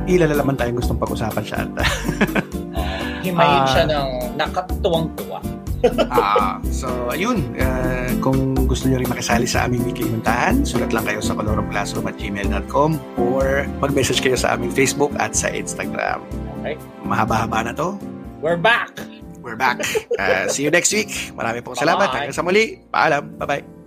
[0.09, 1.59] ilalalaman tayong gustong pag-usapan siya.
[3.27, 4.09] Himayin uh, siya ng
[4.41, 5.41] nakatuwang-tuwa.
[6.13, 11.09] ah, so ayun, uh, kung gusto niyo rin makisali sa aming weekly muntahan, sulat lang
[11.09, 16.21] kayo sa coloropclassroom at gmail.com or mag-message kayo sa aming Facebook at sa Instagram.
[16.61, 16.77] Okay.
[17.01, 17.97] Mahaba-haba na to.
[18.45, 18.93] We're back!
[19.41, 19.81] We're back.
[20.21, 21.33] Uh, see you next week.
[21.33, 22.13] Marami pong salamat.
[22.13, 22.77] Hanggang sa muli.
[22.93, 23.41] Paalam.
[23.41, 23.80] Bye-bye.